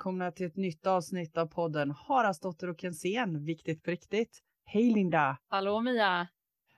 välkomna 0.00 0.32
till 0.32 0.46
ett 0.46 0.56
nytt 0.56 0.86
avsnitt 0.86 1.38
av 1.38 1.46
podden 1.46 1.90
Haraldsdotter 1.90 2.68
och 2.68 2.80
Kensén, 2.80 3.44
viktigt 3.44 3.82
på 3.82 3.90
riktigt. 3.90 4.38
Hej 4.64 4.90
Linda! 4.90 5.38
Hallå 5.48 5.80
Mia! 5.80 6.28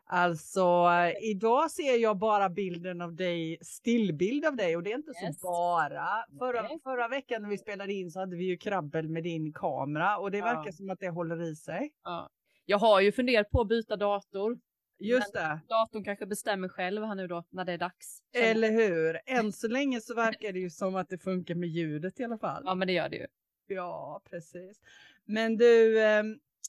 Alltså, 0.05 0.88
idag 1.23 1.70
ser 1.70 1.98
jag 2.02 2.19
bara 2.19 2.48
bilden 2.48 3.00
av 3.00 3.14
dig, 3.14 3.59
stillbild 3.61 4.45
av 4.45 4.56
dig 4.56 4.77
och 4.77 4.82
det 4.82 4.93
är 4.93 4.96
inte 4.96 5.11
yes. 5.24 5.41
så 5.41 5.46
bara. 5.46 6.24
Förra, 6.38 6.69
förra 6.82 7.09
veckan 7.09 7.43
när 7.43 7.48
vi 7.48 7.59
spelade 7.59 7.93
in 7.93 8.11
så 8.11 8.20
hade 8.20 8.37
vi 8.37 8.45
ju 8.45 8.56
krabbel 8.56 9.09
med 9.09 9.23
din 9.23 9.52
kamera 9.52 10.19
och 10.19 10.30
det 10.30 10.39
ja. 10.39 10.45
verkar 10.45 10.73
som 10.73 10.91
att 10.91 11.00
det 11.00 11.09
håller 11.09 11.42
i 11.42 11.56
sig. 11.56 11.92
Ja. 12.05 12.28
Jag 12.64 12.78
har 12.78 13.00
ju 13.00 13.12
funderat 13.12 13.50
på 13.50 13.61
att 13.61 13.69
byta 13.69 13.97
dator. 13.97 14.59
Just 15.02 15.33
det. 15.33 15.61
Datorn 15.69 16.05
kanske 16.05 16.27
bestämmer 16.27 16.69
själv 16.69 17.05
här 17.05 17.15
nu 17.15 17.27
då 17.27 17.45
när 17.51 17.65
det 17.65 17.73
är 17.73 17.79
dags. 17.79 18.23
Eller 18.33 18.70
hur? 18.70 19.20
Än 19.27 19.52
så 19.52 19.69
länge 19.69 20.01
så 20.01 20.15
verkar 20.15 20.52
det 20.52 20.59
ju 20.59 20.70
som 20.70 20.97
att 20.97 21.09
det 21.09 21.19
funkar 21.19 21.55
med 21.55 21.69
ljudet 21.69 22.20
i 22.20 22.25
alla 22.25 22.38
fall. 22.38 22.62
Ja, 22.66 22.75
men 22.75 22.87
det 22.87 22.92
gör 22.92 23.09
det 23.09 23.16
ju. 23.16 23.27
Ja, 23.66 24.23
precis. 24.30 24.80
Men 25.25 25.56
du, 25.56 26.02
eh, 26.02 26.23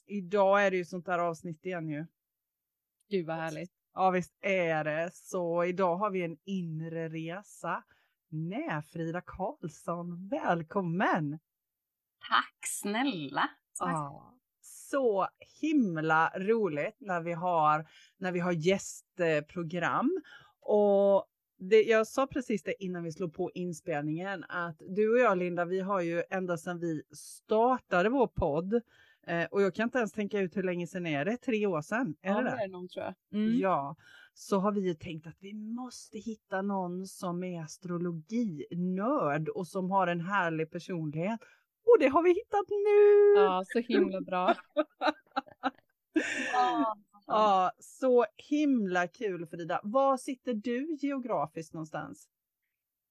idag 0.06 0.66
är 0.66 0.70
det 0.70 0.76
ju 0.76 0.84
sånt 0.84 1.06
där 1.06 1.18
avsnitt 1.18 1.66
igen 1.66 1.88
ju. 1.88 2.06
Gud 3.10 3.26
vad 3.26 3.36
härligt. 3.36 3.72
Ja, 3.94 4.10
visst 4.10 4.34
är 4.40 4.84
det. 4.84 5.10
Så 5.14 5.64
idag 5.64 5.96
har 5.96 6.10
vi 6.10 6.22
en 6.22 6.36
inre 6.44 7.08
resa. 7.08 7.84
Nej, 8.28 8.82
Frida 8.82 9.20
Karlsson, 9.20 10.28
välkommen! 10.28 11.38
Tack 12.28 12.58
snälla! 12.66 13.50
Tack. 13.78 13.92
Ja 13.92 14.33
så 14.94 15.28
himla 15.60 16.32
roligt 16.36 16.96
när 16.98 17.20
vi 17.20 17.32
har, 17.32 17.86
när 18.18 18.32
vi 18.32 18.40
har 18.40 18.52
gästprogram. 18.52 20.20
Och 20.60 21.26
det, 21.58 21.82
jag 21.82 22.06
sa 22.06 22.26
precis 22.26 22.62
det 22.62 22.84
innan 22.84 23.04
vi 23.04 23.12
slog 23.12 23.34
på 23.34 23.50
inspelningen 23.54 24.44
att 24.48 24.82
du 24.88 25.12
och 25.12 25.18
jag 25.18 25.38
Linda, 25.38 25.64
vi 25.64 25.80
har 25.80 26.00
ju 26.00 26.22
ända 26.30 26.56
sedan 26.56 26.80
vi 26.80 27.02
startade 27.12 28.08
vår 28.08 28.26
podd 28.26 28.74
eh, 29.26 29.44
och 29.50 29.62
jag 29.62 29.74
kan 29.74 29.84
inte 29.84 29.98
ens 29.98 30.12
tänka 30.12 30.38
ut 30.38 30.56
hur 30.56 30.62
länge 30.62 30.86
sedan 30.86 31.06
är 31.06 31.24
det? 31.24 31.36
Tre 31.36 31.66
år 31.66 31.80
sedan? 31.80 32.16
Är 32.22 32.30
ja, 32.30 32.36
det, 32.36 32.50
det 32.50 32.64
är 32.64 32.68
nog 32.68 32.90
tror 32.90 33.04
jag. 33.04 33.14
Mm. 33.40 33.58
Ja, 33.58 33.96
så 34.34 34.58
har 34.58 34.72
vi 34.72 34.80
ju 34.80 34.94
tänkt 34.94 35.26
att 35.26 35.38
vi 35.40 35.54
måste 35.54 36.18
hitta 36.18 36.62
någon 36.62 37.06
som 37.06 37.44
är 37.44 37.62
astrologinörd 37.62 39.48
och 39.48 39.66
som 39.66 39.90
har 39.90 40.06
en 40.06 40.20
härlig 40.20 40.70
personlighet 40.70 41.40
och 41.84 41.96
det 42.00 42.08
har 42.08 42.22
vi 42.22 42.30
hittat 42.30 42.68
nu! 42.68 43.40
Ja, 43.42 43.64
så 43.66 43.78
himla 43.78 44.20
bra. 44.20 44.54
ja. 46.52 46.96
ja, 47.26 47.72
så 47.78 48.26
himla 48.36 49.08
kul 49.08 49.46
Frida. 49.46 49.80
Var 49.82 50.16
sitter 50.16 50.54
du 50.54 50.96
geografiskt 51.00 51.74
någonstans? 51.74 52.28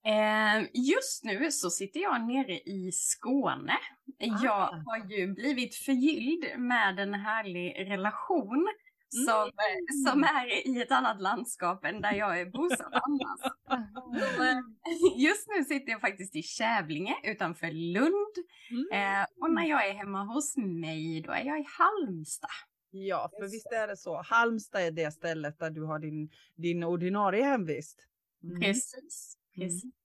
Eh, 0.05 0.67
just 0.73 1.23
nu 1.23 1.51
så 1.51 1.69
sitter 1.69 1.99
jag 1.99 2.27
nere 2.27 2.59
i 2.59 2.91
Skåne. 2.94 3.77
Ah. 4.19 4.44
Jag 4.44 4.83
har 4.85 5.09
ju 5.09 5.33
blivit 5.33 5.75
förgylld 5.75 6.45
med 6.57 6.99
en 6.99 7.13
härlig 7.13 7.91
relation 7.91 8.67
som, 9.14 9.42
mm. 9.42 10.06
som 10.06 10.23
är 10.23 10.67
i 10.67 10.81
ett 10.81 10.92
annat 10.92 11.22
landskap 11.22 11.86
än 11.86 12.02
där 12.02 12.14
jag 12.14 12.42
är 12.42 12.45
bosatt 12.45 12.94
annars. 12.94 13.53
Eh, 14.14 15.22
just 15.22 15.47
nu 15.47 15.64
sitter 15.64 15.92
jag 15.92 16.02
faktiskt 16.02 16.36
i 16.36 16.44
Kävlinge 16.44 17.16
utanför 17.23 17.72
Lund. 17.72 18.36
Mm. 18.72 19.19
Eh, 19.22 19.25
och 19.41 19.52
när 19.52 19.66
jag 19.66 19.88
är 19.88 19.94
hemma 19.94 20.23
hos 20.23 20.58
mig 20.58 21.22
då 21.22 21.31
är 21.31 21.45
jag 21.45 21.59
i 21.59 21.66
Halmstad. 21.78 22.50
Ja, 22.91 23.30
för 23.39 23.52
visst 23.52 23.72
är 23.72 23.88
det 23.88 23.97
så. 23.97 24.22
Halmstad 24.22 24.81
är 24.81 24.91
det 24.91 25.11
stället 25.11 25.59
där 25.59 25.69
du 25.69 25.84
har 25.84 26.00
din, 26.00 26.29
din 26.56 26.84
ordinarie 26.84 27.44
hemvist. 27.44 28.07
Mm. 28.44 28.59
Precis, 28.59 29.38
precis. 29.56 30.03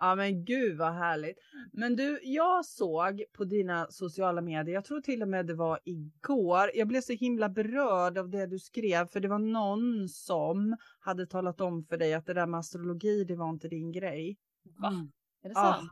Mm. 0.00 0.08
Ja 0.08 0.14
men 0.14 0.44
gud 0.44 0.78
vad 0.78 0.92
härligt. 0.92 1.38
Men 1.72 1.96
du, 1.96 2.20
jag 2.22 2.64
såg 2.64 3.22
på 3.32 3.44
dina 3.44 3.86
sociala 3.90 4.40
medier, 4.40 4.74
jag 4.74 4.84
tror 4.84 5.00
till 5.00 5.22
och 5.22 5.28
med 5.28 5.46
det 5.46 5.54
var 5.54 5.80
igår, 5.84 6.70
jag 6.74 6.88
blev 6.88 7.00
så 7.00 7.12
himla 7.12 7.48
berörd 7.48 8.18
av 8.18 8.28
det 8.28 8.46
du 8.46 8.58
skrev 8.58 9.06
för 9.06 9.20
det 9.20 9.28
var 9.28 9.38
någon 9.38 10.08
som 10.08 10.76
hade 11.00 11.26
talat 11.26 11.60
om 11.60 11.84
för 11.84 11.96
dig 11.96 12.14
att 12.14 12.26
det 12.26 12.34
där 12.34 12.46
med 12.46 12.60
astrologi, 12.60 13.24
det 13.24 13.36
var 13.36 13.50
inte 13.50 13.68
din 13.68 13.92
grej. 13.92 14.36
Va? 14.78 14.88
Mm. 14.88 15.12
Är 15.42 15.48
det 15.48 15.54
sant? 15.54 15.76
Ja. 15.82 15.90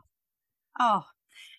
ja. 0.79 1.05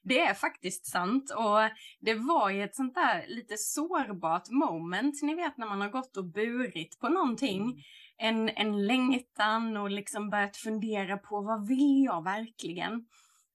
Det 0.03 0.21
är 0.21 0.35
faktiskt 0.35 0.87
sant 0.87 1.31
och 1.37 1.59
det 2.01 2.15
var 2.15 2.51
ju 2.51 2.63
ett 2.63 2.75
sånt 2.75 2.95
där 2.95 3.25
lite 3.29 3.57
sårbart 3.57 4.51
moment, 4.51 5.23
ni 5.23 5.35
vet 5.35 5.57
när 5.57 5.67
man 5.67 5.81
har 5.81 5.89
gått 5.89 6.17
och 6.17 6.25
burit 6.25 6.99
på 6.99 7.09
någonting. 7.09 7.85
En, 8.23 8.49
en 8.49 8.87
längtan 8.87 9.77
och 9.77 9.91
liksom 9.91 10.31
börjat 10.31 10.57
fundera 10.57 11.17
på 11.17 11.41
vad 11.41 11.69
vill 11.69 12.05
jag 12.05 12.25
verkligen? 12.25 13.05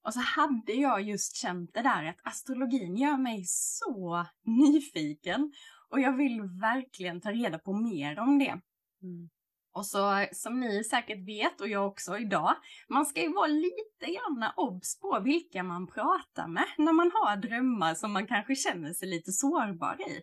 Och 0.04 0.14
så 0.14 0.20
hade 0.20 0.72
jag 0.72 1.02
just 1.02 1.36
känt 1.36 1.74
det 1.74 1.82
där 1.82 2.04
att 2.04 2.20
astrologin 2.22 2.96
gör 2.96 3.16
mig 3.16 3.44
så 3.46 4.26
nyfiken 4.44 5.52
och 5.90 6.00
jag 6.00 6.16
vill 6.16 6.42
verkligen 6.42 7.20
ta 7.20 7.30
reda 7.30 7.58
på 7.58 7.72
mer 7.72 8.18
om 8.18 8.38
det. 8.38 8.60
Mm. 9.02 9.28
Och 9.72 9.86
så 9.86 10.26
som 10.32 10.60
ni 10.60 10.84
säkert 10.84 11.26
vet 11.26 11.60
och 11.60 11.68
jag 11.68 11.86
också 11.86 12.18
idag, 12.18 12.54
man 12.88 13.06
ska 13.06 13.22
ju 13.22 13.32
vara 13.32 13.46
lite 13.46 14.12
grann 14.12 14.50
obs 14.56 15.00
på 15.00 15.20
vilka 15.20 15.62
man 15.62 15.86
pratar 15.86 16.48
med 16.48 16.66
när 16.78 16.92
man 16.92 17.10
har 17.14 17.36
drömmar 17.36 17.94
som 17.94 18.12
man 18.12 18.26
kanske 18.26 18.54
känner 18.54 18.92
sig 18.92 19.08
lite 19.08 19.32
sårbar 19.32 19.96
i. 20.08 20.22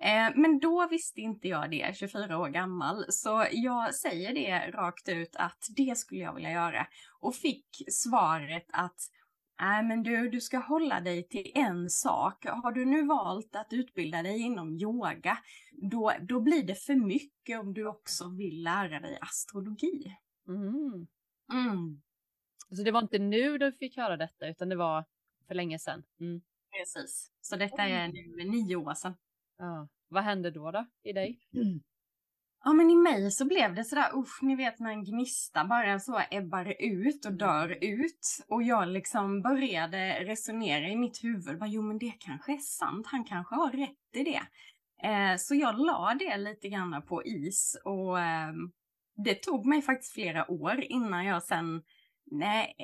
Eh, 0.00 0.30
men 0.34 0.58
då 0.58 0.88
visste 0.90 1.20
inte 1.20 1.48
jag 1.48 1.70
det, 1.70 1.96
24 1.96 2.38
år 2.38 2.48
gammal, 2.48 3.04
så 3.08 3.46
jag 3.52 3.94
säger 3.94 4.34
det 4.34 4.70
rakt 4.70 5.08
ut 5.08 5.36
att 5.36 5.66
det 5.76 5.98
skulle 5.98 6.20
jag 6.20 6.34
vilja 6.34 6.50
göra. 6.50 6.86
Och 7.20 7.34
fick 7.34 7.84
svaret 7.88 8.66
att 8.72 9.00
Nej 9.60 9.82
men 9.82 10.02
du, 10.02 10.30
du 10.30 10.40
ska 10.40 10.58
hålla 10.58 11.00
dig 11.00 11.28
till 11.28 11.52
en 11.54 11.90
sak. 11.90 12.46
Har 12.46 12.72
du 12.72 12.84
nu 12.84 13.06
valt 13.06 13.56
att 13.56 13.72
utbilda 13.72 14.22
dig 14.22 14.40
inom 14.40 14.76
yoga, 14.76 15.38
då, 15.72 16.12
då 16.20 16.40
blir 16.40 16.62
det 16.62 16.74
för 16.74 16.94
mycket 16.94 17.60
om 17.60 17.74
du 17.74 17.86
också 17.86 18.28
vill 18.28 18.62
lära 18.62 19.00
dig 19.00 19.18
astrologi. 19.20 20.16
Mm. 20.48 21.06
Mm. 21.52 22.02
Så 22.76 22.82
det 22.82 22.90
var 22.90 23.02
inte 23.02 23.18
nu 23.18 23.58
du 23.58 23.72
fick 23.72 23.96
höra 23.96 24.16
detta, 24.16 24.48
utan 24.48 24.68
det 24.68 24.76
var 24.76 25.04
för 25.48 25.54
länge 25.54 25.78
sedan? 25.78 26.02
Mm. 26.20 26.40
Precis. 26.72 27.32
Så 27.40 27.56
detta 27.56 27.82
är 27.82 28.08
nu 28.08 28.50
nio 28.50 28.76
år 28.76 28.94
sedan. 28.94 29.14
Ja. 29.58 29.88
Vad 30.08 30.22
hände 30.22 30.50
då, 30.50 30.70
då 30.70 30.86
i 31.02 31.12
dig? 31.12 31.38
Ja, 32.64 32.72
men 32.72 32.90
i 32.90 32.94
mig 32.94 33.30
så 33.30 33.44
blev 33.44 33.74
det 33.74 33.84
sådär, 33.84 34.18
usch, 34.18 34.42
ni 34.42 34.56
vet 34.56 34.78
när 34.78 34.90
en 34.90 35.04
gnista 35.04 35.64
bara 35.64 35.98
så 35.98 36.20
ebbar 36.30 36.76
ut 36.78 37.26
och 37.26 37.32
dör 37.32 37.78
ut. 37.80 38.44
Och 38.48 38.62
jag 38.62 38.88
liksom 38.88 39.42
började 39.42 40.24
resonera 40.24 40.88
i 40.88 40.96
mitt 40.96 41.24
huvud, 41.24 41.58
bara, 41.58 41.68
jo 41.68 41.82
men 41.82 41.98
det 41.98 42.14
kanske 42.18 42.52
är 42.52 42.58
sant, 42.58 43.06
han 43.06 43.24
kanske 43.24 43.54
har 43.54 43.70
rätt 43.70 44.16
i 44.16 44.24
det. 44.24 44.42
Eh, 45.08 45.36
så 45.36 45.54
jag 45.54 45.78
la 45.78 46.16
det 46.18 46.36
lite 46.36 46.68
grann 46.68 47.02
på 47.02 47.24
is 47.24 47.76
och 47.84 48.20
eh, 48.20 48.52
det 49.24 49.34
tog 49.34 49.66
mig 49.66 49.82
faktiskt 49.82 50.12
flera 50.12 50.50
år 50.50 50.80
innan 50.80 51.24
jag 51.24 51.42
sen, 51.42 51.82
nej, 52.30 52.74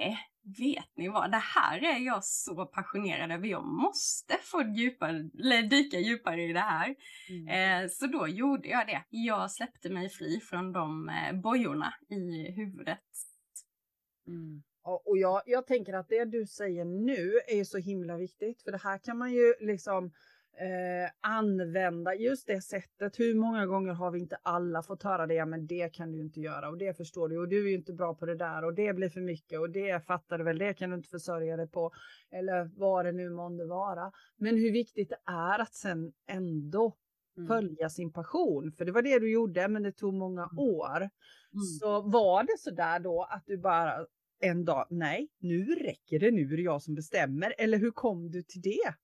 vet 0.45 0.97
ni 0.97 1.09
vad, 1.09 1.31
det 1.31 1.43
här 1.43 1.85
är 1.85 1.99
jag 1.99 2.25
så 2.25 2.67
passionerad 2.67 3.33
över. 3.33 3.47
Jag 3.47 3.65
måste 3.65 4.39
få 4.43 4.63
djupare, 4.63 5.63
dyka 5.63 5.99
djupare 5.99 6.43
i 6.43 6.53
det 6.53 6.61
här. 6.61 6.95
Mm. 7.31 7.83
Eh, 7.85 7.89
så 7.91 8.07
då 8.07 8.29
gjorde 8.29 8.69
jag 8.69 8.87
det. 8.87 9.05
Jag 9.09 9.51
släppte 9.51 9.91
mig 9.91 10.09
fri 10.09 10.41
från 10.41 10.73
de 10.73 11.09
eh, 11.09 11.41
bojorna 11.41 11.95
i 12.09 12.53
huvudet. 12.53 12.99
Mm. 14.27 14.63
Och 14.85 15.19
jag, 15.19 15.43
jag 15.47 15.67
tänker 15.67 15.93
att 15.93 16.09
det 16.09 16.25
du 16.25 16.47
säger 16.47 16.85
nu 16.85 17.41
är 17.47 17.65
så 17.65 17.79
himla 17.79 18.17
viktigt, 18.17 18.63
för 18.63 18.73
det 18.73 18.83
här 18.83 18.99
kan 18.99 19.19
man 19.19 19.33
ju 19.33 19.55
liksom 19.61 20.13
eh, 20.61 21.11
använda 21.21 22.15
just 22.15 22.47
det 22.47 22.61
sättet. 22.61 23.21
Hur 23.21 23.35
många 23.35 23.67
gånger 23.67 23.93
har 23.93 24.11
vi 24.11 24.19
inte 24.19 24.37
alla 24.43 24.83
fått 24.83 25.03
höra 25.03 25.27
det? 25.27 25.35
Ja, 25.35 25.47
men 25.47 25.67
det 25.67 25.95
kan 25.95 26.13
du 26.13 26.21
inte 26.21 26.41
göra 26.41 26.69
och 26.69 26.79
det 26.79 26.97
förstår 26.97 27.29
du 27.29 27.39
och 27.39 27.49
du 27.49 27.71
är 27.71 27.75
inte 27.75 27.93
bra 27.93 28.15
på 28.15 28.27
det 28.27 28.35
där 28.35 28.65
och 28.65 28.75
det 28.75 28.93
blir 28.93 29.09
för 29.09 29.21
mycket 29.21 29.61
och 29.61 29.71
det 29.71 30.07
fattar 30.07 30.39
du 30.39 30.45
väl. 30.45 30.59
Det 30.59 30.75
kan 30.75 30.91
du 30.91 30.97
inte 30.97 31.09
försörja 31.09 31.57
dig 31.57 31.69
på 31.69 31.93
eller 32.31 32.71
vad 32.77 33.05
det 33.05 33.13
nu 33.13 33.31
månde 33.31 33.67
vara. 33.67 34.13
Men 34.37 34.57
hur 34.57 34.73
viktigt 34.73 35.09
det 35.09 35.33
är 35.33 35.59
att 35.59 35.75
sen 35.75 36.13
ändå 36.29 36.97
Mm. 37.37 37.49
följa 37.49 37.91
sin 37.91 38.13
passion. 38.13 38.73
För 38.73 38.85
det 38.85 38.93
var 38.93 39.03
det 39.03 39.19
du 39.19 39.33
gjorde, 39.33 39.69
men 39.69 39.83
det 39.83 39.93
tog 39.93 40.15
många 40.15 40.43
mm. 40.43 40.59
år. 40.59 40.97
Mm. 40.97 41.65
Så 41.81 42.01
var 42.01 42.43
det 42.43 42.59
så 42.59 42.71
där 42.71 42.99
då 42.99 43.23
att 43.31 43.43
du 43.47 43.59
bara 43.59 44.07
en 44.41 44.65
dag, 44.65 44.87
nej, 44.91 45.29
nu 45.39 45.65
räcker 45.75 46.19
det, 46.19 46.31
nu 46.31 46.53
är 46.53 46.57
det 46.57 46.63
jag 46.63 46.83
som 46.83 46.95
bestämmer. 46.95 47.55
Eller 47.59 47.79
hur 47.79 47.91
kom 47.91 48.31
du 48.31 48.43
till 48.43 48.61
det? 48.61 48.95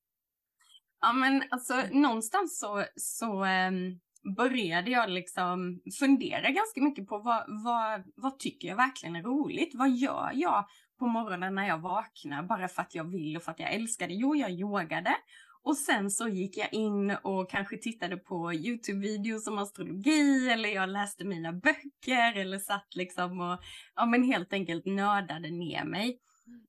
Ja 1.01 1.13
men 1.13 1.43
alltså 1.51 1.75
någonstans 1.93 2.59
så, 2.59 2.85
så 2.97 3.45
um, 3.45 4.01
började 4.37 4.91
jag 4.91 5.11
liksom 5.11 5.81
fundera 5.99 6.51
ganska 6.51 6.83
mycket 6.83 7.07
på 7.07 7.19
vad, 7.19 7.45
vad, 7.65 8.03
vad 8.17 8.39
tycker 8.39 8.69
jag 8.69 8.77
verkligen 8.77 9.17
är 9.17 9.23
roligt? 9.23 9.75
Vad 9.75 9.91
gör 9.91 10.31
jag 10.35 10.67
på 10.99 11.07
morgonen 11.07 11.55
när 11.55 11.69
jag 11.69 11.79
vaknar 11.79 12.43
bara 12.43 12.69
för 12.69 12.83
att 12.83 12.95
jag 12.95 13.05
vill 13.05 13.37
och 13.37 13.43
för 13.43 13.51
att 13.51 13.61
jag 13.61 13.75
älskar 13.75 14.09
det? 14.09 14.15
Jo, 14.15 14.37
jag 14.37 14.51
yogade. 14.51 15.17
Och 15.63 15.77
sen 15.77 16.11
så 16.11 16.29
gick 16.29 16.57
jag 16.57 16.73
in 16.73 17.11
och 17.23 17.51
kanske 17.51 17.77
tittade 17.77 18.17
på 18.17 18.53
Youtube-videos 18.53 19.49
om 19.49 19.59
astrologi 19.59 20.51
eller 20.51 20.69
jag 20.69 20.89
läste 20.89 21.25
mina 21.25 21.53
böcker 21.53 22.37
eller 22.37 22.59
satt 22.59 22.95
liksom 22.95 23.41
och 23.41 23.59
ja 23.97 24.07
men 24.07 24.25
helt 24.25 24.53
enkelt 24.53 24.87
nördade 24.87 25.51
ner 25.51 25.85
mig. 25.85 26.19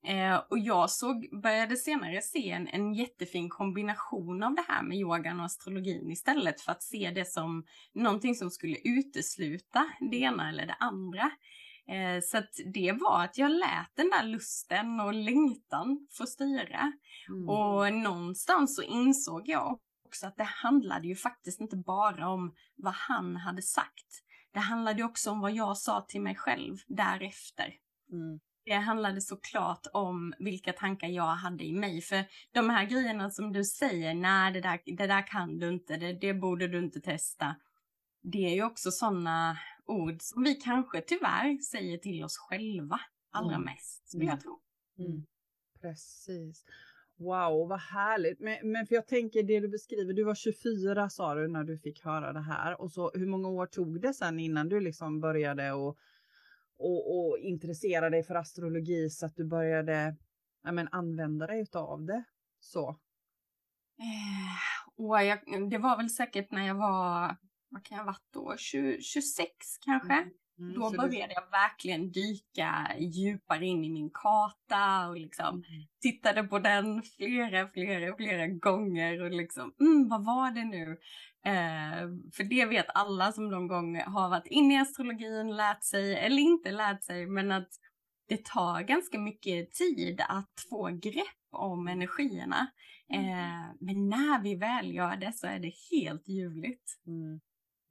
Eh, 0.03 0.41
och 0.49 0.59
jag 0.59 0.89
såg, 0.89 1.41
började 1.41 1.77
senare 1.77 2.21
se 2.21 2.51
en, 2.51 2.67
en 2.67 2.93
jättefin 2.93 3.49
kombination 3.49 4.43
av 4.43 4.55
det 4.55 4.65
här 4.67 4.83
med 4.83 4.97
yogan 4.97 5.39
och 5.39 5.45
astrologin 5.45 6.11
istället 6.11 6.61
för 6.61 6.71
att 6.71 6.83
se 6.83 7.11
det 7.15 7.25
som 7.25 7.65
någonting 7.93 8.35
som 8.35 8.51
skulle 8.51 8.77
utesluta 8.83 9.89
det 10.11 10.17
ena 10.17 10.49
eller 10.49 10.65
det 10.65 10.75
andra. 10.79 11.31
Eh, 11.87 12.21
så 12.23 12.37
att 12.37 12.53
det 12.73 12.91
var 12.91 13.23
att 13.23 13.37
jag 13.37 13.51
lät 13.51 13.95
den 13.95 14.09
där 14.09 14.23
lusten 14.23 14.99
och 14.99 15.13
längtan 15.13 16.07
få 16.11 16.25
styra. 16.25 16.93
Mm. 17.29 17.49
Och 17.49 17.93
någonstans 17.93 18.75
så 18.75 18.81
insåg 18.81 19.49
jag 19.49 19.79
också 20.05 20.27
att 20.27 20.37
det 20.37 20.43
handlade 20.43 21.07
ju 21.07 21.15
faktiskt 21.15 21.61
inte 21.61 21.77
bara 21.77 22.29
om 22.29 22.55
vad 22.75 22.93
han 22.93 23.35
hade 23.35 23.61
sagt. 23.61 24.23
Det 24.53 24.59
handlade 24.59 25.03
också 25.03 25.31
om 25.31 25.39
vad 25.39 25.51
jag 25.51 25.77
sa 25.77 26.01
till 26.01 26.21
mig 26.21 26.35
själv 26.35 26.77
därefter. 26.87 27.73
Mm. 28.11 28.39
Det 28.65 28.73
handlade 28.73 29.21
såklart 29.21 29.87
om 29.93 30.33
vilka 30.39 30.73
tankar 30.73 31.07
jag 31.07 31.23
hade 31.23 31.63
i 31.63 31.73
mig. 31.73 32.01
För 32.01 32.23
de 32.51 32.69
här 32.69 32.85
grejerna 32.85 33.29
som 33.29 33.53
du 33.53 33.63
säger, 33.63 34.13
nej 34.13 34.53
det 34.53 34.61
där, 34.61 34.79
det 34.85 35.07
där 35.07 35.27
kan 35.27 35.59
du 35.59 35.69
inte, 35.69 35.97
det, 35.97 36.13
det 36.13 36.33
borde 36.33 36.67
du 36.67 36.79
inte 36.79 37.01
testa. 37.01 37.55
Det 38.23 38.45
är 38.45 38.55
ju 38.55 38.63
också 38.63 38.91
sådana 38.91 39.57
ord 39.85 40.17
som 40.19 40.43
vi 40.43 40.55
kanske 40.55 41.01
tyvärr 41.01 41.57
säger 41.57 41.97
till 41.97 42.23
oss 42.23 42.37
själva 42.37 42.99
allra 43.31 43.55
mm. 43.55 43.65
mest, 43.65 44.09
skulle 44.09 44.25
jag 44.25 44.41
tro. 44.41 44.59
Mm. 44.99 45.25
Precis. 45.81 46.65
Wow, 47.17 47.69
vad 47.69 47.79
härligt. 47.79 48.39
Men, 48.39 48.71
men 48.71 48.87
för 48.87 48.95
jag 48.95 49.07
tänker 49.07 49.43
det 49.43 49.59
du 49.59 49.67
beskriver, 49.67 50.13
du 50.13 50.23
var 50.23 50.35
24 50.35 51.09
sa 51.09 51.35
du 51.35 51.47
när 51.47 51.63
du 51.63 51.77
fick 51.77 52.03
höra 52.03 52.33
det 52.33 52.41
här. 52.41 52.81
Och 52.81 52.91
så 52.91 53.11
hur 53.13 53.27
många 53.27 53.49
år 53.49 53.65
tog 53.65 54.01
det 54.01 54.13
sen 54.13 54.39
innan 54.39 54.69
du 54.69 54.79
liksom 54.79 55.19
började 55.19 55.71
och, 55.71 55.97
och, 56.81 57.29
och 57.29 57.37
intressera 57.39 58.09
dig 58.09 58.23
för 58.23 58.35
astrologi 58.35 59.09
så 59.09 59.25
att 59.25 59.35
du 59.35 59.45
började 59.45 60.15
ja, 60.63 60.71
men, 60.71 60.87
använda 60.91 61.47
dig 61.47 61.65
av 61.73 62.05
det? 62.05 62.23
Så. 62.59 62.89
Eh, 63.99 65.05
och 65.05 65.23
jag, 65.23 65.69
det 65.69 65.77
var 65.77 65.97
väl 65.97 66.09
säkert 66.09 66.51
när 66.51 66.67
jag 66.67 66.75
var, 66.75 67.37
vad 67.69 67.83
kan 67.83 67.97
jag 67.97 68.05
varit 68.05 68.27
då, 68.33 68.55
20, 68.57 69.01
26 69.01 69.47
kanske? 69.85 70.13
Mm. 70.13 70.31
Mm, 70.61 70.73
då 70.73 70.91
började 70.91 71.27
du... 71.27 71.33
jag 71.33 71.51
verkligen 71.51 72.11
dyka 72.11 72.91
djupare 72.99 73.65
in 73.65 73.83
i 73.83 73.89
min 73.89 74.09
karta 74.09 75.07
och 75.09 75.17
liksom 75.17 75.47
mm. 75.47 75.87
tittade 76.01 76.43
på 76.43 76.59
den 76.59 77.03
flera, 77.03 77.67
flera, 77.67 78.15
flera 78.15 78.47
gånger 78.47 79.21
och 79.21 79.31
liksom, 79.31 79.73
mm, 79.79 80.09
vad 80.09 80.25
var 80.25 80.51
det 80.51 80.63
nu? 80.63 80.97
Eh, 81.45 82.09
för 82.33 82.43
det 82.43 82.65
vet 82.65 82.85
alla 82.89 83.31
som 83.31 83.49
någon 83.49 83.67
gång 83.67 84.01
har 84.01 84.29
varit 84.29 84.47
inne 84.47 84.73
i 84.73 84.77
astrologin, 84.77 85.55
lärt 85.55 85.83
sig 85.83 86.15
eller 86.15 86.41
inte 86.41 86.71
lärt 86.71 87.03
sig, 87.03 87.27
men 87.27 87.51
att 87.51 87.69
det 88.27 88.45
tar 88.45 88.81
ganska 88.81 89.19
mycket 89.19 89.71
tid 89.71 90.21
att 90.29 90.65
få 90.69 90.89
grepp 90.89 91.25
om 91.51 91.87
energierna. 91.87 92.67
Mm. 93.13 93.25
Eh, 93.25 93.65
men 93.79 94.09
när 94.09 94.41
vi 94.41 94.55
väl 94.55 94.93
gör 94.93 95.15
det 95.15 95.33
så 95.33 95.47
är 95.47 95.59
det 95.59 95.73
helt 95.91 96.27
ljuvligt. 96.27 96.99
Mm. 97.07 97.41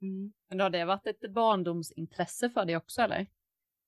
Mm. 0.01 0.33
Men 0.49 0.59
har 0.59 0.69
det 0.69 0.85
varit 0.85 1.07
ett 1.07 1.33
barndomsintresse 1.33 2.49
för 2.49 2.65
dig 2.65 2.77
också 2.77 3.01
eller? 3.01 3.27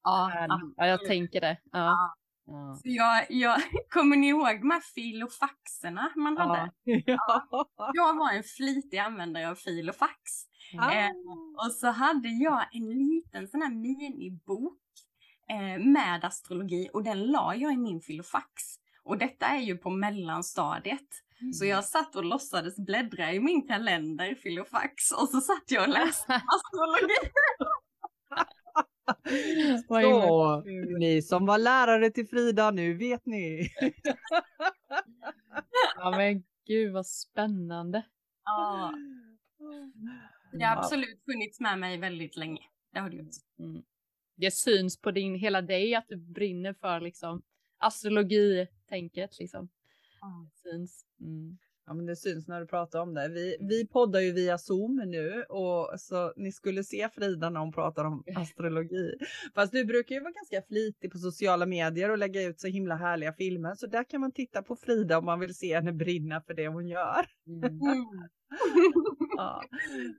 Ja, 0.04 0.48
ja 0.78 0.88
jag 0.88 1.06
tänker 1.06 1.42
det. 1.42 1.58
Ja. 1.72 2.16
Ja. 2.46 2.76
Så 2.76 2.82
jag, 2.84 3.26
jag, 3.30 3.62
kommer 3.90 4.16
ni 4.16 4.28
ihåg 4.28 4.60
de 4.60 4.72
här 4.72 4.82
filofaxerna 4.82 6.12
man 6.16 6.38
hade? 6.38 6.72
Ja. 7.06 7.68
Jag 7.94 8.18
var 8.18 8.32
en 8.32 8.44
flitig 8.44 8.98
användare 8.98 9.50
av 9.50 9.56
filofax. 9.56 10.32
Ah. 10.80 10.92
Eh, 10.92 11.12
och 11.66 11.72
så 11.72 11.88
hade 11.88 12.30
jag 12.30 12.66
en 12.72 12.90
liten 12.90 13.48
sån 13.48 13.62
här 13.62 13.70
minibok 13.70 14.80
eh, 15.50 15.86
med 15.86 16.26
astrologi 16.26 16.90
och 16.94 17.04
den 17.04 17.26
la 17.26 17.56
jag 17.56 17.74
i 17.74 17.78
min 17.78 18.02
filofax. 18.02 18.64
Och 19.04 19.18
detta 19.18 19.46
är 19.46 19.60
ju 19.60 19.78
på 19.78 19.90
mellanstadiet. 19.90 21.08
Så 21.52 21.66
jag 21.66 21.86
satt 21.86 22.16
och 22.16 22.26
låtsades 22.26 22.76
bläddra 22.76 23.34
i 23.34 23.40
min 23.40 23.68
kalender, 23.68 24.36
Filofax, 24.36 25.12
och 25.12 25.30
så 25.30 25.42
satt 25.42 25.64
jag 25.68 25.84
och 25.84 25.90
läste 25.90 26.34
astrologi. 26.56 27.14
så, 29.88 30.64
ni 31.00 31.22
som 31.22 31.46
var 31.46 31.58
lärare 31.58 32.10
till 32.10 32.28
Frida, 32.28 32.72
nu 32.72 32.94
vet 32.94 33.26
ni. 33.26 33.70
ja 35.96 36.12
men 36.18 36.44
gud 36.68 36.94
vad 36.94 37.08
spännande. 37.08 38.06
Ja. 38.46 38.94
Det 40.52 40.64
har 40.66 40.78
absolut 40.78 41.24
funnits 41.26 41.60
med 41.60 41.80
mig 41.80 41.98
väldigt 41.98 42.36
länge. 42.36 42.62
Det 42.94 43.00
har 43.00 43.10
det 43.10 43.16
gjort. 43.16 43.36
Mm. 43.60 43.84
Det 44.36 44.52
syns 44.52 45.02
på 45.02 45.12
din, 45.12 45.36
hela 45.36 45.62
dig 45.62 45.96
att 45.96 46.08
du 46.08 46.16
brinner 46.18 46.74
för 46.74 47.00
liksom 47.00 47.42
astrologi-tänket 47.78 49.40
liksom. 49.40 49.70
Ja. 50.22 50.48
Det 50.52 50.70
syns. 50.70 51.06
Mm. 51.20 51.58
Ja, 51.86 51.94
men 51.94 52.06
det 52.06 52.16
syns 52.16 52.48
när 52.48 52.60
du 52.60 52.68
pratar 52.68 53.00
om 53.00 53.14
det. 53.14 53.28
Vi, 53.28 53.58
vi 53.60 53.88
poddar 53.88 54.20
ju 54.20 54.32
via 54.32 54.58
Zoom 54.58 55.02
nu 55.06 55.44
och 55.44 56.00
så 56.00 56.34
ni 56.36 56.52
skulle 56.52 56.84
se 56.84 57.10
Frida 57.10 57.50
när 57.50 57.60
hon 57.60 57.72
pratar 57.72 58.06
om 58.06 58.24
astrologi. 58.36 59.14
Fast 59.56 59.72
du 59.72 59.86
brukar 59.86 60.16
ju 60.16 60.22
vara 60.22 60.32
ganska 60.32 60.62
flitig 60.68 61.12
på 61.12 61.18
sociala 61.18 61.66
medier 61.66 62.10
och 62.10 62.18
lägga 62.18 62.42
ut 62.42 62.60
så 62.60 62.68
himla 62.68 62.96
härliga 62.96 63.34
filmer. 63.34 63.76
Så 63.76 63.88
där 63.88 64.04
kan 64.04 64.22
man 64.22 64.32
titta 64.32 64.64
på 64.64 64.76
Frida 64.76 65.18
om 65.18 65.26
man 65.26 65.40
vill 65.40 65.56
se 65.56 65.76
henne 65.76 65.94
brinna 65.94 66.42
för 66.42 66.54
det 66.54 66.68
hon 66.68 66.88
gör. 66.88 67.26
Mm. 67.48 67.80
ja. 69.38 69.64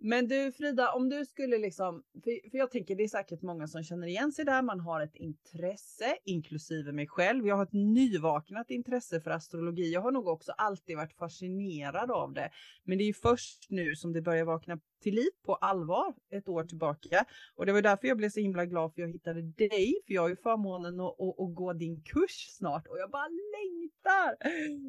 Men 0.00 0.28
du 0.28 0.52
Frida, 0.52 0.92
om 0.92 1.08
du 1.08 1.25
skulle 1.25 1.58
liksom, 1.58 2.02
för, 2.25 2.50
för 2.50 2.58
jag 2.58 2.70
tänker 2.70 2.96
det 2.96 3.04
är 3.04 3.08
säkert 3.08 3.42
många 3.42 3.69
som 3.69 3.82
känner 3.82 4.06
igen 4.06 4.32
sig 4.32 4.44
där, 4.44 4.62
man 4.62 4.81
har 4.81 5.00
ett 5.00 5.16
intresse, 5.16 6.16
inklusive 6.25 6.92
mig 6.92 7.06
själv. 7.06 7.46
Jag 7.46 7.56
har 7.56 7.62
ett 7.62 7.72
nyvaknat 7.72 8.70
intresse 8.70 9.20
för 9.20 9.31
astrologi. 9.31 9.92
Jag 9.92 10.00
har 10.00 10.12
nog 10.12 10.28
också 10.28 10.52
alltid 10.52 10.96
varit 10.96 11.12
fascinerad 11.12 12.10
av 12.10 12.32
det. 12.32 12.50
Men 12.84 12.98
det 12.98 13.04
är 13.04 13.12
först 13.12 13.66
nu 13.70 13.94
som 13.96 14.12
det 14.12 14.22
börjar 14.22 14.44
vakna 14.44 14.78
till 15.04 15.14
liv 15.14 15.30
på 15.46 15.54
allvar 15.54 16.14
ett 16.30 16.48
år 16.48 16.64
tillbaka. 16.64 17.24
Och 17.56 17.66
det 17.66 17.72
var 17.72 17.82
därför 17.82 18.08
jag 18.08 18.16
blev 18.16 18.30
så 18.30 18.40
himla 18.40 18.66
glad 18.66 18.94
för 18.94 19.02
jag 19.02 19.08
hittade 19.08 19.42
dig, 19.42 19.94
för 20.06 20.14
jag 20.14 20.22
har 20.22 20.28
ju 20.28 20.36
förmånen 20.36 21.00
att, 21.00 21.20
att, 21.20 21.40
att 21.40 21.54
gå 21.54 21.72
din 21.72 22.02
kurs 22.02 22.56
snart 22.58 22.86
och 22.86 22.98
jag 22.98 23.10
bara 23.10 23.28
längtar. 23.28 24.36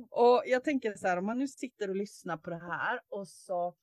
Och 0.10 0.44
jag 0.46 0.64
tänker 0.64 0.94
så 0.94 1.08
här, 1.08 1.18
om 1.18 1.26
man 1.26 1.40
nu 1.40 1.48
sitter 1.48 1.90
och 1.90 1.96
lyssnar 1.96 2.38
på 2.38 2.50
det 2.50 2.60
här 2.60 3.00
och 3.10 3.28
så 3.28 3.76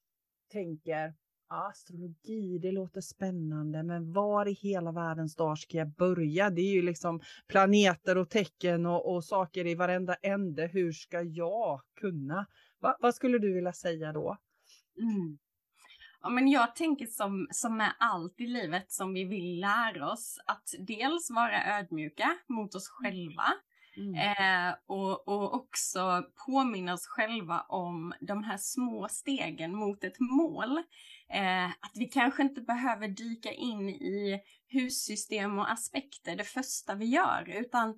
tänker 0.53 1.15
astrologi, 1.53 2.59
det 2.59 2.73
låter 2.73 3.01
spännande, 3.01 3.83
men 3.83 4.13
var 4.13 4.49
i 4.49 4.53
hela 4.53 4.93
världens 4.93 5.37
dag 5.37 5.59
ska 5.59 5.79
jag 5.79 5.95
börja? 5.95 6.51
Det 6.51 6.61
är 6.61 6.73
ju 6.73 6.83
liksom 6.83 7.21
planeter 7.49 8.19
och 8.19 8.31
tecken 8.31 8.87
och, 8.87 9.15
och 9.15 9.25
saker 9.25 9.67
i 9.67 9.75
varenda 9.75 10.15
ände. 10.15 10.67
Hur 10.67 10.93
ska 10.93 11.23
jag 11.23 11.81
kunna? 12.01 12.47
Va, 12.81 12.97
vad 13.01 13.15
skulle 13.15 13.39
du 13.39 13.55
vilja 13.55 13.73
säga 13.73 14.13
då? 14.13 14.37
Mm. 15.01 15.39
Ja, 16.23 16.29
men 16.29 16.49
jag 16.49 16.77
tänker 16.77 17.07
som, 17.07 17.49
som 17.51 17.77
med 17.77 17.93
allt 17.99 18.41
i 18.41 18.47
livet 18.47 18.93
som 18.93 19.15
vi 19.15 19.25
vill 19.25 19.61
lära 19.61 20.13
oss, 20.13 20.39
att 20.47 20.75
dels 20.79 21.31
vara 21.31 21.79
ödmjuka 21.79 22.37
mot 22.49 22.75
oss 22.75 22.89
själva, 22.89 23.45
Mm. 23.97 24.15
Eh, 24.15 24.75
och, 24.87 25.29
och 25.29 25.55
också 25.55 26.25
påminna 26.47 26.93
oss 26.93 27.07
själva 27.07 27.61
om 27.61 28.13
de 28.21 28.45
här 28.45 28.57
små 28.57 29.09
stegen 29.11 29.77
mot 29.77 30.05
ett 30.05 30.21
mål. 30.21 30.79
Eh, 31.29 31.67
att 31.67 31.93
vi 31.95 32.05
kanske 32.05 32.43
inte 32.43 32.61
behöver 32.61 33.09
dyka 33.09 33.53
in 33.53 33.89
i 33.89 34.41
hussystem 34.73 35.59
och 35.59 35.73
aspekter 35.73 36.37
det 36.37 36.45
första 36.45 36.95
vi 36.95 37.05
gör, 37.05 37.49
utan 37.49 37.95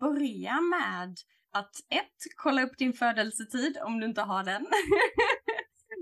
börja 0.00 0.60
med 0.60 1.16
att 1.52 1.74
ett, 1.90 2.34
kolla 2.36 2.62
upp 2.62 2.78
din 2.78 2.92
födelsetid 2.92 3.78
om 3.84 4.00
du 4.00 4.06
inte 4.06 4.22
har 4.22 4.44
den. 4.44 4.66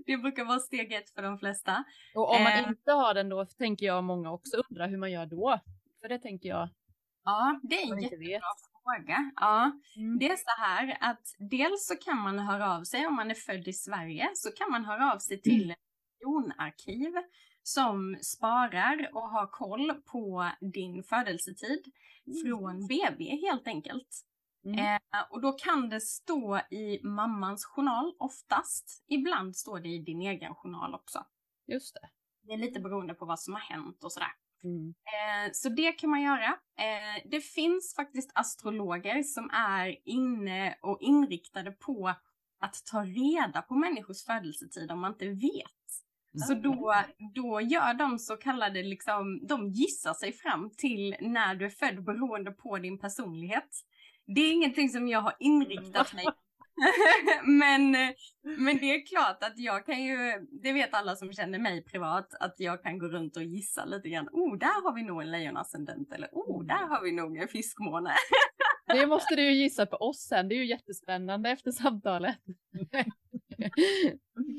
det 0.07 0.17
brukar 0.17 0.45
vara 0.45 0.59
steg 0.59 0.93
ett 0.93 1.11
för 1.11 1.23
de 1.23 1.39
flesta. 1.39 1.85
Och 2.15 2.35
om 2.35 2.43
man 2.43 2.53
eh, 2.53 2.69
inte 2.69 2.93
har 2.93 3.15
den 3.15 3.29
då 3.29 3.47
tänker 3.47 3.87
jag 3.87 4.05
många 4.05 4.33
också 4.33 4.57
undrar 4.57 4.89
hur 4.89 4.99
man 4.99 5.13
gör 5.13 5.27
då. 5.27 5.61
För 6.01 6.09
det 6.09 6.19
tänker 6.19 6.49
jag. 6.49 6.69
Ja, 7.25 7.61
det 7.63 7.83
är 7.83 7.93
en 7.93 8.03
jättebra 8.03 8.41
fråga. 8.85 9.33
Ja, 9.37 9.81
mm. 9.97 10.19
det 10.19 10.29
är 10.29 10.37
så 10.37 10.63
här 10.63 10.99
att 11.01 11.35
dels 11.39 11.87
så 11.87 11.95
kan 11.97 12.19
man 12.19 12.39
höra 12.39 12.77
av 12.77 12.85
sig 12.85 13.07
om 13.07 13.15
man 13.15 13.31
är 13.31 13.35
född 13.35 13.69
i 13.69 13.73
Sverige 13.73 14.31
så 14.35 14.51
kan 14.53 14.71
man 14.71 14.85
höra 14.85 15.13
av 15.13 15.19
sig 15.19 15.43
till 15.43 15.65
mm. 15.65 15.77
regionarkiv 16.21 17.13
som 17.63 18.19
sparar 18.21 19.11
och 19.13 19.29
har 19.31 19.47
koll 19.47 19.95
på 19.95 20.51
din 20.61 21.03
födelsetid 21.03 21.83
mm. 22.27 22.39
från 22.45 22.87
BB 22.87 23.25
helt 23.37 23.67
enkelt. 23.67 24.09
Mm. 24.65 24.79
Eh, 24.79 25.01
och 25.31 25.41
då 25.41 25.53
kan 25.53 25.89
det 25.89 26.01
stå 26.01 26.59
i 26.59 27.01
mammans 27.03 27.65
journal 27.65 28.15
oftast. 28.19 29.05
Ibland 29.09 29.57
står 29.57 29.81
det 29.81 29.89
i 29.89 29.99
din 29.99 30.21
egen 30.21 30.55
journal 30.55 30.95
också. 30.95 31.27
Just 31.67 31.95
det. 31.95 32.09
Det 32.47 32.53
är 32.53 32.59
lite 32.59 32.81
beroende 32.81 33.15
på 33.15 33.25
vad 33.25 33.41
som 33.41 33.55
har 33.55 33.61
hänt 33.61 34.05
och 34.05 34.13
sådär. 34.13 34.33
Mm. 34.65 34.89
Eh, 34.89 35.51
så 35.53 35.69
det 35.69 35.93
kan 35.93 36.11
man 36.11 36.23
göra. 36.23 36.49
Eh, 36.79 37.31
det 37.31 37.41
finns 37.41 37.95
faktiskt 37.97 38.31
astrologer 38.35 39.23
som 39.23 39.51
är 39.51 40.09
inne 40.09 40.79
och 40.83 40.99
inriktade 41.01 41.73
på 41.73 42.15
att 42.61 42.75
ta 42.91 43.05
reda 43.05 43.63
på 43.63 43.75
människors 43.75 44.25
födelsetid 44.25 44.91
om 44.91 45.01
man 45.01 45.13
inte 45.13 45.29
vet. 45.29 45.85
Så 46.37 46.55
då, 46.55 46.95
då 47.35 47.61
gör 47.61 47.95
de 47.95 48.19
så 48.19 48.37
kallade, 48.37 48.83
liksom, 48.83 49.47
de 49.47 49.69
gissar 49.69 50.15
sig 50.15 50.33
fram 50.33 50.71
till 50.77 51.17
när 51.21 51.55
du 51.55 51.65
är 51.65 51.71
född 51.71 52.05
beroende 52.05 52.51
på 52.51 52.79
din 52.79 52.99
personlighet. 52.99 53.71
Det 54.27 54.41
är 54.41 54.53
ingenting 54.53 54.89
som 54.89 55.09
jag 55.09 55.21
har 55.21 55.35
inriktat 55.39 56.13
mig 56.13 56.27
men, 57.45 57.97
men 58.43 58.79
det 58.79 58.95
är 58.95 59.07
klart 59.07 59.43
att 59.45 59.59
jag 59.59 59.87
kan 59.87 60.03
ju, 60.03 60.47
det 60.63 60.73
vet 60.73 60.95
alla 60.95 61.17
som 61.17 61.33
känner 61.33 61.59
mig 61.59 61.85
privat, 61.85 62.35
att 62.41 62.55
jag 62.59 62.83
kan 62.83 62.99
gå 62.99 63.09
runt 63.09 63.37
och 63.37 63.45
gissa 63.45 63.85
lite 63.85 64.09
grann. 64.09 64.29
Oh, 64.33 64.59
där 64.59 64.83
har 64.85 64.95
vi 64.95 65.03
nog 65.03 65.23
en 65.23 65.31
lejonascendent 65.31 66.13
eller 66.13 66.29
oh, 66.33 66.67
där 66.67 66.87
har 66.89 67.03
vi 67.03 67.13
nog 67.13 67.37
en 67.37 67.49
fiskmåne. 67.49 68.15
Det 68.87 69.07
måste 69.07 69.37
du 69.37 69.43
ju 69.43 69.53
gissa 69.53 69.87
på 69.87 69.97
oss 69.97 70.27
sen, 70.29 70.49
det 70.49 70.55
är 70.55 70.57
ju 70.57 70.67
jättespännande 70.67 71.51
efter 71.51 71.71
samtalet. 71.71 72.37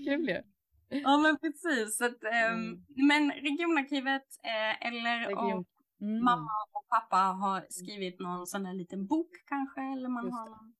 Kul 0.05 0.29
ju. 0.29 0.41
Ja 0.89 1.17
men 1.17 1.37
precis. 1.37 2.01
Att, 2.01 2.23
um, 2.53 2.85
Men 3.07 3.31
regionarkivet 3.31 4.23
eh, 4.43 4.87
eller 4.87 5.27
Region. 5.27 5.65
Mm. 6.01 6.23
mamma 6.23 6.51
och 6.73 6.87
pappa 6.89 7.17
har 7.17 7.65
skrivit 7.69 8.19
någon 8.19 8.47
sån 8.47 8.65
här 8.65 8.73
liten 8.73 9.07
bok 9.07 9.29
kanske 9.45 9.81
eller 9.81 10.09
man 10.09 10.31
har 10.31 10.49
någon, 10.49 10.73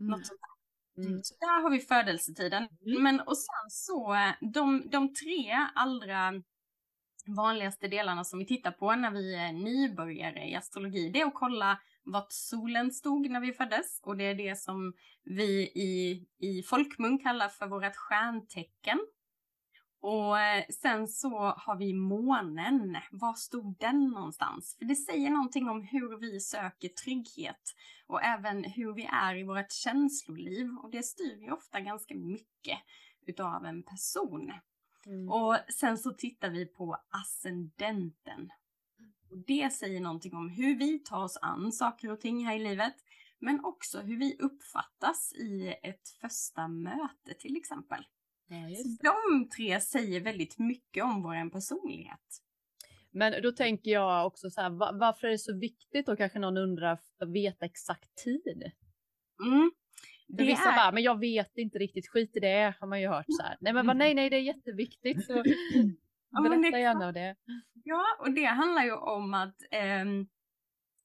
Mm. 0.00 0.10
något 0.10 0.26
sånt 0.26 0.40
där. 0.40 0.54
Mm. 1.06 1.20
Så 1.22 1.34
där 1.40 1.62
har 1.62 1.70
vi 1.70 1.80
födelsetiden. 1.80 2.68
Mm. 2.86 3.02
Men 3.02 3.20
och 3.20 3.38
sen 3.38 3.70
så, 3.70 4.14
eh, 4.14 4.32
de, 4.52 4.90
de 4.90 5.14
tre 5.14 5.68
allra 5.74 6.32
vanligaste 7.36 7.88
delarna 7.88 8.24
som 8.24 8.38
vi 8.38 8.46
tittar 8.46 8.70
på 8.70 8.94
när 8.94 9.10
vi 9.10 9.34
är 9.34 9.52
nybörjare 9.52 10.48
i 10.48 10.54
astrologi, 10.54 11.10
det 11.10 11.20
är 11.20 11.26
att 11.26 11.34
kolla 11.34 11.80
vart 12.04 12.32
solen 12.32 12.90
stod 12.90 13.30
när 13.30 13.40
vi 13.40 13.52
föddes. 13.52 14.00
Och 14.02 14.16
det 14.16 14.24
är 14.24 14.34
det 14.34 14.58
som 14.58 14.92
vi 15.24 15.62
i, 15.62 16.26
i 16.38 16.62
folkmun 16.62 17.18
kallar 17.18 17.48
för 17.48 17.66
vårt 17.66 17.96
stjärntecken. 17.96 18.98
Och 20.06 20.40
eh, 20.40 20.64
sen 20.68 21.08
så 21.08 21.38
har 21.38 21.76
vi 21.76 21.94
månen. 21.94 22.96
Var 23.10 23.34
stod 23.34 23.78
den 23.78 24.04
någonstans? 24.04 24.76
För 24.78 24.84
det 24.84 24.96
säger 24.96 25.30
någonting 25.30 25.68
om 25.68 25.82
hur 25.82 26.18
vi 26.20 26.40
söker 26.40 26.88
trygghet 26.88 27.74
och 28.06 28.22
även 28.22 28.64
hur 28.64 28.94
vi 28.94 29.08
är 29.12 29.36
i 29.36 29.42
vårt 29.42 29.72
känsloliv. 29.72 30.68
Och 30.82 30.90
det 30.90 31.02
styr 31.02 31.42
ju 31.42 31.50
ofta 31.50 31.80
ganska 31.80 32.14
mycket 32.14 32.78
utav 33.26 33.66
en 33.66 33.82
person. 33.82 34.52
Mm. 35.06 35.28
Och 35.28 35.56
sen 35.68 35.98
så 35.98 36.10
tittar 36.10 36.50
vi 36.50 36.66
på 36.66 36.96
ascendenten. 37.10 38.50
Och 39.30 39.38
det 39.46 39.72
säger 39.72 40.00
någonting 40.00 40.34
om 40.34 40.48
hur 40.48 40.78
vi 40.78 40.98
tar 40.98 41.24
oss 41.24 41.38
an 41.42 41.72
saker 41.72 42.10
och 42.10 42.20
ting 42.20 42.46
här 42.46 42.56
i 42.56 42.58
livet. 42.58 42.94
Men 43.38 43.64
också 43.64 44.00
hur 44.00 44.16
vi 44.16 44.36
uppfattas 44.38 45.32
i 45.32 45.74
ett 45.82 46.08
första 46.20 46.68
möte 46.68 47.34
till 47.38 47.56
exempel. 47.56 48.04
Ja, 48.48 48.56
de 49.02 49.48
tre 49.48 49.80
säger 49.80 50.20
väldigt 50.20 50.58
mycket 50.58 51.04
om 51.04 51.22
vår 51.22 51.50
personlighet. 51.50 52.20
Men 53.10 53.42
då 53.42 53.52
tänker 53.52 53.90
jag 53.90 54.26
också 54.26 54.50
så 54.50 54.60
här, 54.60 54.70
va- 54.70 54.92
varför 54.94 55.26
är 55.26 55.30
det 55.30 55.38
så 55.38 55.58
viktigt 55.58 56.06
då 56.06 56.16
kanske 56.16 56.38
någon 56.38 56.56
undrar 56.56 56.92
att 56.92 57.28
veta 57.34 57.64
exakt 57.66 58.14
tid? 58.24 58.72
Mm. 59.46 59.70
För 60.26 60.36
Det 60.36 60.44
vissa 60.44 60.70
är, 60.72 60.76
bara, 60.76 60.92
men 60.92 61.02
jag 61.02 61.20
vet 61.20 61.58
inte 61.58 61.78
riktigt, 61.78 62.08
skit 62.08 62.36
i 62.36 62.40
det, 62.40 62.74
har 62.80 62.86
man 62.86 63.00
ju 63.00 63.08
hört 63.08 63.26
så 63.28 63.42
här. 63.42 63.56
Nej 63.60 63.72
men 63.72 63.86
bara, 63.86 63.94
nej 63.94 64.14
nej 64.14 64.30
det 64.30 64.36
är 64.36 64.40
jätteviktigt. 64.40 65.26
Så 65.26 65.42
Ja, 66.30 66.42
berätta 66.42 66.78
gärna 66.78 67.06
om 67.08 67.14
det. 67.14 67.36
ja, 67.84 68.04
och 68.20 68.32
det 68.32 68.44
handlar 68.44 68.84
ju 68.84 68.92
om 68.92 69.34
att 69.34 69.56
ehm, 69.70 70.26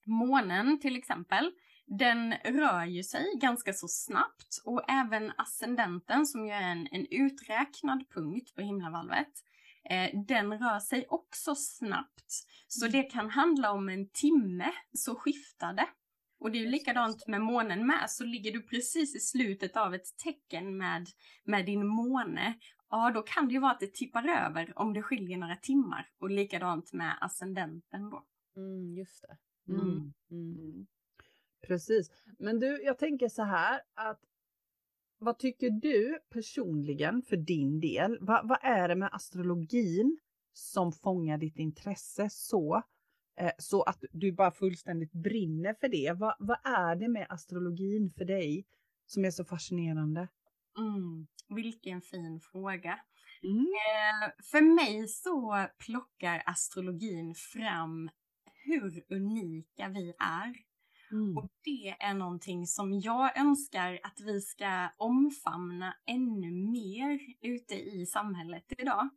månen 0.05 0.79
till 0.79 0.95
exempel, 0.95 1.51
den 1.89 2.33
rör 2.33 2.85
ju 2.85 3.03
sig 3.03 3.25
ganska 3.35 3.73
så 3.73 3.87
snabbt 3.87 4.61
och 4.65 4.89
även 4.89 5.31
ascendenten 5.37 6.25
som 6.25 6.45
ju 6.45 6.51
är 6.51 6.71
en, 6.71 6.87
en 6.91 7.07
uträknad 7.09 8.09
punkt 8.09 8.55
på 8.55 8.61
himlavalvet, 8.61 9.33
eh, 9.89 10.19
den 10.27 10.59
rör 10.59 10.79
sig 10.79 11.05
också 11.09 11.55
snabbt. 11.55 12.45
Så 12.67 12.87
det 12.87 13.03
kan 13.03 13.29
handla 13.29 13.71
om 13.71 13.89
en 13.89 14.09
timme, 14.09 14.71
så 14.93 15.15
skiftar 15.15 15.73
det. 15.73 15.87
Och 16.39 16.51
det 16.51 16.57
är 16.57 16.61
ju 16.61 16.69
likadant 16.69 17.27
med 17.27 17.41
månen 17.41 17.87
med, 17.87 18.09
så 18.09 18.23
ligger 18.23 18.51
du 18.51 18.61
precis 18.61 19.15
i 19.15 19.19
slutet 19.19 19.77
av 19.77 19.95
ett 19.95 20.17
tecken 20.23 20.77
med, 20.77 21.07
med 21.43 21.65
din 21.65 21.87
måne, 21.87 22.53
ja 22.89 23.11
då 23.11 23.21
kan 23.21 23.47
det 23.47 23.53
ju 23.53 23.59
vara 23.59 23.71
att 23.71 23.79
det 23.79 23.93
tippar 23.93 24.27
över 24.27 24.79
om 24.79 24.93
det 24.93 25.03
skiljer 25.03 25.37
några 25.37 25.55
timmar. 25.55 26.09
Och 26.19 26.29
likadant 26.29 26.93
med 26.93 27.17
ascendenten 27.21 28.09
då. 28.09 28.25
Mm, 28.55 28.97
just 28.97 29.21
det. 29.21 29.37
Mm. 29.73 30.13
Mm. 30.31 30.87
Precis. 31.69 32.11
Men 32.39 32.59
du, 32.59 32.83
jag 32.83 32.97
tänker 32.97 33.29
så 33.29 33.43
här 33.43 33.81
att 33.93 34.19
vad 35.17 35.39
tycker 35.39 35.69
du 35.69 36.19
personligen 36.29 37.21
för 37.21 37.37
din 37.37 37.79
del? 37.79 38.17
Va, 38.21 38.41
vad 38.43 38.57
är 38.61 38.87
det 38.87 38.95
med 38.95 39.09
astrologin 39.11 40.19
som 40.53 40.91
fångar 40.91 41.37
ditt 41.37 41.59
intresse 41.59 42.29
så, 42.29 42.83
eh, 43.39 43.51
så 43.57 43.83
att 43.83 44.03
du 44.11 44.31
bara 44.31 44.51
fullständigt 44.51 45.11
brinner 45.11 45.73
för 45.73 45.87
det? 45.87 46.13
Va, 46.13 46.35
vad 46.39 46.57
är 46.63 46.95
det 46.95 47.07
med 47.07 47.27
astrologin 47.29 48.13
för 48.17 48.25
dig 48.25 48.65
som 49.05 49.25
är 49.25 49.31
så 49.31 49.45
fascinerande? 49.45 50.27
Mm, 50.77 51.27
vilken 51.49 52.01
fin 52.01 52.39
fråga. 52.39 52.99
Mm. 53.43 53.57
Eh, 53.59 54.31
för 54.51 54.61
mig 54.61 55.07
så 55.07 55.67
plockar 55.85 56.43
astrologin 56.45 57.35
fram 57.35 58.09
hur 58.65 59.03
unika 59.09 59.89
vi 59.89 60.13
är. 60.19 60.68
Mm. 61.11 61.37
Och 61.37 61.49
det 61.63 61.95
är 61.99 62.13
någonting 62.13 62.67
som 62.67 62.99
jag 62.99 63.37
önskar 63.37 63.99
att 64.03 64.19
vi 64.19 64.41
ska 64.41 64.89
omfamna 64.97 65.95
ännu 66.05 66.51
mer 66.51 67.19
ute 67.41 67.75
i 67.75 68.05
samhället 68.05 68.73
idag. 68.77 69.09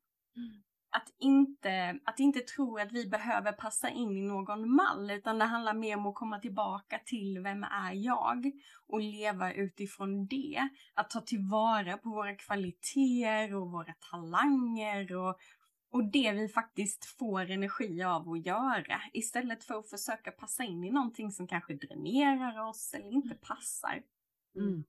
Att 0.95 1.09
inte, 1.19 1.99
att 2.05 2.21
inte 2.21 2.41
tro 2.41 2.79
att 2.79 2.93
vi 2.93 3.07
behöver 3.07 3.53
passa 3.53 3.91
in 3.91 4.17
i 4.17 4.21
någon 4.21 4.75
mall, 4.75 5.11
utan 5.11 5.39
det 5.39 5.45
handlar 5.45 5.75
mer 5.75 5.97
om 5.97 6.07
att 6.07 6.15
komma 6.15 6.39
tillbaka 6.39 6.99
till 7.07 7.41
vem 7.43 7.65
är 7.65 7.93
jag 7.93 8.53
och 8.89 9.01
leva 9.01 9.53
utifrån 9.53 10.27
det. 10.27 10.69
Att 10.95 11.11
ta 11.11 11.21
tillvara 11.21 11.97
på 11.99 12.09
våra 12.09 12.35
kvaliteter 12.35 13.55
och 13.55 13.71
våra 13.71 13.95
talanger 14.11 15.17
och, 15.17 15.37
och 15.93 16.05
det 16.05 16.33
vi 16.33 16.49
faktiskt 16.49 17.05
får 17.05 17.51
energi 17.51 18.03
av 18.03 18.31
att 18.31 18.47
göra 18.47 19.01
istället 19.13 19.65
för 19.65 19.75
att 19.75 19.91
försöka 19.91 20.31
passa 20.31 20.65
in 20.65 20.85
i 20.85 20.91
någonting 20.91 21.31
som 21.31 21.47
kanske 21.47 21.75
dränerar 21.75 22.69
oss 22.69 22.95
eller 22.95 23.13
inte 23.13 23.35
passar. 23.35 24.03
Mm. 24.57 24.69
Mm. 24.69 24.85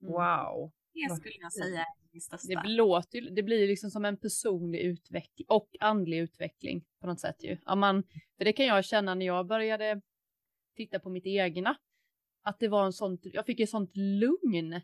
Wow. 0.00 0.72
Det 0.92 1.16
skulle 1.16 1.34
jag 1.40 1.52
säga 1.52 1.80
är 1.80 1.86
det 2.12 2.20
största. 2.20 2.62
Det, 2.62 2.68
låter, 2.68 3.18
ju- 3.18 3.30
det 3.30 3.42
blir 3.42 3.68
liksom 3.68 3.90
som 3.90 4.04
en 4.04 4.16
personlig 4.16 4.80
utveckling 4.80 5.46
och 5.48 5.76
andlig 5.80 6.18
utveckling 6.18 6.84
på 7.00 7.06
något 7.06 7.20
sätt 7.20 7.44
ju. 7.44 7.56
Ja, 7.66 7.74
man, 7.74 8.02
för 8.36 8.44
det 8.44 8.52
kan 8.52 8.66
jag 8.66 8.84
känna 8.84 9.14
när 9.14 9.26
jag 9.26 9.46
började 9.46 10.00
titta 10.76 10.98
på 11.00 11.10
mitt 11.10 11.26
egna. 11.26 11.76
Att 12.42 12.58
det 12.58 12.68
var 12.68 12.84
en 12.86 12.92
sån, 12.92 13.18
jag 13.22 13.46
fick 13.46 13.60
ett 13.60 13.70
sånt 13.70 13.96
lugn 13.96 14.80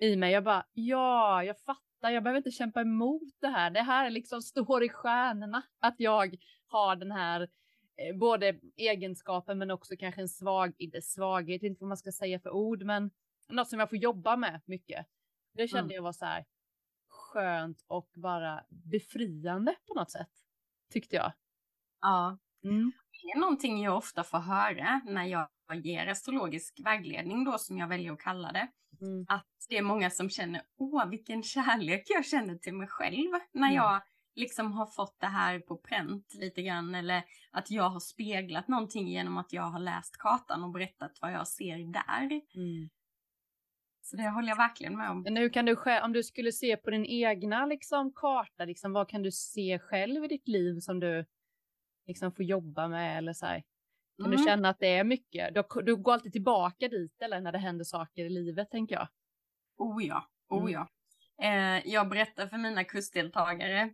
i 0.00 0.16
mig. 0.16 0.32
Jag 0.32 0.44
bara, 0.44 0.66
ja, 0.72 1.44
jag 1.44 1.60
fattar, 1.60 1.82
jag 2.10 2.22
behöver 2.22 2.38
inte 2.38 2.50
kämpa 2.50 2.80
emot 2.80 3.22
det 3.40 3.48
här. 3.48 3.70
Det 3.70 3.82
här 3.82 4.10
liksom 4.10 4.42
står 4.42 4.84
i 4.84 4.88
stjärnorna 4.88 5.62
att 5.78 5.94
jag 5.98 6.36
har 6.66 6.96
den 6.96 7.12
här 7.12 7.40
eh, 7.96 8.16
både 8.16 8.60
egenskapen 8.76 9.58
men 9.58 9.70
också 9.70 9.96
kanske 9.96 10.20
en 10.20 10.28
svag, 10.28 10.74
inte 10.78 11.02
svaghet, 11.02 11.62
inte 11.62 11.80
vad 11.84 11.88
man 11.88 11.96
ska 11.96 12.12
säga 12.12 12.40
för 12.40 12.50
ord, 12.50 12.82
men 12.82 13.10
något 13.48 13.68
som 13.68 13.78
jag 13.78 13.88
får 13.88 13.98
jobba 13.98 14.36
med 14.36 14.60
mycket. 14.64 15.06
Det 15.54 15.68
kände 15.68 15.84
Mm. 15.84 15.94
jag 15.94 16.02
var 16.02 16.12
så 16.12 16.24
här 16.24 16.44
skönt 17.08 17.84
och 17.86 18.10
bara 18.14 18.64
befriande 18.68 19.74
på 19.88 19.94
något 19.94 20.10
sätt. 20.10 20.30
Tyckte 20.92 21.16
jag. 21.16 21.32
Ja, 22.00 22.38
Mm. 22.64 22.92
det 23.22 23.28
är 23.36 23.40
någonting 23.40 23.82
jag 23.82 23.96
ofta 23.96 24.24
får 24.24 24.38
höra 24.38 25.00
när 25.04 25.24
jag 25.24 25.48
ger 25.74 26.06
astrologisk 26.06 26.80
vägledning 26.84 27.44
då 27.44 27.58
som 27.58 27.78
jag 27.78 27.88
väljer 27.88 28.12
att 28.12 28.20
kalla 28.20 28.52
det. 28.52 28.68
Mm. 29.00 29.26
Att 29.28 29.46
det 29.68 29.76
är 29.78 29.82
många 29.82 30.10
som 30.10 30.30
känner, 30.30 30.62
åh 30.78 31.08
vilken 31.08 31.42
kärlek 31.42 32.02
jag 32.06 32.26
känner 32.26 32.54
till 32.54 32.74
mig 32.74 32.88
själv 32.88 33.30
när 33.52 33.68
Mm. 33.68 33.74
jag 33.74 34.02
liksom 34.34 34.72
har 34.72 34.86
fått 34.86 35.20
det 35.20 35.26
här 35.26 35.58
på 35.60 35.76
pränt 35.76 36.34
lite 36.34 36.62
grann 36.62 36.94
eller 36.94 37.22
att 37.50 37.70
jag 37.70 37.90
har 37.90 38.00
speglat 38.00 38.68
någonting 38.68 39.08
genom 39.08 39.36
att 39.38 39.52
jag 39.52 39.62
har 39.62 39.78
läst 39.78 40.16
kartan 40.16 40.64
och 40.64 40.70
berättat 40.70 41.12
vad 41.20 41.32
jag 41.32 41.48
ser 41.48 41.92
där. 41.92 42.26
Mm. 42.54 42.88
Så 44.02 44.16
det 44.16 44.28
håller 44.30 44.48
jag 44.48 44.56
verkligen 44.56 44.96
med 44.96 45.10
om. 45.10 45.22
Men 45.22 45.36
hur 45.36 45.48
kan 45.48 45.64
du 45.64 45.76
själv, 45.76 46.04
om 46.04 46.12
du 46.12 46.22
skulle 46.22 46.52
se 46.52 46.76
på 46.76 46.90
din 46.90 47.06
egna 47.06 47.66
liksom, 47.66 48.12
karta, 48.12 48.64
liksom, 48.64 48.92
vad 48.92 49.08
kan 49.08 49.22
du 49.22 49.30
se 49.32 49.78
själv 49.78 50.24
i 50.24 50.28
ditt 50.28 50.48
liv 50.48 50.78
som 50.80 51.00
du 51.00 51.24
liksom, 52.06 52.32
får 52.32 52.44
jobba 52.44 52.88
med 52.88 53.18
eller 53.18 53.32
så 53.32 53.46
här? 53.46 53.62
Kan 54.18 54.26
Mm. 54.26 54.38
du 54.38 54.44
känna 54.44 54.68
att 54.68 54.78
det 54.80 54.86
är 54.96 55.04
mycket? 55.04 55.54
Du, 55.54 55.64
du 55.82 55.96
går 55.96 56.12
alltid 56.12 56.32
tillbaka 56.32 56.88
dit 56.88 57.22
eller 57.22 57.40
när 57.40 57.52
det 57.52 57.58
händer 57.58 57.84
saker 57.84 58.24
i 58.24 58.28
livet 58.28 58.70
tänker 58.70 58.94
jag. 58.94 59.08
Oh 59.78 60.04
ja, 60.04 60.26
oh 60.48 60.60
Mm. 60.60 60.72
ja. 60.72 60.88
Eh, 61.42 61.82
jag 61.92 62.08
berättar 62.08 62.46
för 62.46 62.58
mina 62.58 62.84
kursdeltagare 62.84 63.90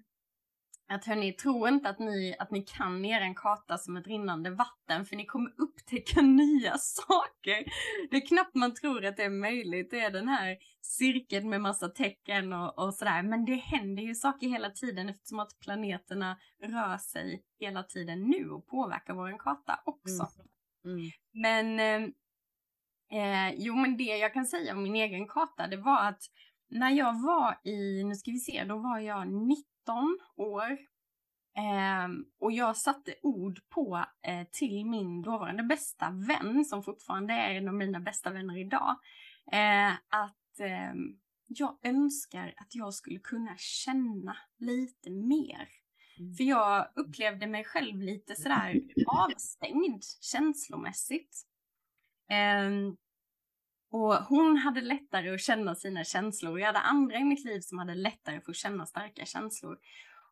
att 0.89 1.05
hörni, 1.05 1.33
tro 1.33 1.69
inte 1.69 1.89
att 1.89 1.99
ni, 1.99 2.37
att 2.39 2.51
ni 2.51 2.62
kan 2.62 3.05
er 3.05 3.35
karta 3.35 3.79
som 3.79 3.97
ett 3.97 4.07
rinnande 4.07 4.51
vatten, 4.51 5.05
för 5.05 5.17
ni 5.17 5.27
kommer 5.27 5.51
upptäcka 5.57 6.21
nya 6.23 6.79
saker. 6.79 7.65
Det 8.11 8.17
är 8.17 8.27
knappt 8.27 8.55
man 8.55 8.75
tror 8.75 9.05
att 9.05 9.17
det 9.17 9.25
är 9.25 9.31
möjligt. 9.31 9.91
Det 9.91 10.01
är 10.01 10.11
den 10.11 10.29
här 10.29 10.57
cirkeln 10.81 11.49
med 11.49 11.61
massa 11.61 11.89
tecken 11.89 12.53
och, 12.53 12.79
och 12.79 12.95
sådär. 12.95 13.23
Men 13.23 13.45
det 13.45 13.55
händer 13.55 14.03
ju 14.03 14.15
saker 14.15 14.49
hela 14.49 14.71
tiden 14.71 15.09
eftersom 15.09 15.41
att 15.41 15.61
planeterna 15.61 16.37
rör 16.62 16.99
sig 16.99 17.43
hela 17.61 17.83
tiden 17.83 18.23
nu 18.23 18.51
och 18.51 18.67
påverkar 18.67 19.15
vår 19.15 19.39
karta 19.39 19.81
också. 19.85 20.29
Mm. 20.85 21.11
Men 21.33 22.12
Eh, 23.12 23.55
jo, 23.57 23.77
men 23.77 23.97
det 23.97 24.05
jag 24.05 24.33
kan 24.33 24.47
säga 24.47 24.73
om 24.73 24.83
min 24.83 24.97
egen 24.97 25.29
karta, 25.29 25.67
det 25.67 25.77
var 25.77 26.09
att 26.09 26.23
när 26.69 26.91
jag 26.91 27.23
var 27.23 27.61
i, 27.65 28.05
nu 28.05 28.15
ska 28.15 28.31
vi 28.31 28.39
se, 28.39 28.65
då 28.65 28.79
var 28.79 28.99
jag 28.99 29.29
19 29.29 29.72
år. 30.37 30.71
Eh, 31.57 32.09
och 32.41 32.53
jag 32.53 32.77
satte 32.77 33.15
ord 33.23 33.61
på 33.69 34.05
eh, 34.23 34.47
till 34.53 34.87
min 34.87 35.23
dåvarande 35.23 35.62
bästa 35.62 36.11
vän, 36.11 36.65
som 36.65 36.83
fortfarande 36.83 37.35
är 37.35 37.55
en 37.55 37.69
av 37.69 37.75
mina 37.75 38.01
bästa 38.01 38.31
vänner 38.31 38.59
idag, 38.59 38.97
eh, 39.53 39.93
att 39.93 40.61
ehm, 40.61 41.19
jag 41.47 41.79
önskar 41.83 42.55
att 42.57 42.75
jag 42.75 42.95
skulle 42.95 43.19
kunna 43.19 43.57
känna 43.59 44.37
lite 44.59 45.11
mer. 45.11 45.69
Mm. 46.19 46.35
För 46.35 46.45
jag 46.45 46.89
upplevde 46.95 47.47
mig 47.47 47.65
själv 47.65 48.01
lite 48.01 48.35
sådär 48.37 48.81
avstängd 49.07 50.03
känslomässigt. 50.21 51.47
Och 53.92 54.14
hon 54.14 54.56
hade 54.56 54.80
lättare 54.80 55.34
att 55.34 55.40
känna 55.40 55.75
sina 55.75 56.04
känslor. 56.04 56.61
Jag 56.61 56.66
hade 56.66 56.78
andra 56.78 57.18
i 57.18 57.25
mitt 57.25 57.44
liv 57.44 57.61
som 57.61 57.78
hade 57.78 57.94
lättare 57.94 58.40
för 58.40 58.50
att 58.50 58.56
känna 58.56 58.87
starka 58.87 59.25
känslor. 59.25 59.78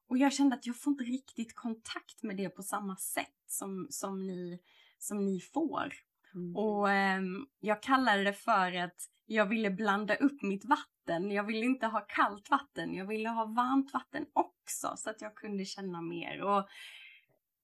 Och 0.09 0.19
jag 0.19 0.33
kände 0.33 0.57
att 0.57 0.67
jag 0.67 0.77
får 0.77 0.91
inte 0.91 1.05
riktigt 1.05 1.55
kontakt 1.55 2.23
med 2.23 2.37
det 2.37 2.49
på 2.49 2.63
samma 2.63 2.97
sätt 2.97 3.37
som, 3.47 3.87
som, 3.91 4.27
ni, 4.27 4.61
som 4.99 5.25
ni 5.27 5.41
får. 5.41 5.93
Mm. 6.35 6.57
Och 6.57 6.89
um, 6.89 7.47
jag 7.61 7.83
kallade 7.83 8.25
det 8.25 8.33
för 8.33 8.77
att 8.77 9.09
jag 9.27 9.47
ville 9.47 9.71
blanda 9.71 10.15
upp 10.15 10.43
mitt 10.43 10.65
vatten. 10.65 11.31
Jag 11.31 11.45
ville 11.45 11.65
inte 11.65 11.87
ha 11.87 12.01
kallt 12.01 12.51
vatten, 12.51 12.95
jag 12.95 13.07
ville 13.07 13.29
ha 13.29 13.45
varmt 13.45 13.93
vatten 13.93 14.27
också 14.33 14.93
så 14.97 15.11
att 15.11 15.21
jag 15.21 15.35
kunde 15.35 15.65
känna 15.65 16.01
mer. 16.01 16.43
Och 16.43 16.69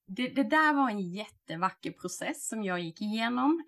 det, 0.07 0.29
det 0.29 0.45
där 0.45 0.75
var 0.75 0.91
en 0.91 1.13
jättevacker 1.13 1.91
process 1.91 2.49
som 2.49 2.65
jag 2.65 2.81
gick 2.81 3.01
igenom. 3.01 3.65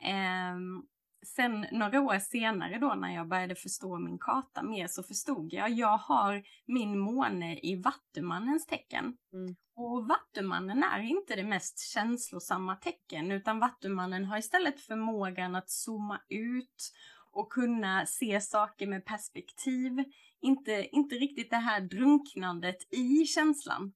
Um, 0.55 0.87
sen 1.27 1.67
några 1.73 2.01
år 2.01 2.19
senare 2.19 2.79
då 2.79 2.95
när 2.95 3.15
jag 3.15 3.29
började 3.29 3.55
förstå 3.55 3.99
min 3.99 4.19
karta 4.19 4.63
mer 4.63 4.87
så 4.87 5.03
förstod 5.03 5.53
jag, 5.53 5.71
jag 5.71 5.99
har 5.99 6.43
min 6.67 6.99
måne 6.99 7.59
i 7.59 7.83
Vattumannens 7.83 8.67
tecken. 8.67 9.17
Mm. 9.33 9.57
Och 9.77 10.09
Vattumannen 10.09 10.83
är 10.83 11.01
inte 11.01 11.37
det 11.37 11.45
mest 11.45 11.81
känslosamma 11.93 12.77
tecken 12.77 13.33
utan 13.33 13.59
Vattumannen 13.59 14.25
har 14.25 14.39
istället 14.39 14.81
förmågan 14.81 15.55
att 15.55 15.71
zooma 15.71 16.21
ut 16.29 16.93
och 17.33 17.53
kunna 17.53 18.07
se 18.07 18.41
saker 18.41 18.87
med 18.87 19.05
perspektiv. 19.05 20.05
Inte, 20.41 20.89
inte 20.93 21.15
riktigt 21.15 21.51
det 21.51 21.57
här 21.57 21.81
drunknandet 21.81 22.95
i 22.95 23.25
känslan. 23.25 23.93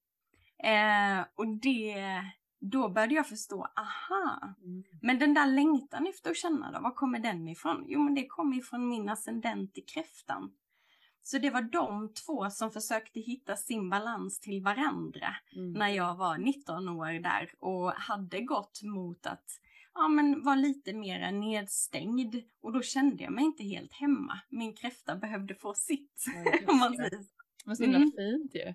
Eh, 0.63 1.25
och 1.35 1.47
det, 1.47 1.95
då 2.71 2.89
började 2.89 3.13
jag 3.13 3.27
förstå, 3.27 3.67
aha, 3.75 4.55
mm. 4.63 4.83
men 5.01 5.19
den 5.19 5.33
där 5.33 5.47
längtan 5.47 6.07
efter 6.07 6.31
att 6.31 6.37
känna 6.37 6.71
då, 6.71 6.79
var 6.79 6.91
kommer 6.91 7.19
den 7.19 7.47
ifrån? 7.47 7.85
Jo, 7.87 7.99
men 7.99 8.15
det 8.15 8.27
kommer 8.27 8.57
ifrån 8.57 8.89
min 8.89 9.09
ascendent 9.09 9.77
i 9.77 9.81
kräftan. 9.81 10.51
Så 11.23 11.37
det 11.37 11.49
var 11.49 11.61
de 11.61 12.13
två 12.13 12.49
som 12.49 12.71
försökte 12.71 13.19
hitta 13.19 13.55
sin 13.55 13.89
balans 13.89 14.39
till 14.39 14.63
varandra 14.63 15.35
mm. 15.55 15.73
när 15.73 15.87
jag 15.87 16.15
var 16.15 16.37
19 16.37 16.89
år 16.89 17.19
där 17.19 17.51
och 17.59 17.91
hade 17.91 18.41
gått 18.41 18.81
mot 18.83 19.25
att 19.25 19.45
ja, 19.93 20.07
men 20.07 20.43
var 20.43 20.55
lite 20.55 20.93
mer 20.93 21.31
nedstängd 21.31 22.35
och 22.61 22.73
då 22.73 22.81
kände 22.81 23.23
jag 23.23 23.33
mig 23.33 23.43
inte 23.43 23.63
helt 23.63 23.93
hemma. 23.93 24.39
Min 24.49 24.73
kräfta 24.73 25.15
behövde 25.15 25.55
få 25.55 25.73
sitt. 25.73 26.25
om 26.67 26.77
man 26.77 26.95
säger 26.95 27.09
så. 27.09 27.29
Men 27.65 27.77
så 27.77 27.83
himla 27.83 27.97
mm. 27.97 28.11
fint 28.11 28.55
ju. 28.55 28.73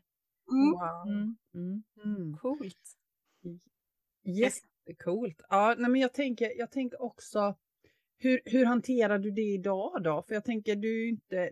Mm. 0.52 0.70
Wow. 0.70 1.08
Mm. 1.08 1.36
Mm. 1.54 1.82
mm. 2.04 2.36
Coolt. 2.36 2.98
Jättecoolt. 4.28 5.42
Ja, 5.48 5.74
nej, 5.78 5.90
men 5.90 6.00
jag 6.00 6.12
tänker, 6.12 6.58
jag 6.58 6.70
tänker 6.70 7.02
också 7.02 7.56
hur, 8.18 8.40
hur 8.44 8.64
hanterar 8.64 9.18
du 9.18 9.30
det 9.30 9.42
idag 9.42 10.02
då? 10.02 10.22
För 10.22 10.34
jag 10.34 10.44
tänker 10.44 10.76
du 10.76 11.04
är 11.04 11.08
inte, 11.08 11.50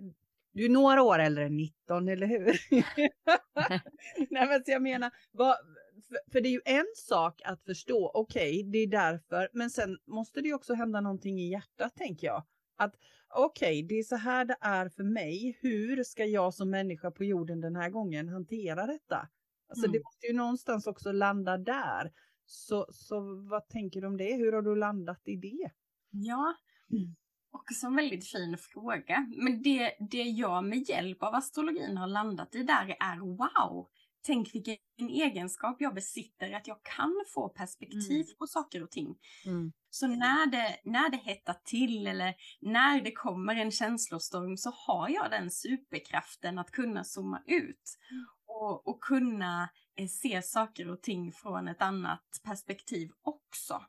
du 0.52 0.64
är 0.64 0.68
några 0.68 1.02
år 1.02 1.18
äldre 1.18 1.44
än 1.44 1.56
19, 1.56 2.08
eller 2.08 2.26
hur? 2.26 2.60
nej, 4.30 4.48
men 4.48 4.64
så 4.64 4.70
jag 4.70 4.82
menar, 4.82 5.10
vad, 5.32 5.56
för, 6.08 6.32
för, 6.32 6.40
det 6.40 6.48
är 6.48 6.52
ju 6.52 6.60
en 6.64 6.86
sak 6.96 7.42
att 7.44 7.64
förstå, 7.64 8.10
okej, 8.14 8.60
okay, 8.60 8.70
det 8.70 8.78
är 8.78 8.86
därför, 8.86 9.48
men 9.52 9.70
sen 9.70 9.98
måste 10.06 10.40
det 10.40 10.48
ju 10.48 10.54
också 10.54 10.74
hända 10.74 11.00
någonting 11.00 11.40
i 11.40 11.50
hjärtat, 11.50 11.96
tänker 11.96 12.26
jag. 12.26 12.42
Att 12.76 12.94
okej, 13.28 13.68
okay, 13.68 13.82
det 13.82 13.94
är 13.94 14.02
så 14.02 14.16
här 14.16 14.44
det 14.44 14.56
är 14.60 14.88
för 14.88 15.04
mig. 15.04 15.58
Hur 15.60 16.04
ska 16.04 16.24
jag 16.24 16.54
som 16.54 16.70
människa 16.70 17.10
på 17.10 17.24
jorden 17.24 17.60
den 17.60 17.76
här 17.76 17.90
gången 17.90 18.28
hantera 18.28 18.86
detta? 18.86 19.28
Alltså 19.68 19.86
mm. 19.86 19.92
det 19.92 19.98
måste 20.04 20.26
ju 20.26 20.32
någonstans 20.32 20.86
också 20.86 21.12
landa 21.12 21.58
där. 21.58 22.12
Så, 22.46 22.86
så 22.92 23.20
vad 23.50 23.68
tänker 23.68 24.00
du 24.00 24.06
om 24.06 24.16
det? 24.16 24.36
Hur 24.36 24.52
har 24.52 24.62
du 24.62 24.76
landat 24.76 25.22
i 25.24 25.36
det? 25.36 25.70
Ja, 26.10 26.54
mm. 26.90 27.14
också 27.50 27.86
en 27.86 27.96
väldigt 27.96 28.30
fin 28.30 28.56
fråga. 28.58 29.26
Men 29.36 29.62
det, 29.62 29.96
det 30.10 30.22
jag 30.22 30.64
med 30.64 30.88
hjälp 30.88 31.22
av 31.22 31.34
astrologin 31.34 31.96
har 31.96 32.06
landat 32.06 32.54
i 32.54 32.62
där 32.62 32.96
är 33.00 33.18
wow, 33.18 33.88
tänk 34.26 34.54
vilken 34.54 34.76
egenskap 34.98 35.76
jag 35.80 35.94
besitter, 35.94 36.52
att 36.52 36.66
jag 36.66 36.82
kan 36.82 37.24
få 37.34 37.48
perspektiv 37.48 38.24
mm. 38.24 38.36
på 38.38 38.46
saker 38.46 38.82
och 38.82 38.90
ting. 38.90 39.16
Mm. 39.46 39.72
Så 39.90 40.06
när 40.06 40.46
det, 40.46 40.76
när 40.84 41.10
det 41.10 41.16
hettar 41.16 41.56
till 41.64 42.06
eller 42.06 42.34
när 42.60 43.00
det 43.00 43.12
kommer 43.12 43.56
en 43.56 43.70
känslostorm 43.70 44.56
så 44.56 44.70
har 44.70 45.08
jag 45.08 45.30
den 45.30 45.50
superkraften 45.50 46.58
att 46.58 46.70
kunna 46.70 47.04
zooma 47.04 47.42
ut 47.46 47.98
mm. 48.10 48.26
och, 48.46 48.88
och 48.88 49.00
kunna 49.00 49.68
Eh, 49.96 50.06
se 50.06 50.42
saker 50.42 50.90
och 50.90 51.02
ting 51.02 51.32
från 51.32 51.68
ett 51.68 51.82
annat 51.82 52.40
perspektiv 52.44 53.10
också. 53.22 53.84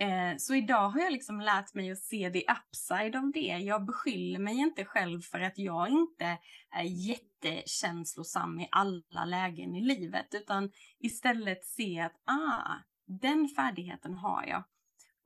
Eh, 0.00 0.36
så 0.38 0.54
idag 0.54 0.88
har 0.88 1.00
jag 1.00 1.12
liksom 1.12 1.40
lärt 1.40 1.74
mig 1.74 1.90
att 1.90 1.98
se 1.98 2.30
the 2.30 2.44
upside 2.52 3.16
av 3.16 3.30
det. 3.34 3.58
Jag 3.58 3.84
beskyller 3.84 4.38
mig 4.38 4.58
inte 4.58 4.84
själv 4.84 5.20
för 5.20 5.40
att 5.40 5.58
jag 5.58 5.88
inte 5.88 6.38
är 6.70 6.82
jättekänslosam 6.82 8.60
i 8.60 8.68
alla 8.70 9.24
lägen 9.24 9.74
i 9.74 9.80
livet, 9.80 10.34
utan 10.34 10.70
istället 10.98 11.64
se 11.64 12.00
att 12.00 12.22
ah, 12.24 12.74
den 13.06 13.48
färdigheten 13.48 14.14
har 14.14 14.44
jag. 14.46 14.64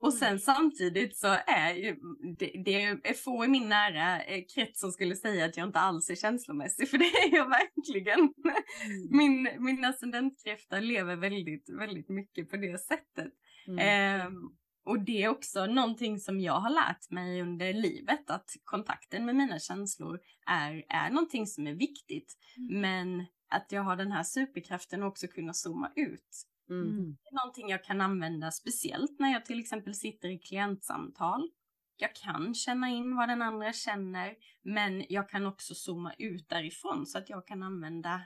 Och 0.01 0.13
sen 0.13 0.27
mm. 0.27 0.39
samtidigt 0.39 1.17
så 1.17 1.27
är 1.47 1.73
ju, 1.73 1.95
det, 2.37 2.51
det 2.65 2.83
är 2.83 3.13
få 3.13 3.45
i 3.45 3.47
min 3.47 3.69
nära 3.69 4.23
eh, 4.23 4.43
krets 4.55 4.79
som 4.79 4.91
skulle 4.91 5.15
säga 5.15 5.45
att 5.45 5.57
jag 5.57 5.67
inte 5.67 5.79
alls 5.79 6.09
är 6.09 6.15
känslomässig, 6.15 6.89
för 6.89 6.97
det 6.97 7.05
är 7.05 7.35
jag 7.35 7.49
verkligen. 7.49 8.19
Mm. 8.19 9.07
Min, 9.09 9.49
min 9.59 9.85
ascendentkräfta 9.85 10.79
lever 10.79 11.15
väldigt, 11.15 11.69
väldigt 11.69 12.09
mycket 12.09 12.49
på 12.49 12.57
det 12.57 12.77
sättet. 12.77 13.33
Mm. 13.67 14.27
Um, 14.27 14.55
och 14.85 14.99
det 14.99 15.23
är 15.23 15.29
också 15.29 15.65
någonting 15.65 16.19
som 16.19 16.39
jag 16.39 16.59
har 16.59 16.69
lärt 16.69 17.11
mig 17.11 17.41
under 17.41 17.73
livet, 17.73 18.29
att 18.29 18.49
kontakten 18.63 19.25
med 19.25 19.35
mina 19.35 19.59
känslor 19.59 20.19
är, 20.45 20.83
är 20.89 21.09
någonting 21.09 21.47
som 21.47 21.67
är 21.67 21.73
viktigt. 21.73 22.37
Mm. 22.57 22.81
Men 22.81 23.25
att 23.49 23.71
jag 23.71 23.83
har 23.83 23.95
den 23.95 24.11
här 24.11 24.23
superkraften 24.23 25.03
också 25.03 25.27
kunna 25.27 25.53
zooma 25.53 25.91
ut. 25.95 26.45
Mm. 26.69 26.89
mm. 26.89 27.17
Det 27.23 27.29
är 27.29 27.35
någonting 27.35 27.69
jag 27.69 27.83
kan 27.83 28.01
använda 28.01 28.51
speciellt 28.51 29.19
när 29.19 29.31
jag 29.31 29.45
till 29.45 29.59
exempel 29.59 29.95
sitter 29.95 30.29
i 30.29 30.39
klientsamtal. 30.39 31.51
Jag 31.97 32.15
kan 32.15 32.53
känna 32.53 32.89
in 32.89 33.15
vad 33.15 33.29
den 33.29 33.41
andra 33.41 33.73
känner, 33.73 34.35
men 34.61 35.05
jag 35.09 35.29
kan 35.29 35.45
också 35.45 35.75
zooma 35.75 36.13
ut 36.17 36.49
därifrån 36.49 37.05
så 37.05 37.17
att 37.17 37.29
jag 37.29 37.47
kan 37.47 37.63
använda, 37.63 38.21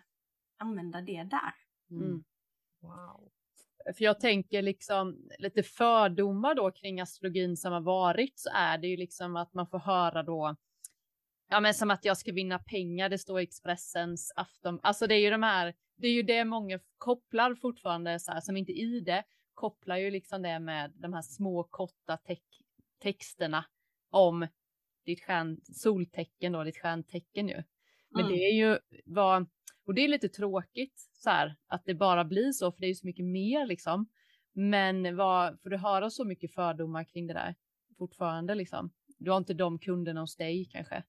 använda 0.58 1.01
det 1.01 1.23
där. 1.23 1.53
Mm. 1.91 2.23
Wow. 2.82 3.32
För 3.97 4.03
jag 4.03 4.19
tänker 4.19 4.62
liksom 4.62 5.29
lite 5.39 5.63
fördomar 5.63 6.56
då 6.56 6.71
kring 6.71 7.01
astrologin 7.01 7.58
som 7.58 7.73
har 7.73 7.82
varit 7.82 8.39
så 8.39 8.49
är 8.53 8.77
det 8.77 8.88
ju 8.88 8.97
liksom 8.97 9.36
att 9.36 9.53
man 9.53 9.67
får 9.67 9.79
höra 9.79 10.23
då 10.23 10.56
Ja 11.53 11.59
men 11.59 11.73
som 11.73 11.91
att 11.91 12.05
jag 12.05 12.17
ska 12.17 12.31
vinna 12.31 12.59
pengar, 12.59 13.09
det 13.09 13.17
står 13.17 13.39
i 13.39 13.43
Expressens 13.43 14.33
afton. 14.35 14.79
Alltså 14.83 15.07
det 15.07 15.15
är 15.15 15.19
ju 15.19 15.29
de 15.29 15.43
här, 15.43 15.73
det 15.95 16.07
är 16.07 16.11
ju 16.11 16.23
det 16.23 16.45
många 16.45 16.79
kopplar 16.97 17.55
fortfarande 17.55 18.19
så 18.19 18.31
här, 18.31 18.41
som 18.41 18.57
inte 18.57 18.71
i 18.71 18.99
det, 18.99 19.23
kopplar 19.53 19.97
ju 19.97 20.11
liksom 20.11 20.41
det 20.41 20.59
med 20.59 20.91
de 20.95 21.13
här 21.13 21.21
små 21.21 21.63
korta 21.63 22.17
te 22.17 22.37
texterna 23.01 23.65
om 24.09 24.47
ditt 25.05 25.23
stjärn, 25.23 25.57
soltecken 25.63 26.51
då, 26.51 26.63
ditt 26.63 26.77
stjärntecken 26.77 27.47
ju. 27.47 27.63
Men 28.09 28.25
mm. 28.25 28.33
det 28.33 28.43
är 28.43 28.53
ju 28.53 28.79
vad, 29.05 29.49
och 29.85 29.93
det 29.93 30.01
är 30.01 30.07
lite 30.07 30.29
tråkigt 30.29 31.09
så 31.13 31.29
här 31.29 31.55
att 31.67 31.85
det 31.85 31.93
bara 31.93 32.25
blir 32.25 32.51
så, 32.51 32.71
för 32.71 32.79
det 32.79 32.85
är 32.85 32.89
ju 32.89 32.95
så 32.95 33.07
mycket 33.07 33.25
mer 33.25 33.65
liksom. 33.65 34.09
Men 34.53 35.15
vad, 35.15 35.61
får 35.61 35.69
du 35.69 35.77
höra 35.77 36.09
så 36.09 36.25
mycket 36.25 36.53
fördomar 36.53 37.03
kring 37.03 37.27
det 37.27 37.33
där 37.33 37.55
fortfarande 37.97 38.55
liksom? 38.55 38.91
Du 39.17 39.31
har 39.31 39.37
inte 39.37 39.53
de 39.53 39.79
kunderna 39.79 40.21
hos 40.21 40.35
dig 40.35 40.65
kanske? 40.71 41.03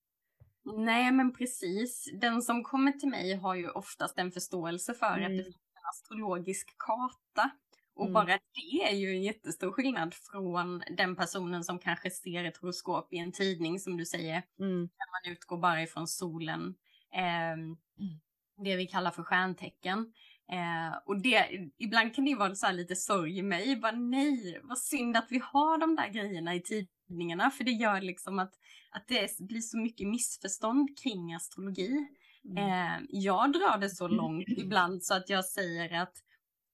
Nej, 0.64 1.12
men 1.12 1.32
precis. 1.32 2.10
Den 2.20 2.42
som 2.42 2.64
kommer 2.64 2.92
till 2.92 3.08
mig 3.08 3.34
har 3.34 3.54
ju 3.54 3.68
oftast 3.68 4.18
en 4.18 4.32
förståelse 4.32 4.94
för 4.94 5.06
mm. 5.06 5.22
att 5.22 5.28
det 5.28 5.34
mm. 5.34 5.44
finns 5.44 5.56
en 5.56 5.88
astrologisk 5.88 6.74
karta. 6.78 7.50
Och 7.96 8.06
mm. 8.06 8.12
bara 8.12 8.26
det 8.26 8.82
är 8.88 8.94
ju 8.94 9.10
en 9.10 9.22
jättestor 9.22 9.72
skillnad 9.72 10.14
från 10.14 10.82
den 10.96 11.16
personen 11.16 11.64
som 11.64 11.78
kanske 11.78 12.10
ser 12.10 12.44
ett 12.44 12.56
horoskop 12.56 13.12
i 13.12 13.18
en 13.18 13.32
tidning 13.32 13.80
som 13.80 13.96
du 13.96 14.04
säger. 14.06 14.42
Mm. 14.60 14.80
Där 14.80 15.26
man 15.26 15.32
utgår 15.32 15.58
bara 15.58 15.82
ifrån 15.82 16.08
solen. 16.08 16.74
Eh, 17.14 17.56
det 18.64 18.76
vi 18.76 18.86
kallar 18.86 19.10
för 19.10 19.22
stjärntecken. 19.22 20.12
Eh, 20.52 20.98
och 21.06 21.20
det, 21.20 21.48
ibland 21.78 22.14
kan 22.14 22.24
det 22.24 22.34
vara 22.34 22.54
så 22.54 22.72
lite 22.72 22.96
sorg 22.96 23.38
i 23.38 23.42
mig. 23.42 23.76
Bara, 23.76 23.92
nej, 23.92 24.60
vad 24.62 24.78
synd 24.78 25.16
att 25.16 25.26
vi 25.30 25.38
har 25.44 25.78
de 25.78 25.96
där 25.96 26.08
grejerna 26.08 26.54
i 26.54 26.62
tidningarna. 26.62 27.50
För 27.50 27.64
det 27.64 27.70
gör 27.70 28.00
liksom 28.00 28.38
att, 28.38 28.54
att 28.94 29.08
det 29.08 29.38
blir 29.38 29.60
så 29.60 29.78
mycket 29.78 30.08
missförstånd 30.08 30.98
kring 30.98 31.34
astrologi. 31.34 32.06
Mm. 32.44 32.58
Eh, 32.58 33.06
jag 33.08 33.52
drar 33.52 33.78
det 33.78 33.90
så 33.90 34.08
långt 34.08 34.48
ibland 34.48 35.04
så 35.04 35.14
att 35.14 35.28
jag 35.28 35.44
säger 35.44 36.02
att 36.02 36.16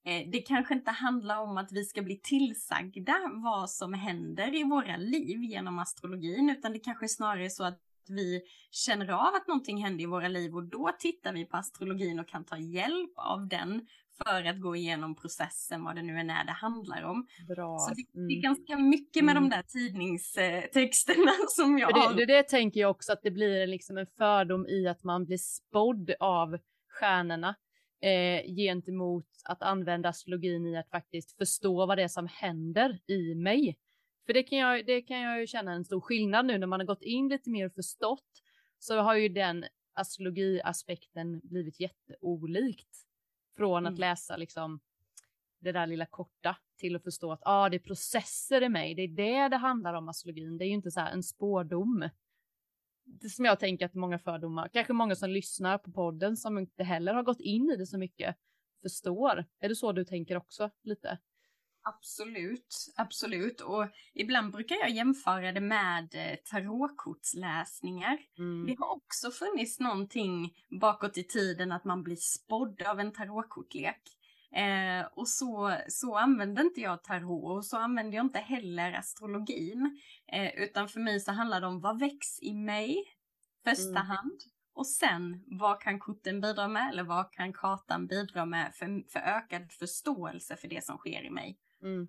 eh, 0.04 0.28
det 0.32 0.40
kanske 0.40 0.74
inte 0.74 0.90
handlar 0.90 1.40
om 1.40 1.56
att 1.56 1.72
vi 1.72 1.84
ska 1.84 2.02
bli 2.02 2.20
tillsagda 2.22 3.14
vad 3.32 3.70
som 3.70 3.92
händer 3.94 4.54
i 4.60 4.64
våra 4.64 4.96
liv 4.96 5.42
genom 5.42 5.78
astrologin, 5.78 6.50
utan 6.50 6.72
det 6.72 6.78
kanske 6.78 7.06
är 7.06 7.08
snarare 7.08 7.50
så 7.50 7.64
att 7.64 7.80
vi 8.08 8.42
känner 8.70 9.08
av 9.08 9.34
att 9.34 9.46
någonting 9.46 9.84
händer 9.84 10.04
i 10.04 10.06
våra 10.06 10.28
liv 10.28 10.54
och 10.54 10.64
då 10.64 10.90
tittar 10.98 11.32
vi 11.32 11.44
på 11.44 11.56
astrologin 11.56 12.18
och 12.18 12.28
kan 12.28 12.44
ta 12.44 12.58
hjälp 12.58 13.12
av 13.16 13.48
den 13.48 13.86
för 14.24 14.44
att 14.44 14.60
gå 14.60 14.76
igenom 14.76 15.16
processen, 15.16 15.84
vad 15.84 15.96
det 15.96 16.02
nu 16.02 16.18
än 16.18 16.30
är 16.30 16.44
det 16.44 16.52
handlar 16.52 17.02
om. 17.02 17.26
Bra. 17.48 17.78
Så 17.78 17.94
det, 17.94 18.04
det 18.12 18.18
är 18.18 18.38
mm. 18.38 18.40
ganska 18.40 18.78
mycket 18.78 19.24
med 19.24 19.36
mm. 19.36 19.50
de 19.50 19.56
där 19.56 19.62
tidningstexterna 19.62 21.32
som 21.48 21.78
jag 21.78 21.94
det, 21.94 22.00
har. 22.00 22.14
Det, 22.14 22.26
det 22.26 22.42
tänker 22.42 22.80
jag 22.80 22.90
också 22.90 23.12
att 23.12 23.22
det 23.22 23.30
blir 23.30 23.66
liksom 23.66 23.98
en 23.98 24.06
fördom 24.06 24.66
i 24.66 24.88
att 24.88 25.04
man 25.04 25.24
blir 25.24 25.38
spådd 25.38 26.10
av 26.20 26.58
stjärnorna 26.88 27.54
eh, 28.02 28.54
gentemot 28.56 29.26
att 29.44 29.62
använda 29.62 30.08
astrologin 30.08 30.66
i 30.66 30.76
att 30.76 30.90
faktiskt 30.90 31.36
förstå 31.38 31.86
vad 31.86 31.98
det 31.98 32.02
är 32.02 32.08
som 32.08 32.26
händer 32.26 32.98
i 33.06 33.34
mig. 33.34 33.76
För 34.26 34.32
det 34.34 34.42
kan 34.42 34.58
jag, 34.58 34.86
det 34.86 35.02
kan 35.02 35.20
jag 35.20 35.40
ju 35.40 35.46
känna 35.46 35.72
en 35.72 35.84
stor 35.84 36.00
skillnad 36.00 36.46
nu 36.46 36.58
när 36.58 36.66
man 36.66 36.80
har 36.80 36.86
gått 36.86 37.02
in 37.02 37.28
lite 37.28 37.50
mer 37.50 37.66
och 37.66 37.74
förstått 37.74 38.42
så 38.78 39.00
har 39.00 39.14
ju 39.14 39.28
den 39.28 39.64
astrologiaspekten 39.94 41.40
blivit 41.42 41.80
jätteolikt 41.80 43.06
från 43.56 43.86
mm. 43.86 43.92
att 43.92 43.98
läsa 43.98 44.36
liksom 44.36 44.80
det 45.60 45.72
där 45.72 45.86
lilla 45.86 46.06
korta 46.06 46.56
till 46.76 46.96
att 46.96 47.02
förstå 47.02 47.32
att 47.32 47.42
ah, 47.42 47.68
det 47.68 47.76
är 47.76 47.80
processer 47.80 48.62
i 48.62 48.68
mig. 48.68 48.94
Det 48.94 49.02
är 49.02 49.08
det 49.08 49.48
det 49.48 49.56
handlar 49.56 49.94
om 49.94 50.08
astrologin. 50.08 50.58
Det 50.58 50.64
är 50.64 50.68
ju 50.68 50.74
inte 50.74 50.90
så 50.90 51.00
här 51.00 51.12
en 51.12 51.22
spårdom. 51.22 52.08
Det 53.04 53.28
som 53.28 53.44
jag 53.44 53.60
tänker 53.60 53.86
att 53.86 53.94
många 53.94 54.18
fördomar, 54.18 54.68
kanske 54.68 54.92
många 54.92 55.14
som 55.14 55.30
lyssnar 55.30 55.78
på 55.78 55.92
podden 55.92 56.36
som 56.36 56.58
inte 56.58 56.84
heller 56.84 57.14
har 57.14 57.22
gått 57.22 57.40
in 57.40 57.70
i 57.70 57.76
det 57.76 57.86
så 57.86 57.98
mycket 57.98 58.36
förstår. 58.82 59.44
Är 59.60 59.68
det 59.68 59.76
så 59.76 59.92
du 59.92 60.04
tänker 60.04 60.36
också 60.36 60.70
lite? 60.82 61.18
Absolut, 61.82 62.92
absolut. 62.96 63.60
Och 63.60 63.86
ibland 64.14 64.52
brukar 64.52 64.76
jag 64.76 64.90
jämföra 64.90 65.52
det 65.52 65.60
med 65.60 66.14
eh, 66.14 66.36
tarotkortsläsningar. 66.44 68.18
Mm. 68.38 68.66
Det 68.66 68.76
har 68.78 68.92
också 68.96 69.30
funnits 69.30 69.80
någonting 69.80 70.54
bakåt 70.80 71.18
i 71.18 71.24
tiden 71.24 71.72
att 71.72 71.84
man 71.84 72.02
blir 72.02 72.16
spådd 72.16 72.82
av 72.82 73.00
en 73.00 73.12
tarotkortlek. 73.12 74.02
Eh, 74.52 75.06
och 75.14 75.28
så, 75.28 75.76
så 75.88 76.16
använder 76.16 76.62
inte 76.62 76.80
jag 76.80 77.04
tarot 77.04 77.56
och 77.56 77.64
så 77.64 77.76
använder 77.76 78.16
jag 78.16 78.26
inte 78.26 78.38
heller 78.38 78.92
astrologin. 78.92 80.00
Eh, 80.32 80.62
utan 80.62 80.88
för 80.88 81.00
mig 81.00 81.20
så 81.20 81.32
handlar 81.32 81.60
det 81.60 81.66
om 81.66 81.80
vad 81.80 81.98
väcks 81.98 82.42
i 82.42 82.54
mig 82.54 83.04
första 83.64 84.00
mm. 84.00 84.06
hand. 84.06 84.40
Och 84.74 84.86
sen 84.86 85.44
vad 85.46 85.80
kan 85.80 85.98
korten 85.98 86.40
bidra 86.40 86.68
med 86.68 86.88
eller 86.92 87.02
vad 87.02 87.32
kan 87.32 87.52
kartan 87.52 88.06
bidra 88.06 88.46
med 88.46 88.74
för, 88.74 89.10
för 89.10 89.20
ökad 89.20 89.72
förståelse 89.72 90.56
för 90.56 90.68
det 90.68 90.84
som 90.84 90.98
sker 90.98 91.22
i 91.22 91.30
mig. 91.30 91.58
Mm. 91.82 92.08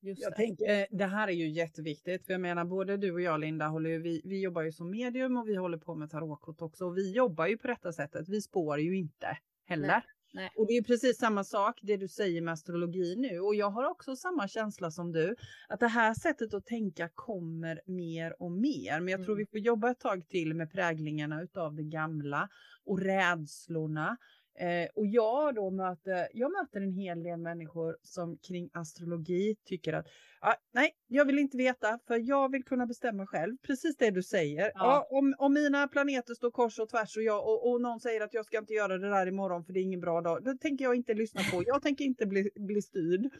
Just 0.00 0.22
jag 0.22 0.32
det. 0.32 0.36
tänker, 0.36 0.80
eh, 0.80 0.86
det 0.90 1.06
här 1.06 1.28
är 1.28 1.32
ju 1.32 1.48
jätteviktigt, 1.48 2.26
för 2.26 2.34
jag 2.34 2.40
menar 2.40 2.64
både 2.64 2.96
du 2.96 3.12
och 3.12 3.20
jag 3.20 3.40
Linda, 3.40 3.66
håller, 3.66 3.98
vi, 3.98 4.20
vi 4.24 4.40
jobbar 4.40 4.62
ju 4.62 4.72
som 4.72 4.90
medium 4.90 5.36
och 5.36 5.48
vi 5.48 5.56
håller 5.56 5.78
på 5.78 5.94
med 5.94 6.10
tarotkort 6.10 6.62
också 6.62 6.86
och 6.86 6.96
vi 6.96 7.12
jobbar 7.12 7.46
ju 7.46 7.58
på 7.58 7.66
detta 7.66 7.92
sättet. 7.92 8.28
Vi 8.28 8.42
spår 8.42 8.80
ju 8.80 8.96
inte 8.96 9.38
heller. 9.66 9.86
Nej. 9.86 10.02
Nej. 10.34 10.50
Och 10.56 10.66
det 10.66 10.72
är 10.72 10.82
precis 10.82 11.18
samma 11.18 11.44
sak 11.44 11.78
det 11.82 11.96
du 11.96 12.08
säger 12.08 12.40
med 12.40 12.52
astrologi 12.52 13.16
nu 13.16 13.40
och 13.40 13.54
jag 13.54 13.70
har 13.70 13.84
också 13.84 14.16
samma 14.16 14.48
känsla 14.48 14.90
som 14.90 15.12
du 15.12 15.36
att 15.68 15.80
det 15.80 15.88
här 15.88 16.14
sättet 16.14 16.54
att 16.54 16.66
tänka 16.66 17.08
kommer 17.14 17.80
mer 17.86 18.42
och 18.42 18.52
mer. 18.52 19.00
Men 19.00 19.08
jag 19.08 19.18
mm. 19.18 19.24
tror 19.24 19.36
vi 19.36 19.46
får 19.46 19.60
jobba 19.60 19.90
ett 19.90 20.00
tag 20.00 20.28
till 20.28 20.54
med 20.54 20.72
präglingarna 20.72 21.42
utav 21.42 21.74
det 21.74 21.82
gamla 21.82 22.48
och 22.84 23.00
rädslorna 23.00 24.16
Eh, 24.58 24.88
och 24.94 25.06
jag 25.06 25.54
då 25.54 25.70
möter, 25.70 26.28
jag 26.32 26.52
möter 26.52 26.80
en 26.80 26.92
hel 26.92 27.22
del 27.22 27.38
människor 27.38 27.96
som 28.02 28.38
kring 28.38 28.70
astrologi 28.72 29.56
tycker 29.64 29.92
att 29.92 30.06
ah, 30.40 30.54
nej, 30.72 30.90
jag 31.08 31.24
vill 31.24 31.38
inte 31.38 31.56
veta 31.56 31.98
för 32.06 32.18
jag 32.28 32.50
vill 32.50 32.64
kunna 32.64 32.86
bestämma 32.86 33.26
själv. 33.26 33.56
Precis 33.66 33.96
det 33.96 34.10
du 34.10 34.22
säger. 34.22 34.72
Ja. 34.74 34.84
Ah, 34.84 35.16
om, 35.18 35.34
om 35.38 35.52
mina 35.52 35.88
planeter 35.88 36.34
står 36.34 36.50
kors 36.50 36.78
och 36.78 36.88
tvärs 36.88 37.16
och, 37.16 37.22
jag, 37.22 37.48
och, 37.48 37.70
och 37.70 37.80
någon 37.80 38.00
säger 38.00 38.20
att 38.20 38.34
jag 38.34 38.46
ska 38.46 38.58
inte 38.58 38.74
göra 38.74 38.98
det 38.98 39.10
där 39.10 39.26
imorgon 39.26 39.64
för 39.64 39.72
det 39.72 39.80
är 39.80 39.82
ingen 39.82 40.00
bra 40.00 40.20
dag. 40.20 40.44
Det 40.44 40.58
tänker 40.58 40.84
jag 40.84 40.94
inte 40.94 41.14
lyssna 41.14 41.40
på. 41.52 41.62
Jag 41.66 41.82
tänker 41.82 42.04
inte 42.04 42.26
bli, 42.26 42.50
bli 42.54 42.82
styrd. 42.82 43.30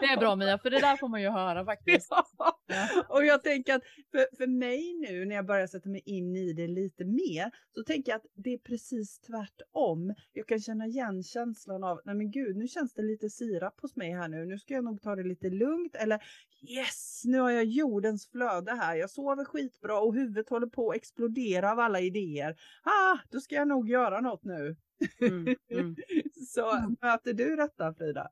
Det 0.00 0.06
är 0.06 0.20
bra 0.20 0.36
Mia, 0.36 0.58
för 0.58 0.70
det 0.70 0.80
där 0.80 0.96
får 0.96 1.08
man 1.08 1.22
ju 1.22 1.28
höra 1.28 1.64
faktiskt. 1.72 2.08
Ja. 2.38 2.57
Och 3.08 3.24
jag 3.24 3.42
tänker 3.42 3.74
att 3.74 3.82
för, 4.10 4.36
för 4.36 4.46
mig 4.46 4.94
nu 4.94 5.24
när 5.24 5.34
jag 5.36 5.46
börjar 5.46 5.66
sätta 5.66 5.88
mig 5.88 6.02
in 6.04 6.36
i 6.36 6.52
det 6.52 6.66
lite 6.66 7.04
mer 7.04 7.50
så 7.74 7.82
tänker 7.82 8.12
jag 8.12 8.16
att 8.16 8.26
det 8.34 8.54
är 8.54 8.58
precis 8.58 9.20
tvärtom. 9.20 10.14
Jag 10.32 10.46
kan 10.48 10.60
känna 10.60 10.86
igen 10.86 11.22
känslan 11.22 11.84
av, 11.84 12.00
nej 12.04 12.14
men 12.14 12.30
gud, 12.30 12.56
nu 12.56 12.68
känns 12.68 12.94
det 12.94 13.02
lite 13.02 13.30
sirap 13.30 13.80
hos 13.80 13.96
mig 13.96 14.12
här 14.12 14.28
nu. 14.28 14.44
Nu 14.46 14.58
ska 14.58 14.74
jag 14.74 14.84
nog 14.84 15.02
ta 15.02 15.16
det 15.16 15.22
lite 15.22 15.50
lugnt 15.50 15.94
eller 15.94 16.22
yes, 16.62 17.22
nu 17.24 17.38
har 17.38 17.50
jag 17.50 17.64
jordens 17.64 18.28
flöde 18.30 18.72
här. 18.72 18.96
Jag 18.96 19.10
sover 19.10 19.44
skitbra 19.44 20.00
och 20.00 20.14
huvudet 20.14 20.48
håller 20.48 20.66
på 20.66 20.90
att 20.90 20.96
explodera 20.96 21.72
av 21.72 21.78
alla 21.78 22.00
idéer. 22.00 22.56
Ah, 22.82 23.18
då 23.30 23.40
ska 23.40 23.54
jag 23.54 23.68
nog 23.68 23.88
göra 23.88 24.20
något 24.20 24.44
nu. 24.44 24.76
Mm, 25.20 25.56
mm. 25.70 25.96
Så 26.48 26.76
mm. 26.76 26.96
möter 27.00 27.32
du 27.32 27.56
detta 27.56 27.94
Frida? 27.94 28.30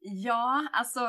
Ja, 0.00 0.68
alltså 0.72 1.00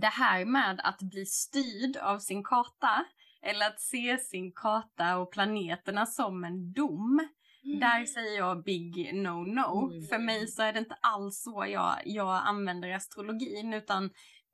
det 0.00 0.06
här 0.06 0.44
med 0.44 0.80
att 0.84 1.02
bli 1.02 1.26
styrd 1.26 1.96
av 1.96 2.18
sin 2.18 2.44
karta 2.44 3.04
eller 3.42 3.66
att 3.66 3.80
se 3.80 4.18
sin 4.18 4.52
karta 4.52 5.18
och 5.18 5.32
planeterna 5.32 6.06
som 6.06 6.44
en 6.44 6.72
dom. 6.72 7.28
Mm. 7.64 7.80
Där 7.80 8.04
säger 8.04 8.38
jag 8.38 8.64
big 8.64 9.14
no 9.14 9.44
no. 9.44 9.90
Mm. 9.92 10.06
För 10.06 10.18
mig 10.18 10.46
så 10.46 10.62
är 10.62 10.72
det 10.72 10.78
inte 10.78 10.96
alls 11.00 11.42
så 11.42 11.66
jag, 11.68 11.96
jag 12.04 12.42
använder 12.46 12.94
astrologin 12.94 13.74
utan 13.74 14.04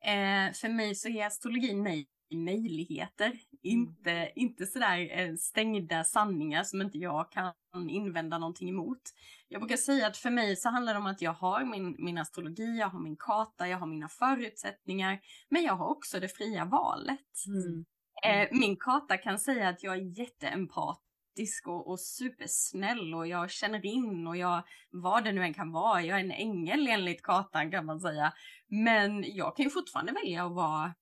eh, 0.05 0.53
för 0.55 0.69
mig 0.69 0.95
så 0.95 1.09
är 1.09 1.27
astrologin 1.27 1.83
mig 1.83 2.09
möjligheter. 2.37 3.27
Mm. 3.27 3.39
Inte, 3.63 4.33
inte 4.35 4.67
sådär 4.67 5.19
eh, 5.19 5.35
stängda 5.35 6.05
sanningar 6.05 6.65
som 6.65 6.83
inte 6.83 6.99
jag 6.99 7.33
kan 7.33 7.53
invända 7.89 8.39
någonting 8.39 8.69
emot. 8.69 9.03
Jag 9.49 9.61
brukar 9.61 9.77
säga 9.77 10.07
att 10.07 10.17
för 10.17 10.31
mig 10.31 10.57
så 10.57 10.69
handlar 10.69 10.93
det 10.93 10.99
om 10.99 11.07
att 11.07 11.23
jag 11.23 11.33
har 11.33 11.65
min, 11.65 11.97
min 11.99 12.19
astrologi, 12.19 12.79
jag 12.79 12.89
har 12.89 13.01
min 13.01 13.17
karta, 13.17 13.69
jag 13.69 13.79
har 13.79 13.87
mina 13.87 14.09
förutsättningar, 14.09 15.21
men 15.49 15.63
jag 15.63 15.77
har 15.77 15.89
också 15.89 16.21
det 16.21 16.29
fria 16.29 16.65
valet. 16.65 17.47
Mm. 17.47 17.85
Eh, 18.25 18.49
min 18.53 18.77
karta 18.77 19.17
kan 19.17 19.39
säga 19.39 19.69
att 19.69 19.83
jag 19.83 19.95
är 19.95 20.19
jätteempatisk 20.19 21.67
och, 21.67 21.89
och 21.89 22.01
supersnäll 22.01 23.15
och 23.15 23.27
jag 23.27 23.51
känner 23.51 23.87
in 23.87 24.27
och 24.27 24.37
jag, 24.37 24.63
vad 24.91 25.25
det 25.25 25.33
nu 25.33 25.43
än 25.43 25.55
kan 25.55 25.73
vara, 25.73 26.03
jag 26.03 26.19
är 26.19 26.25
en 26.25 26.31
ängel 26.31 26.89
enligt 26.89 27.23
kartan 27.23 27.71
kan 27.71 27.87
man 27.87 28.01
säga. 28.01 28.33
Men 28.69 29.25
jag 29.37 29.57
kan 29.57 29.65
ju 29.65 29.71
fortfarande 29.71 30.13
välja 30.13 30.47
att 30.47 30.53
vara 30.53 30.95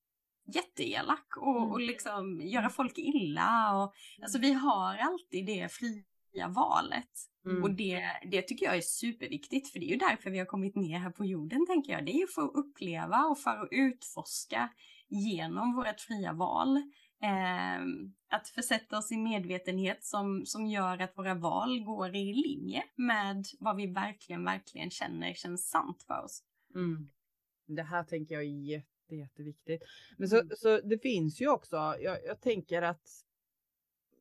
jätteelak 0.55 1.37
och, 1.37 1.57
mm. 1.57 1.71
och 1.71 1.81
liksom 1.81 2.41
göra 2.41 2.71
folk 2.71 2.99
illa. 2.99 3.77
Och, 3.77 3.95
alltså 4.23 4.39
vi 4.39 4.53
har 4.53 4.97
alltid 4.97 5.47
det 5.47 5.73
fria 5.73 6.49
valet. 6.49 7.11
Mm. 7.45 7.63
Och 7.63 7.71
det, 7.71 8.03
det 8.31 8.43
tycker 8.43 8.67
jag 8.67 8.77
är 8.77 8.81
superviktigt, 8.81 9.73
för 9.73 9.79
det 9.79 9.87
är 9.87 9.91
ju 9.91 9.97
därför 9.97 10.31
vi 10.31 10.39
har 10.39 10.47
kommit 10.47 10.77
ner 10.77 10.99
här 10.99 11.11
på 11.11 11.25
jorden, 11.25 11.67
tänker 11.67 11.93
jag. 11.93 12.07
Det 12.07 12.13
är 12.13 12.21
ju 12.21 12.27
för 12.27 12.43
att 12.43 12.55
uppleva 12.55 13.25
och 13.25 13.39
för 13.39 13.51
att 13.51 13.69
utforska 13.71 14.71
genom 15.09 15.75
vårt 15.75 16.01
fria 16.01 16.33
val. 16.33 16.77
Eh, 17.23 17.83
att 18.31 18.49
försätta 18.49 18.99
oss 18.99 19.13
i 19.13 19.17
medvetenhet 19.17 20.05
som, 20.05 20.47
som 20.47 20.67
gör 20.67 20.99
att 20.99 21.19
våra 21.19 21.35
val 21.35 21.81
går 21.81 22.17
i 22.17 22.33
linje 22.33 22.85
med 22.97 23.45
vad 23.59 23.77
vi 23.77 23.87
verkligen, 23.87 24.45
verkligen 24.45 24.91
känner 24.91 25.35
känns 25.35 25.71
sant 25.71 26.05
för 26.07 26.25
oss. 26.25 26.43
Mm. 26.75 27.11
Det 27.67 27.83
här 27.83 28.05
tänker 28.05 28.35
jag 28.35 28.45
är 28.45 28.83
jätte, 29.17 29.43
jätteviktigt. 29.43 29.83
Men 30.17 30.29
så, 30.29 30.37
mm. 30.37 30.51
så 30.57 30.81
det 30.81 30.99
finns 30.99 31.41
ju 31.41 31.49
också, 31.49 31.77
jag, 31.77 32.19
jag 32.27 32.41
tänker 32.41 32.83
att 32.83 33.25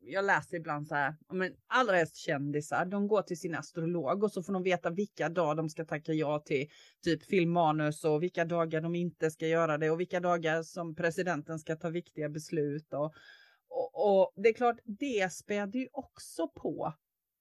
jag 0.02 0.26
läser 0.26 0.58
ibland 0.58 0.88
så 0.88 0.96
här, 0.96 1.16
men 1.34 1.54
allra 1.68 1.96
helst 1.96 2.16
kändisar, 2.16 2.86
de 2.86 3.08
går 3.08 3.22
till 3.22 3.40
sin 3.40 3.56
astrolog 3.56 4.24
och 4.24 4.32
så 4.32 4.44
får 4.44 4.54
de 4.54 4.64
veta 4.64 4.90
vilka 4.90 5.30
dagar 5.30 5.56
de 5.56 5.70
ska 5.70 5.86
tacka 5.86 6.14
ja 6.14 6.40
till 6.40 6.70
typ 7.04 7.24
filmmanus 7.24 8.04
och 8.04 8.24
vilka 8.24 8.46
dagar 8.46 8.82
de 8.82 8.96
inte 8.96 9.32
ska 9.32 9.48
göra 9.48 9.78
det 9.78 9.90
och 9.90 10.00
vilka 10.00 10.20
dagar 10.20 10.64
som 10.64 10.96
presidenten 10.96 11.60
ska 11.60 11.76
ta 11.76 11.90
viktiga 11.90 12.30
beslut. 12.30 12.94
Och, 12.94 13.14
och, 13.70 14.22
och 14.22 14.34
det 14.36 14.50
är 14.50 14.54
klart, 14.54 14.78
det 14.86 15.34
späder 15.34 15.80
ju 15.80 15.88
också 15.92 16.48
på 16.48 16.94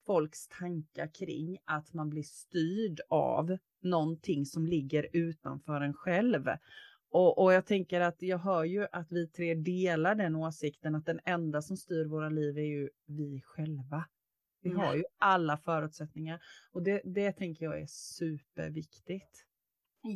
folks 0.06 0.48
tankar 0.48 1.14
kring 1.14 1.58
att 1.64 1.92
man 1.94 2.11
blir 2.11 2.22
styrd 2.22 3.00
av 3.08 3.58
någonting 3.82 4.46
som 4.46 4.66
ligger 4.66 5.06
utanför 5.12 5.80
en 5.80 5.94
själv. 5.94 6.44
Och, 7.10 7.42
och, 7.42 7.52
jag 7.52 7.66
tänker 7.66 8.00
att 8.00 8.22
jag 8.22 8.38
hör 8.38 8.64
ju 8.64 8.86
att 8.92 9.12
vi 9.12 9.28
tre 9.28 9.54
delar 9.54 10.14
den 10.14 10.36
åsikten 10.36 10.94
att 10.94 11.06
den 11.06 11.20
enda 11.24 11.62
som 11.62 11.76
styr 11.76 12.04
våra 12.04 12.28
liv 12.28 12.58
är 12.58 12.62
ju 12.62 12.90
vi 13.06 13.42
själva. 13.44 14.04
Vi 14.62 14.70
har 14.70 14.94
ju 14.94 15.04
alla 15.18 15.56
förutsättningar 15.56 16.40
och 16.72 16.82
det, 16.82 17.00
det 17.04 17.32
tänker 17.32 17.64
jag 17.64 17.80
är 17.80 17.86
superviktigt. 17.86 19.47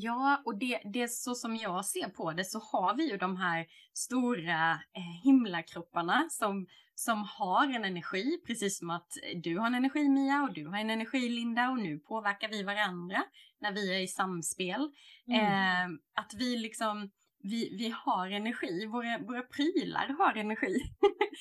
Ja, 0.01 0.43
och 0.45 0.59
det, 0.59 0.81
det 0.85 1.03
är 1.03 1.09
så 1.09 1.35
som 1.35 1.57
jag 1.57 1.85
ser 1.85 2.09
på 2.09 2.33
det 2.33 2.45
så 2.45 2.59
har 2.59 2.97
vi 2.97 3.11
ju 3.11 3.17
de 3.17 3.37
här 3.37 3.67
stora 3.93 4.73
eh, 4.73 5.23
himlakropparna 5.25 6.27
som, 6.31 6.67
som 6.95 7.23
har 7.23 7.69
en 7.69 7.85
energi, 7.85 8.41
precis 8.47 8.79
som 8.79 8.91
att 8.91 9.13
du 9.43 9.59
har 9.59 9.67
en 9.67 9.75
energi 9.75 10.09
Mia 10.09 10.43
och 10.43 10.53
du 10.53 10.67
har 10.67 10.79
en 10.79 10.91
energi 10.91 11.29
Linda 11.29 11.71
och 11.71 11.79
nu 11.79 11.99
påverkar 11.99 12.49
vi 12.49 12.63
varandra 12.63 13.25
när 13.61 13.73
vi 13.73 13.97
är 13.97 14.01
i 14.01 14.09
samspel. 14.09 14.91
Mm. 15.27 15.41
Eh, 15.41 15.99
att 16.15 16.35
vi 16.35 16.57
liksom, 16.57 17.11
vi, 17.43 17.77
vi 17.77 17.95
har 18.05 18.31
energi, 18.31 18.87
våra, 18.87 19.19
våra 19.19 19.43
prylar 19.43 20.09
har 20.19 20.35
energi. 20.35 20.77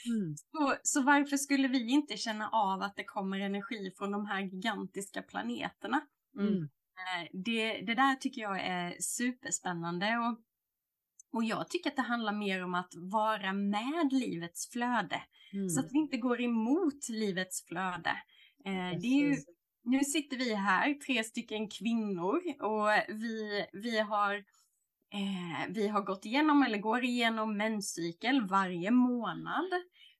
Mm. 0.05 0.35
så, 0.51 0.75
så 0.83 1.01
varför 1.01 1.37
skulle 1.37 1.67
vi 1.67 1.89
inte 1.89 2.17
känna 2.17 2.49
av 2.49 2.81
att 2.81 2.95
det 2.95 3.03
kommer 3.03 3.39
energi 3.39 3.91
från 3.97 4.11
de 4.11 4.25
här 4.25 4.41
gigantiska 4.41 5.21
planeterna? 5.21 6.01
Mm. 6.39 6.69
Eh, 7.01 7.27
det, 7.33 7.81
det 7.81 7.95
där 7.95 8.15
tycker 8.15 8.41
jag 8.41 8.59
är 8.59 8.95
superspännande 8.99 10.17
och, 10.17 10.39
och 11.37 11.43
jag 11.43 11.69
tycker 11.69 11.89
att 11.89 11.95
det 11.95 12.01
handlar 12.01 12.33
mer 12.33 12.63
om 12.63 12.75
att 12.75 12.93
vara 12.95 13.53
med 13.53 14.13
livets 14.13 14.69
flöde. 14.69 15.21
Mm. 15.53 15.69
Så 15.69 15.79
att 15.79 15.91
vi 15.91 15.97
inte 15.97 16.17
går 16.17 16.41
emot 16.41 17.09
livets 17.09 17.65
flöde. 17.65 18.17
Eh, 18.65 18.99
det 18.99 19.07
är 19.07 19.29
ju, 19.29 19.35
nu 19.83 19.99
sitter 19.99 20.37
vi 20.37 20.53
här, 20.53 20.93
tre 20.93 21.23
stycken 21.23 21.69
kvinnor 21.69 22.41
och 22.59 22.87
vi, 23.07 23.65
vi 23.73 23.99
har 23.99 24.35
eh, 25.13 25.69
vi 25.69 25.87
har 25.87 26.01
gått 26.01 26.25
igenom 26.25 26.63
eller 26.63 26.77
går 26.77 27.03
igenom 27.03 27.57
menscykel 27.57 28.47
varje 28.47 28.91
månad. 28.91 29.69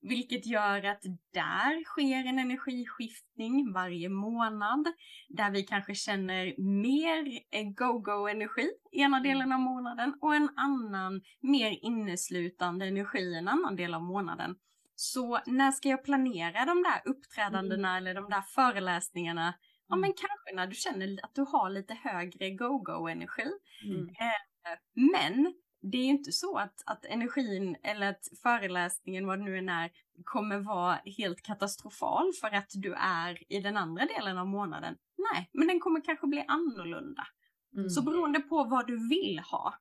Vilket 0.02 0.46
gör 0.46 0.86
att 0.86 1.02
där 1.34 1.84
sker 1.84 2.30
en 2.30 2.40
energiskiftning 2.40 3.74
varje 3.74 4.10
månad. 4.10 4.88
Där 5.30 5.52
vi 5.52 5.64
kanske 5.64 5.96
känner 5.96 6.62
mer 6.62 7.24
go-go-energi 7.74 8.70
ena 8.92 9.18
mm. 9.18 9.30
delen 9.30 9.52
av 9.52 9.60
månaden 9.60 10.14
och 10.22 10.36
en 10.36 10.50
annan 10.56 11.22
mer 11.42 11.78
inneslutande 11.82 12.86
energi 12.86 13.36
en 13.36 13.48
annan 13.48 13.76
del 13.76 13.94
av 13.94 14.02
månaden. 14.02 14.56
Så 14.96 15.40
när 15.46 15.72
ska 15.72 15.90
jag 15.90 16.04
planera 16.04 16.66
de 16.66 16.84
där 16.84 17.02
uppträdandena 17.06 17.90
mm. 17.90 17.98
eller 17.98 18.22
de 18.22 18.30
där 18.30 18.42
föreläsningarna? 18.42 19.54
Ja 19.88 19.96
men 19.96 20.04
mm. 20.04 20.16
kanske 20.18 20.56
när 20.56 20.68
du 20.68 20.76
känner 20.76 21.26
att 21.26 21.36
du 21.36 21.42
har 21.42 21.70
lite 21.70 21.94
högre 21.94 22.50
go-go-energi. 22.50 23.52
Mm. 23.86 24.08
Eh, 24.08 24.78
men 24.94 25.54
det 25.82 25.98
är 25.98 26.06
inte 26.06 26.32
så 26.32 26.58
att, 26.58 26.84
att 26.86 27.06
energin 27.06 27.76
eller 27.84 28.10
att 28.10 28.28
föreläsningen, 28.44 29.28
vad 29.28 29.40
det 29.40 29.46
nu 29.46 29.58
än 29.58 29.70
är, 29.70 29.92
kommer 30.24 30.60
vara 30.60 31.00
helt 31.06 31.42
katastrofal 31.42 32.32
för 32.42 32.48
att 32.48 32.72
du 32.74 32.94
är 32.94 33.54
i 33.54 33.60
den 33.60 33.78
andra 33.78 34.06
delen 34.06 34.38
av 34.38 34.48
månaden. 34.48 34.98
Nej, 35.18 35.50
men 35.54 35.68
den 35.68 35.80
kommer 35.80 36.02
kanske 36.02 36.28
bli 36.28 36.46
annorlunda. 36.48 37.28
Mm. 37.76 37.90
Så 37.90 38.02
beroende 38.02 38.40
på 38.40 38.64
vad 38.64 38.88
du 38.88 39.08
vill 39.10 39.40
ha. 39.40 39.74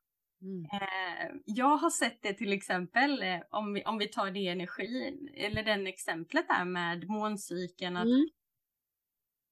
Mm. 0.42 0.64
Eh, 0.64 1.40
jag 1.44 1.76
har 1.76 1.90
sett 1.90 2.22
det 2.22 2.34
till 2.34 2.52
exempel, 2.52 3.22
eh, 3.22 3.40
om, 3.50 3.72
vi, 3.72 3.84
om 3.84 3.98
vi 3.98 4.08
tar 4.08 4.30
det 4.30 4.48
energin, 4.48 5.30
eller 5.34 5.62
den 5.62 5.86
exemplet 5.86 6.48
där 6.48 6.64
med 6.64 7.08
måncykeln, 7.08 7.96
att, 7.96 8.04
mm. 8.04 8.28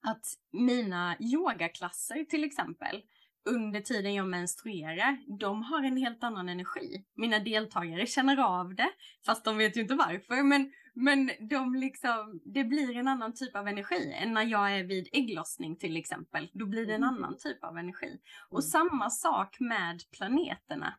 att 0.06 0.26
mina 0.52 1.16
yogaklasser 1.20 2.24
till 2.24 2.44
exempel, 2.44 3.02
under 3.48 3.80
tiden 3.80 4.14
jag 4.14 4.28
menstruerar, 4.28 5.38
de 5.38 5.62
har 5.62 5.82
en 5.82 5.96
helt 5.96 6.24
annan 6.24 6.48
energi. 6.48 7.04
Mina 7.14 7.38
deltagare 7.38 8.06
känner 8.06 8.36
av 8.36 8.74
det, 8.74 8.90
fast 9.26 9.44
de 9.44 9.58
vet 9.58 9.76
ju 9.76 9.80
inte 9.80 9.94
varför. 9.94 10.42
Men, 10.42 10.72
men 10.94 11.30
de 11.50 11.74
liksom, 11.74 12.40
det 12.44 12.64
blir 12.64 12.96
en 12.96 13.08
annan 13.08 13.34
typ 13.34 13.56
av 13.56 13.68
energi 13.68 14.12
än 14.22 14.34
när 14.34 14.42
jag 14.42 14.78
är 14.78 14.84
vid 14.84 15.08
ägglossning 15.12 15.76
till 15.76 15.96
exempel. 15.96 16.50
Då 16.52 16.66
blir 16.66 16.86
det 16.86 16.94
en 16.94 17.02
mm. 17.02 17.14
annan 17.14 17.36
typ 17.38 17.64
av 17.64 17.78
energi. 17.78 18.20
Och 18.50 18.60
mm. 18.60 18.68
samma 18.68 19.10
sak 19.10 19.60
med 19.60 20.00
planeterna. 20.12 20.94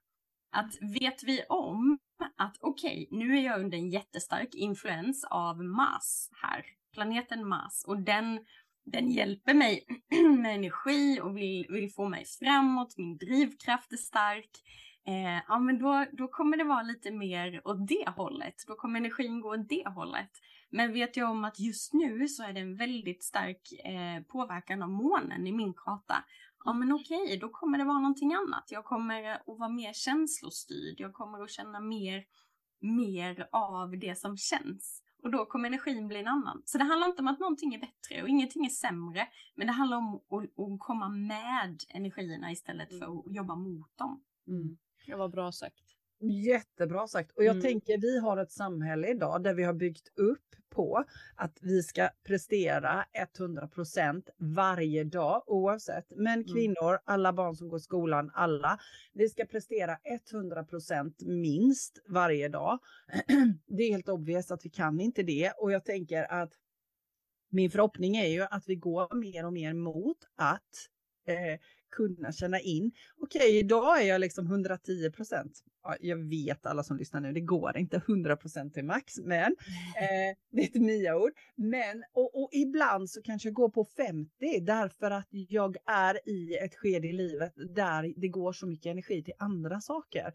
Att 0.51 0.73
vet 0.81 1.23
vi 1.23 1.43
om 1.49 1.97
att 2.37 2.57
okej, 2.61 3.07
okay, 3.09 3.19
nu 3.19 3.37
är 3.37 3.41
jag 3.41 3.59
under 3.59 3.77
en 3.77 3.89
jättestark 3.89 4.55
influens 4.55 5.25
av 5.29 5.63
Mars 5.63 6.29
här, 6.41 6.65
planeten 6.93 7.47
Mars, 7.47 7.83
och 7.85 7.99
den 7.99 8.39
den 8.91 9.11
hjälper 9.11 9.53
mig 9.53 9.85
med 10.37 10.55
energi 10.55 11.19
och 11.21 11.37
vill, 11.37 11.65
vill 11.69 11.91
få 11.91 12.09
mig 12.09 12.25
framåt, 12.25 12.97
min 12.97 13.17
drivkraft 13.17 13.93
är 13.93 13.97
stark. 13.97 14.49
Eh, 15.07 15.41
ja, 15.47 15.59
men 15.59 15.79
då, 15.79 16.05
då 16.11 16.27
kommer 16.27 16.57
det 16.57 16.63
vara 16.63 16.81
lite 16.81 17.11
mer 17.11 17.67
åt 17.67 17.87
det 17.87 18.09
hållet. 18.09 18.55
Då 18.67 18.75
kommer 18.75 18.99
energin 18.99 19.41
gå 19.41 19.53
åt 19.53 19.69
det 19.69 19.89
hållet. 19.89 20.31
Men 20.71 20.93
vet 20.93 21.17
jag 21.17 21.31
om 21.31 21.45
att 21.45 21.59
just 21.59 21.93
nu 21.93 22.27
så 22.27 22.43
är 22.43 22.53
det 22.53 22.59
en 22.59 22.75
väldigt 22.75 23.23
stark 23.23 23.61
eh, 23.85 24.23
påverkan 24.23 24.83
av 24.83 24.89
månen 24.89 25.47
i 25.47 25.51
min 25.51 25.73
karta. 25.73 26.25
Ja 26.65 26.73
men 26.73 26.91
okej, 26.91 27.23
okay, 27.23 27.37
då 27.37 27.49
kommer 27.49 27.77
det 27.77 27.83
vara 27.83 27.99
någonting 27.99 28.33
annat. 28.33 28.63
Jag 28.67 28.85
kommer 28.85 29.23
att 29.23 29.43
vara 29.45 29.69
mer 29.69 29.93
känslostyrd. 29.93 30.99
Jag 30.99 31.13
kommer 31.13 31.43
att 31.43 31.51
känna 31.51 31.79
mer, 31.79 32.23
mer 32.81 33.47
av 33.51 33.97
det 33.99 34.17
som 34.17 34.37
känns. 34.37 35.03
Och 35.23 35.31
då 35.31 35.45
kommer 35.45 35.67
energin 35.69 36.07
bli 36.07 36.19
en 36.19 36.27
annan. 36.27 36.61
Så 36.65 36.77
det 36.77 36.83
handlar 36.83 37.07
inte 37.07 37.21
om 37.21 37.27
att 37.27 37.39
någonting 37.39 37.73
är 37.73 37.79
bättre 37.79 38.21
och 38.21 38.29
ingenting 38.29 38.65
är 38.65 38.69
sämre. 38.69 39.27
Men 39.55 39.67
det 39.67 39.73
handlar 39.73 39.97
om 39.97 40.15
att, 40.15 40.43
att 40.43 40.79
komma 40.79 41.09
med 41.09 41.79
energierna 41.89 42.51
istället 42.51 42.99
för 42.99 43.19
att 43.19 43.35
jobba 43.35 43.55
mot 43.55 43.97
dem. 43.97 44.23
Mm. 44.47 44.77
Det 45.05 45.15
var 45.15 45.29
bra 45.29 45.51
sagt. 45.51 45.88
Jättebra 46.21 47.07
sagt. 47.07 47.31
Och 47.31 47.43
jag 47.43 47.51
mm. 47.51 47.61
tänker 47.61 47.97
vi 47.97 48.19
har 48.19 48.37
ett 48.37 48.51
samhälle 48.51 49.07
idag 49.07 49.43
där 49.43 49.53
vi 49.53 49.63
har 49.63 49.73
byggt 49.73 50.07
upp 50.15 50.49
på 50.69 51.03
att 51.35 51.57
vi 51.61 51.83
ska 51.83 52.09
prestera 52.23 53.05
100% 53.37 54.29
varje 54.37 55.03
dag 55.03 55.43
oavsett. 55.47 56.09
Män, 56.09 56.33
mm. 56.33 56.43
kvinnor, 56.43 56.89
mm. 56.89 57.01
alla 57.05 57.33
barn 57.33 57.55
som 57.55 57.69
går 57.69 57.79
i 57.79 57.81
skolan, 57.81 58.31
alla. 58.33 58.79
Vi 59.13 59.29
ska 59.29 59.45
prestera 59.45 59.97
100% 60.31 61.13
minst 61.25 62.03
varje 62.07 62.49
dag. 62.49 62.79
det 63.67 63.83
är 63.83 63.91
helt 63.91 64.09
obvious 64.09 64.51
att 64.51 64.65
vi 64.65 64.69
kan 64.69 64.99
inte 64.99 65.23
det 65.23 65.51
och 65.57 65.71
jag 65.71 65.85
tänker 65.85 66.31
att 66.31 66.53
min 67.49 67.71
förhoppning 67.71 68.17
är 68.17 68.27
ju 68.27 68.41
att 68.41 68.63
vi 68.67 68.75
går 68.75 69.15
mer 69.15 69.45
och 69.45 69.53
mer 69.53 69.73
mot 69.73 70.17
att 70.35 70.89
eh, 71.27 71.59
kunna 71.91 72.31
känna 72.31 72.59
in. 72.59 72.91
Okej, 73.21 73.39
okay, 73.39 73.57
idag 73.57 74.01
är 74.01 74.07
jag 74.07 74.21
liksom 74.21 74.45
110 74.45 75.11
procent. 75.11 75.63
Ja, 75.83 75.95
jag 75.99 76.17
vet 76.29 76.65
alla 76.65 76.83
som 76.83 76.97
lyssnar 76.97 77.21
nu, 77.21 77.33
det 77.33 77.41
går 77.41 77.77
inte 77.77 77.97
100 77.97 78.37
procent 78.37 78.73
till 78.73 78.85
max, 78.85 79.17
men 79.17 79.55
eh, 79.95 80.35
det 80.51 80.61
är 80.61 80.65
ett 80.65 80.81
nya-ord. 80.81 81.31
Men 81.55 82.03
och, 82.13 82.43
och, 82.43 82.49
ibland 82.51 83.09
så 83.09 83.21
kanske 83.21 83.47
jag 83.47 83.53
går 83.53 83.69
på 83.69 83.85
50 83.85 84.59
därför 84.61 85.11
att 85.11 85.27
jag 85.31 85.77
är 85.85 86.29
i 86.29 86.55
ett 86.55 86.75
skede 86.75 87.07
i 87.07 87.13
livet 87.13 87.53
där 87.75 88.13
det 88.17 88.27
går 88.27 88.53
så 88.53 88.67
mycket 88.67 88.91
energi 88.91 89.23
till 89.23 89.33
andra 89.37 89.81
saker. 89.81 90.33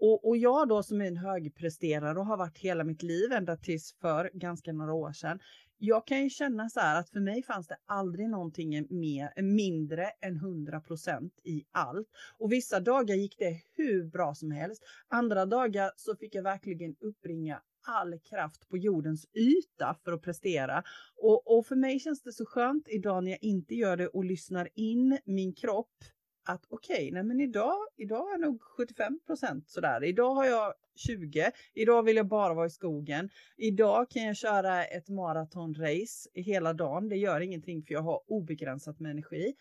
Och, 0.00 0.28
och 0.28 0.36
jag 0.36 0.68
då 0.68 0.82
som 0.82 1.00
är 1.00 1.06
en 1.06 1.16
högpresterare 1.16 2.18
och 2.18 2.26
har 2.26 2.36
varit 2.36 2.58
hela 2.58 2.84
mitt 2.84 3.02
liv 3.02 3.32
ända 3.32 3.56
tills 3.56 3.94
för 4.00 4.30
ganska 4.34 4.72
några 4.72 4.92
år 4.92 5.12
sedan 5.12 5.38
jag 5.78 6.06
kan 6.06 6.22
ju 6.22 6.30
känna 6.30 6.68
så 6.68 6.80
här 6.80 7.00
att 7.00 7.10
för 7.10 7.20
mig 7.20 7.42
fanns 7.42 7.66
det 7.66 7.76
aldrig 7.86 8.30
någonting 8.30 8.86
mer, 8.90 9.42
mindre 9.42 10.04
än 10.20 10.40
100% 10.40 11.30
i 11.44 11.64
allt. 11.70 12.08
Och 12.38 12.52
vissa 12.52 12.80
dagar 12.80 13.14
gick 13.14 13.38
det 13.38 13.60
hur 13.74 14.04
bra 14.04 14.34
som 14.34 14.50
helst. 14.50 14.82
Andra 15.08 15.46
dagar 15.46 15.90
så 15.96 16.16
fick 16.16 16.34
jag 16.34 16.42
verkligen 16.42 16.96
uppbringa 17.00 17.60
all 17.86 18.18
kraft 18.18 18.68
på 18.68 18.78
jordens 18.78 19.26
yta 19.34 19.96
för 20.04 20.12
att 20.12 20.22
prestera. 20.22 20.82
Och, 21.16 21.58
och 21.58 21.66
för 21.66 21.76
mig 21.76 22.00
känns 22.00 22.22
det 22.22 22.32
så 22.32 22.46
skönt 22.46 22.88
idag 22.88 23.24
när 23.24 23.30
jag 23.30 23.42
inte 23.42 23.74
gör 23.74 23.96
det 23.96 24.08
och 24.08 24.24
lyssnar 24.24 24.68
in 24.74 25.18
min 25.24 25.54
kropp 25.54 26.04
att 26.48 26.66
okej, 26.68 26.96
okay, 26.96 27.10
nej 27.12 27.22
men 27.22 27.40
idag, 27.40 27.76
idag 27.96 28.34
är 28.34 28.38
nog 28.38 28.62
75 28.62 29.20
procent 29.26 29.68
sådär. 29.68 30.04
Idag 30.04 30.34
har 30.34 30.44
jag 30.44 30.74
20. 30.94 31.50
Idag 31.74 32.02
vill 32.02 32.16
jag 32.16 32.26
bara 32.26 32.54
vara 32.54 32.66
i 32.66 32.70
skogen. 32.70 33.30
Idag 33.56 34.10
kan 34.10 34.22
jag 34.22 34.36
köra 34.36 34.84
ett 34.84 35.08
maratonrace 35.08 36.28
hela 36.34 36.72
dagen. 36.72 37.08
Det 37.08 37.16
gör 37.16 37.40
ingenting 37.40 37.82
för 37.82 37.94
jag 37.94 38.02
har 38.02 38.20
obegränsat 38.26 39.00
med 39.00 39.10
energi. 39.10 39.54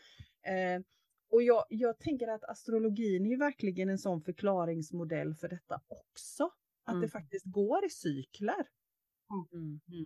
Eh, 0.45 0.82
och 1.32 1.43
jag, 1.43 1.65
jag 1.69 2.00
tänker 2.00 2.28
att 2.28 2.43
astrologin 2.43 3.26
är 3.26 3.30
ju 3.30 3.38
verkligen 3.38 3.89
en 3.89 3.97
sån 3.97 4.21
förklaringsmodell 4.21 5.36
för 5.36 5.50
detta 5.50 5.82
också. 5.88 6.50
Att 6.86 6.93
mm. 6.93 7.02
det 7.02 7.10
faktiskt 7.10 7.45
går 7.45 7.86
i 7.86 7.89
cykler. 7.89 8.67
Mm. 9.54 9.80
Mm. 9.89 10.06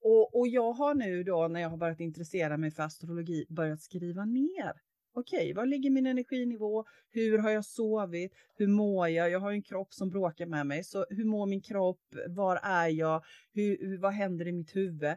Och, 0.00 0.38
och 0.38 0.48
jag 0.48 0.72
har 0.72 0.94
nu 0.94 1.24
då 1.24 1.48
när 1.48 1.60
jag 1.60 1.68
har 1.68 1.76
börjat 1.76 2.00
intressera 2.00 2.56
mig 2.56 2.70
för 2.70 2.82
astrologi 2.82 3.46
börjat 3.48 3.80
skriva 3.80 4.24
ner 4.24 4.85
okej, 5.16 5.38
okay, 5.38 5.54
var 5.54 5.66
ligger 5.66 5.90
min 5.90 6.06
energinivå? 6.06 6.84
Hur 7.10 7.38
har 7.38 7.50
jag 7.50 7.64
sovit? 7.64 8.32
Hur 8.56 8.66
mår 8.66 9.08
jag? 9.08 9.30
Jag 9.30 9.40
har 9.40 9.52
en 9.52 9.62
kropp 9.62 9.94
som 9.94 10.10
bråkar 10.10 10.46
med 10.46 10.66
mig, 10.66 10.84
så 10.84 11.06
hur 11.10 11.24
mår 11.24 11.46
min 11.46 11.62
kropp? 11.62 12.00
Var 12.28 12.60
är 12.62 12.88
jag? 12.88 13.24
Hur, 13.52 13.98
vad 13.98 14.12
händer 14.12 14.48
i 14.48 14.52
mitt 14.52 14.76
huvud? 14.76 15.16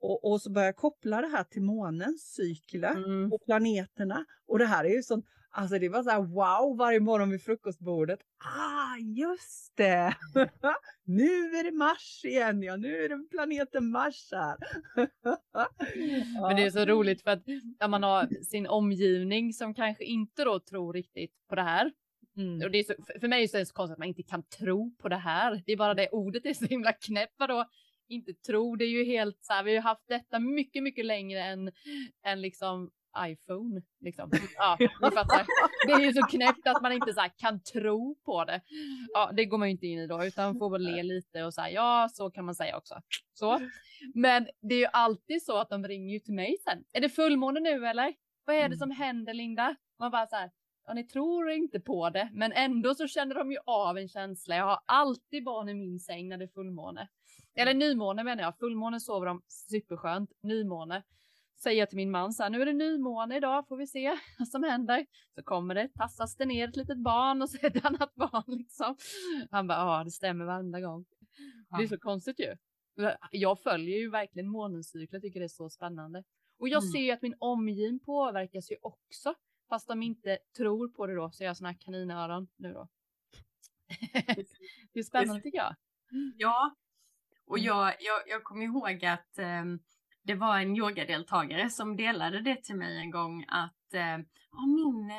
Och, 0.00 0.30
och 0.30 0.42
så 0.42 0.50
börjar 0.50 0.66
jag 0.66 0.76
koppla 0.76 1.20
det 1.20 1.26
här 1.26 1.44
till 1.44 1.62
månens 1.62 2.34
cykler 2.34 2.96
mm. 2.96 3.32
och 3.32 3.44
planeterna. 3.44 4.24
Och 4.46 4.58
det 4.58 4.66
här 4.66 4.84
är 4.84 4.94
ju 4.94 5.02
sånt 5.02 5.26
Alltså 5.58 5.78
det 5.78 5.88
var 5.88 6.02
så 6.02 6.10
här 6.10 6.22
wow 6.22 6.76
varje 6.76 7.00
morgon 7.00 7.30
vid 7.30 7.42
frukostbordet. 7.42 8.20
Ah, 8.38 8.96
just 8.96 9.76
det! 9.76 10.16
nu 11.04 11.24
är 11.24 11.64
det 11.64 11.72
Mars 11.72 12.24
igen, 12.24 12.62
ja 12.62 12.76
nu 12.76 13.04
är 13.04 13.08
det 13.08 13.28
planeten 13.30 13.90
Mars 13.90 14.28
här. 14.32 14.56
Men 16.40 16.56
det 16.56 16.62
är 16.62 16.70
så 16.70 16.84
roligt 16.84 17.22
för 17.22 17.30
att 17.30 17.46
när 17.80 17.88
man 17.88 18.02
har 18.02 18.44
sin 18.44 18.66
omgivning 18.66 19.52
som 19.52 19.74
kanske 19.74 20.04
inte 20.04 20.44
då 20.44 20.60
tror 20.60 20.92
riktigt 20.92 21.34
på 21.48 21.54
det 21.54 21.62
här. 21.62 21.92
Mm. 22.36 22.62
Och 22.62 22.70
det 22.70 22.78
är 22.78 22.84
så, 22.84 22.94
för 23.20 23.28
mig 23.28 23.44
är 23.44 23.58
det 23.58 23.66
så 23.66 23.74
konstigt 23.74 23.92
att 23.92 23.98
man 23.98 24.08
inte 24.08 24.22
kan 24.22 24.42
tro 24.42 24.94
på 24.98 25.08
det 25.08 25.16
här. 25.16 25.62
Det 25.66 25.72
är 25.72 25.76
bara 25.76 25.94
det 25.94 26.08
ordet 26.08 26.46
är 26.46 26.54
så 26.54 26.64
himla 26.64 26.92
knäppt. 26.92 27.38
då 27.38 27.64
inte 28.08 28.34
tro, 28.34 28.76
det 28.76 28.84
är 28.84 28.88
ju 28.88 29.04
helt 29.04 29.38
så 29.40 29.52
här, 29.52 29.64
vi 29.64 29.76
har 29.76 29.82
haft 29.82 30.08
detta 30.08 30.38
mycket, 30.38 30.82
mycket 30.82 31.04
längre 31.04 31.42
än, 31.42 31.72
än 32.24 32.40
liksom 32.40 32.90
iPhone. 33.18 33.82
Liksom. 34.00 34.30
Ja, 34.56 34.76
ni 34.80 35.10
fattar. 35.10 35.46
Det 35.86 35.92
är 35.92 36.00
ju 36.00 36.12
så 36.12 36.22
knäppt 36.22 36.66
att 36.66 36.82
man 36.82 36.92
inte 36.92 37.12
så 37.12 37.26
kan 37.36 37.60
tro 37.62 38.16
på 38.24 38.44
det. 38.44 38.60
Ja, 39.12 39.30
det 39.36 39.44
går 39.44 39.58
man 39.58 39.68
ju 39.68 39.72
inte 39.72 39.86
in 39.86 39.98
i 39.98 40.06
då, 40.06 40.24
utan 40.24 40.58
får 40.58 40.70
väl 40.70 40.82
le 40.82 41.02
lite 41.02 41.44
och 41.44 41.54
säga 41.54 41.70
ja, 41.70 42.08
så 42.12 42.30
kan 42.30 42.44
man 42.44 42.54
säga 42.54 42.76
också. 42.76 42.94
Så. 43.32 43.60
Men 44.14 44.46
det 44.62 44.74
är 44.74 44.78
ju 44.78 44.88
alltid 44.92 45.42
så 45.42 45.58
att 45.58 45.68
de 45.68 45.84
ringer 45.84 46.14
ju 46.14 46.20
till 46.20 46.34
mig 46.34 46.56
sen. 46.64 46.84
Är 46.92 47.00
det 47.00 47.08
fullmåne 47.08 47.60
nu 47.60 47.86
eller? 47.86 48.14
Vad 48.44 48.56
är 48.56 48.60
det 48.60 48.66
mm. 48.66 48.78
som 48.78 48.90
händer 48.90 49.34
Linda? 49.34 49.76
Man 49.98 50.10
bara 50.10 50.26
så 50.26 50.36
här, 50.36 50.50
ja, 50.86 50.94
ni 50.94 51.04
tror 51.04 51.50
inte 51.50 51.80
på 51.80 52.10
det, 52.10 52.30
men 52.32 52.52
ändå 52.52 52.94
så 52.94 53.06
känner 53.06 53.34
de 53.34 53.52
ju 53.52 53.58
av 53.66 53.98
en 53.98 54.08
känsla. 54.08 54.56
Jag 54.56 54.64
har 54.64 54.78
alltid 54.86 55.44
barn 55.44 55.68
i 55.68 55.74
min 55.74 56.00
säng 56.00 56.28
när 56.28 56.36
det 56.36 56.44
är 56.44 56.48
fullmåne. 56.48 57.08
Eller 57.54 57.74
nymåne 57.74 58.24
menar 58.24 58.42
jag. 58.42 58.58
Fullmåne 58.58 59.00
sover 59.00 59.26
de 59.26 59.42
superskönt. 59.48 60.30
Nymåne 60.42 61.02
säger 61.62 61.78
jag 61.78 61.88
till 61.88 61.96
min 61.96 62.10
man 62.10 62.32
så 62.32 62.42
här, 62.42 62.50
nu 62.50 62.62
är 62.62 62.66
det 62.66 62.72
nymåne 62.72 63.36
idag, 63.36 63.68
får 63.68 63.76
vi 63.76 63.86
se 63.86 64.18
vad 64.38 64.48
som 64.48 64.62
händer. 64.62 65.06
Så 65.34 65.42
kommer 65.42 65.74
det, 65.74 65.88
tassas 65.88 66.36
det 66.36 66.44
ner 66.44 66.68
ett 66.68 66.76
litet 66.76 66.98
barn 66.98 67.42
och 67.42 67.50
så 67.50 67.56
är 67.56 67.70
det 67.70 67.78
ett 67.78 67.84
annat 67.84 68.14
barn 68.14 68.44
liksom. 68.46 68.96
Han 69.50 69.66
bara, 69.66 69.78
ja 69.78 70.04
det 70.04 70.10
stämmer 70.10 70.44
varenda 70.44 70.80
gång. 70.80 71.04
Det 71.78 71.82
är 71.82 71.86
så 71.86 71.98
konstigt 71.98 72.40
ju. 72.40 72.56
Jag 73.30 73.60
följer 73.60 73.98
ju 73.98 74.10
verkligen 74.10 74.48
månens 74.48 74.90
cykel, 74.90 75.08
jag 75.14 75.22
tycker 75.22 75.40
det 75.40 75.46
är 75.46 75.48
så 75.48 75.70
spännande. 75.70 76.24
Och 76.58 76.68
jag 76.68 76.82
mm. 76.82 76.92
ser 76.92 77.00
ju 77.00 77.10
att 77.10 77.22
min 77.22 77.36
omgivning 77.38 78.00
påverkas 78.00 78.70
ju 78.70 78.76
också. 78.82 79.34
Fast 79.68 79.88
de 79.88 80.02
inte 80.02 80.38
tror 80.56 80.88
på 80.88 81.06
det 81.06 81.14
då 81.14 81.30
så 81.30 81.44
jag 81.44 81.50
har 81.50 81.54
såna 81.54 81.68
här 81.68 81.78
kaninöron 81.80 82.48
nu 82.56 82.72
då. 82.72 82.88
det 84.92 84.98
är 84.98 85.02
spännande 85.02 85.42
tycker 85.42 85.58
jag. 85.58 85.74
Ja, 86.36 86.76
och 87.46 87.58
mm. 87.58 87.66
jag, 87.66 87.86
jag, 87.86 88.22
jag 88.26 88.44
kommer 88.44 88.64
ihåg 88.64 89.04
att 89.04 89.38
eh, 89.38 89.64
det 90.26 90.34
var 90.34 90.58
en 90.58 90.76
yogadeltagare 90.76 91.70
som 91.70 91.96
delade 91.96 92.40
det 92.40 92.64
till 92.64 92.76
mig 92.76 92.98
en 92.98 93.10
gång 93.10 93.44
att 93.48 93.94
eh, 93.94 94.18
min, 94.66 95.12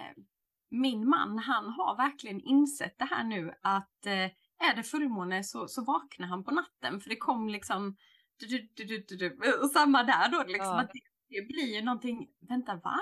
min 0.69 1.09
man, 1.09 1.37
han 1.37 1.69
har 1.69 1.97
verkligen 1.97 2.41
insett 2.41 2.99
det 2.99 3.05
här 3.05 3.23
nu 3.23 3.53
att 3.61 4.05
eh, 4.05 4.31
är 4.69 4.75
det 4.75 4.83
fullmåne 4.83 5.43
så, 5.43 5.67
så 5.67 5.83
vaknar 5.83 6.27
han 6.27 6.43
på 6.43 6.51
natten 6.51 6.99
för 6.99 7.09
det 7.09 7.15
kom 7.15 7.49
liksom 7.49 7.95
du, 8.39 8.69
du, 8.73 9.05
du, 9.07 9.53
och 9.63 9.71
samma 9.71 10.03
där 10.03 10.31
då 10.31 10.43
liksom 10.43 10.67
ja. 10.67 10.81
att 10.81 10.91
det, 10.93 10.99
det 11.29 11.47
blir 11.47 11.81
någonting, 11.81 12.27
vänta 12.49 12.75
va? 12.75 12.99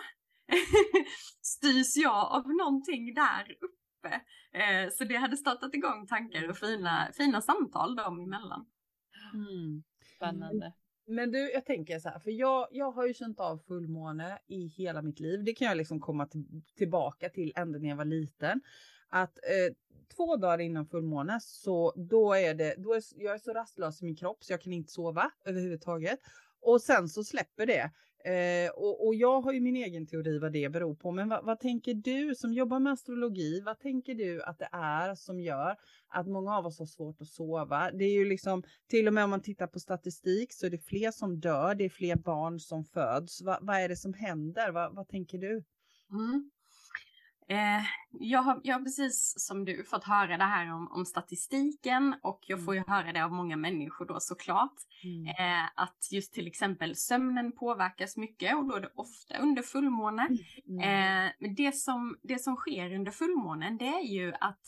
Styrs 1.41 1.97
jag 1.97 2.31
av 2.31 2.47
någonting 2.47 3.13
där 3.13 3.57
uppe? 3.61 4.15
Eh, 4.51 4.89
så 4.91 5.03
det 5.03 5.15
hade 5.15 5.37
startat 5.37 5.75
igång 5.75 6.07
tankar 6.07 6.49
och 6.49 6.57
fina, 6.57 7.09
fina 7.13 7.41
samtal 7.41 7.95
dem 7.95 8.19
emellan. 8.19 8.65
Mm. 9.33 9.83
Spännande. 10.15 10.73
Men 11.07 11.31
du, 11.31 11.51
jag 11.51 11.65
tänker 11.65 11.99
så 11.99 12.09
här, 12.09 12.19
för 12.19 12.31
jag, 12.31 12.67
jag 12.71 12.91
har 12.91 13.07
ju 13.07 13.13
känt 13.13 13.39
av 13.39 13.57
fullmåne 13.57 14.39
i 14.47 14.67
hela 14.67 15.01
mitt 15.01 15.19
liv. 15.19 15.43
Det 15.43 15.53
kan 15.53 15.67
jag 15.67 15.77
liksom 15.77 15.99
komma 15.99 16.27
till, 16.27 16.45
tillbaka 16.75 17.29
till 17.29 17.53
ända 17.55 17.79
när 17.79 17.89
jag 17.89 17.95
var 17.95 18.05
liten. 18.05 18.61
Att 19.09 19.37
eh, 19.37 19.75
två 20.15 20.37
dagar 20.37 20.59
innan 20.59 20.85
fullmåne 20.85 21.39
så 21.41 21.93
då 21.95 22.33
är 22.33 22.53
det, 22.53 22.75
då 22.77 22.93
är, 22.93 23.03
jag 23.15 23.33
är 23.33 23.39
så 23.39 23.53
rastlös 23.53 24.01
i 24.01 24.05
min 24.05 24.15
kropp 24.15 24.43
så 24.43 24.53
jag 24.53 24.61
kan 24.61 24.73
inte 24.73 24.91
sova 24.91 25.31
överhuvudtaget. 25.45 26.19
Och 26.61 26.81
sen 26.81 27.09
så 27.09 27.23
släpper 27.23 27.65
det. 27.65 27.91
Eh, 28.25 28.69
och, 28.69 29.07
och, 29.07 29.15
jag 29.15 29.41
har 29.41 29.51
ju 29.53 29.61
min 29.61 29.75
egen 29.75 30.07
teori 30.07 30.39
vad 30.39 30.53
det 30.53 30.69
beror 30.69 30.95
på. 30.95 31.11
Men 31.11 31.29
vad, 31.29 31.45
vad, 31.45 31.59
tänker 31.59 31.93
du 31.93 32.35
som 32.35 32.53
jobbar 32.53 32.79
med 32.79 32.93
astrologi? 32.93 33.61
Vad 33.61 33.79
tänker 33.79 34.15
du 34.15 34.43
att 34.43 34.59
det 34.59 34.69
är 34.71 35.15
som 35.15 35.39
gör 35.39 35.75
att 36.07 36.27
många 36.27 36.57
av 36.57 36.65
oss 36.65 36.79
har 36.79 36.85
svårt 36.85 37.21
att 37.21 37.27
sova? 37.27 37.91
Det 37.91 38.05
är 38.05 38.13
ju 38.13 38.25
liksom 38.25 38.63
till 38.89 39.07
och 39.07 39.13
med 39.13 39.23
om 39.23 39.29
man 39.29 39.41
tittar 39.41 39.67
på 39.67 39.79
statistik 39.79 40.53
så 40.53 40.65
är 40.65 40.69
det 40.69 40.77
fler 40.77 41.11
som 41.11 41.39
dör. 41.39 41.75
Det 41.75 41.85
är 41.85 41.89
fler 41.89 42.15
barn 42.15 42.59
som 42.59 42.85
föds. 42.85 43.41
Va, 43.41 43.59
vad 43.61 43.75
är 43.75 43.89
det 43.89 43.97
som 43.97 44.13
händer? 44.13 44.71
Va, 44.71 44.89
vad 44.93 45.07
tänker 45.07 45.37
du? 45.37 45.63
Mm. 46.11 46.51
Eh, 47.47 47.83
jag, 48.11 48.41
har, 48.41 48.61
jag 48.63 48.75
har 48.75 48.83
precis 48.83 49.33
som 49.37 49.65
du 49.65 49.83
fått 49.83 50.03
höra 50.03 50.37
det 50.37 50.43
här 50.43 50.73
om, 50.73 50.91
om 50.91 51.05
statistiken 51.05 52.15
och 52.23 52.39
jag 52.47 52.65
får 52.65 52.73
ju 52.73 52.77
mm. 52.77 52.91
höra 52.91 53.13
det 53.13 53.25
av 53.25 53.31
många 53.31 53.57
människor 53.57 54.05
då 54.05 54.19
såklart. 54.19 54.75
Mm. 55.03 55.27
Eh, 55.27 55.69
att 55.75 56.07
just 56.11 56.33
till 56.33 56.47
exempel 56.47 56.95
sömnen 56.95 57.51
påverkas 57.51 58.17
mycket 58.17 58.55
och 58.55 58.67
då 58.67 58.75
är 58.75 58.81
det 58.81 58.91
ofta 58.95 59.37
under 59.37 59.61
fullmåne. 59.61 60.27
Mm. 60.67 60.79
Eh, 60.79 61.31
men 61.39 61.55
det 61.55 61.75
som, 61.75 62.17
det 62.23 62.39
som 62.39 62.55
sker 62.55 62.95
under 62.95 63.11
fullmånen 63.11 63.77
det 63.77 63.87
är 63.87 64.13
ju 64.13 64.33
att 64.33 64.63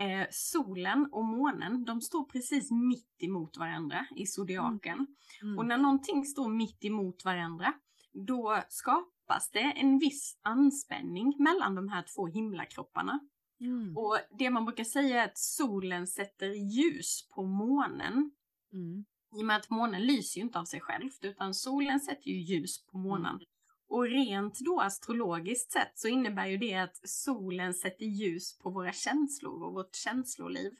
eh, 0.00 0.26
solen 0.30 1.08
och 1.12 1.24
månen 1.24 1.84
de 1.84 2.00
står 2.00 2.24
precis 2.24 2.70
mitt 2.70 3.22
emot 3.22 3.56
varandra 3.56 4.06
i 4.16 4.26
zodiaken. 4.26 5.06
Mm. 5.42 5.58
Och 5.58 5.66
när 5.66 5.78
någonting 5.78 6.24
står 6.24 6.48
mitt 6.48 6.84
emot 6.84 7.24
varandra 7.24 7.72
då 8.12 8.62
skapar 8.68 9.15
skapas 9.26 9.50
det 9.50 9.72
en 9.76 9.98
viss 9.98 10.38
anspänning 10.42 11.34
mellan 11.38 11.74
de 11.74 11.88
här 11.88 12.04
två 12.14 12.26
himlakropparna. 12.26 13.20
Mm. 13.60 13.96
Och 13.96 14.18
det 14.38 14.50
man 14.50 14.64
brukar 14.64 14.84
säga 14.84 15.22
är 15.22 15.28
att 15.28 15.38
solen 15.38 16.06
sätter 16.06 16.46
ljus 16.46 17.28
på 17.34 17.42
månen. 17.42 18.30
Mm. 18.72 19.04
I 19.36 19.42
och 19.42 19.46
med 19.46 19.56
att 19.56 19.70
månen 19.70 20.02
lyser 20.02 20.40
ju 20.40 20.44
inte 20.44 20.58
av 20.58 20.64
sig 20.64 20.80
själv 20.80 21.10
utan 21.22 21.54
solen 21.54 22.00
sätter 22.00 22.30
ju 22.30 22.40
ljus 22.40 22.86
på 22.86 22.98
månen. 22.98 23.34
Mm. 23.34 23.46
Och 23.88 24.02
rent 24.02 24.58
då 24.60 24.80
astrologiskt 24.80 25.72
sett 25.72 25.92
så 25.94 26.08
innebär 26.08 26.46
ju 26.46 26.56
det 26.56 26.74
att 26.74 27.08
solen 27.08 27.74
sätter 27.74 28.06
ljus 28.06 28.58
på 28.58 28.70
våra 28.70 28.92
känslor 28.92 29.62
och 29.62 29.72
vårt 29.72 29.94
känsloliv. 29.94 30.72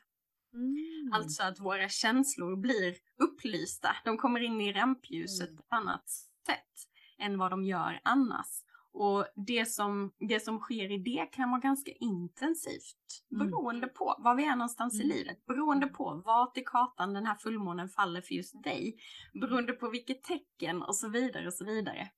Mm. 0.55 1.13
Alltså 1.13 1.43
att 1.43 1.61
våra 1.61 1.89
känslor 1.89 2.57
blir 2.57 2.97
upplysta. 3.19 3.97
De 4.05 4.17
kommer 4.17 4.41
in 4.41 4.61
i 4.61 4.73
rampljuset 4.73 5.49
mm. 5.49 5.57
på 5.57 5.63
ett 5.63 5.73
annat 5.73 6.09
sätt 6.47 6.96
än 7.19 7.39
vad 7.39 7.51
de 7.51 7.65
gör 7.65 8.01
annars. 8.05 8.63
Och 8.99 9.27
det 9.47 9.69
som, 9.69 10.13
det 10.29 10.41
som 10.41 10.59
sker 10.59 10.93
i 10.93 10.99
det 10.99 11.27
kan 11.33 11.51
vara 11.51 11.61
ganska 11.61 11.93
intensivt 12.01 13.23
mm. 13.33 13.47
beroende 13.47 13.87
på 13.87 14.15
var 14.19 14.35
vi 14.35 14.45
är 14.45 14.57
någonstans 14.57 14.95
mm. 14.95 15.07
i 15.07 15.15
livet. 15.15 15.47
Beroende 15.47 15.87
på 15.87 16.23
vart 16.25 16.59
i 16.59 16.63
kartan 16.67 17.15
den 17.15 17.27
här 17.27 17.35
fullmånen 17.35 17.89
faller 17.89 18.21
för 18.21 18.35
just 18.35 18.63
dig. 18.63 18.97
Beroende 19.41 19.73
på 19.73 19.91
vilket 19.91 20.23
tecken 20.23 20.83
och 20.83 20.97
så 20.97 21.09
vidare 21.09 21.47
och 21.47 21.53
så 21.53 21.65
vidare. 21.65 22.09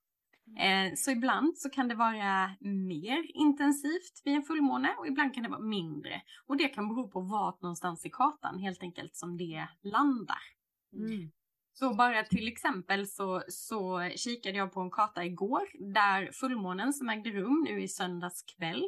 Eh, 0.58 0.94
så 0.96 1.11
ibland 1.11 1.58
så 1.58 1.70
kan 1.70 1.88
det 1.88 1.94
vara 1.94 2.50
mer 2.61 3.37
intensivt 3.37 4.22
vid 4.24 4.34
en 4.34 4.42
fullmåne 4.42 4.94
och 4.98 5.06
ibland 5.06 5.34
kan 5.34 5.42
det 5.42 5.48
vara 5.48 5.61
mindre. 5.61 6.22
Och 6.46 6.56
det 6.56 6.68
kan 6.68 6.88
bero 6.88 7.11
på 7.11 7.20
vart 7.20 7.62
någonstans 7.62 8.06
i 8.06 8.11
kartan 8.11 8.58
helt 8.58 8.82
enkelt 8.82 9.16
som 9.16 9.37
det 9.37 9.68
landar. 9.82 10.42
Mm. 10.92 11.30
Så 11.78 11.94
bara 11.94 12.24
till 12.24 12.48
exempel 12.48 13.06
så, 13.06 13.42
så 13.48 14.10
kikade 14.16 14.58
jag 14.58 14.72
på 14.72 14.80
en 14.80 14.90
karta 14.90 15.24
igår 15.24 15.92
där 15.94 16.32
fullmånen 16.32 16.92
som 16.92 17.08
ägde 17.08 17.30
rum 17.30 17.66
nu 17.68 17.82
i 17.82 17.88
söndags 17.88 18.42
kväll 18.42 18.84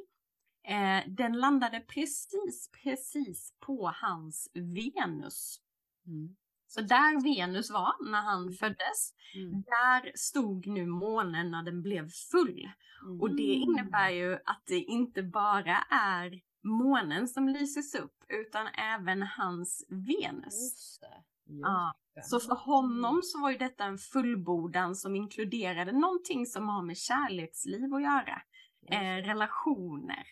eh, 0.68 1.12
den 1.12 1.32
landade 1.32 1.80
precis, 1.80 2.70
precis 2.82 3.54
på 3.60 3.92
hans 3.94 4.50
Venus. 4.54 5.60
Mm. 6.06 6.36
Så 6.66 6.80
där 6.80 7.22
Venus 7.22 7.70
var 7.70 8.10
när 8.10 8.22
han 8.22 8.42
mm. 8.42 8.54
föddes, 8.54 9.14
mm. 9.34 9.62
där 9.62 10.12
stod 10.14 10.66
nu 10.66 10.86
månen 10.86 11.50
när 11.50 11.62
den 11.62 11.82
blev 11.82 12.08
full. 12.30 12.68
Mm. 13.02 13.20
Och 13.20 13.36
det 13.36 13.42
innebär 13.42 14.10
ju 14.10 14.34
att 14.34 14.62
det 14.66 14.78
inte 14.78 15.22
bara 15.22 15.76
är 15.90 16.40
månen 16.62 17.28
som 17.28 17.48
lyses 17.48 17.94
upp 17.94 18.24
utan 18.28 18.66
även 18.66 19.22
hans 19.22 19.86
Venus. 19.88 21.00
Ja. 21.44 21.94
Så 22.22 22.40
för 22.40 22.54
honom 22.54 23.20
så 23.22 23.40
var 23.40 23.50
ju 23.50 23.58
detta 23.58 23.84
en 23.84 23.98
fullbordan 23.98 24.96
som 24.96 25.16
inkluderade 25.16 25.92
någonting 25.92 26.46
som 26.46 26.68
har 26.68 26.82
med 26.82 26.96
kärleksliv 26.96 27.94
att 27.94 28.02
göra. 28.02 28.42
Eh, 28.86 29.26
relationer. 29.26 30.26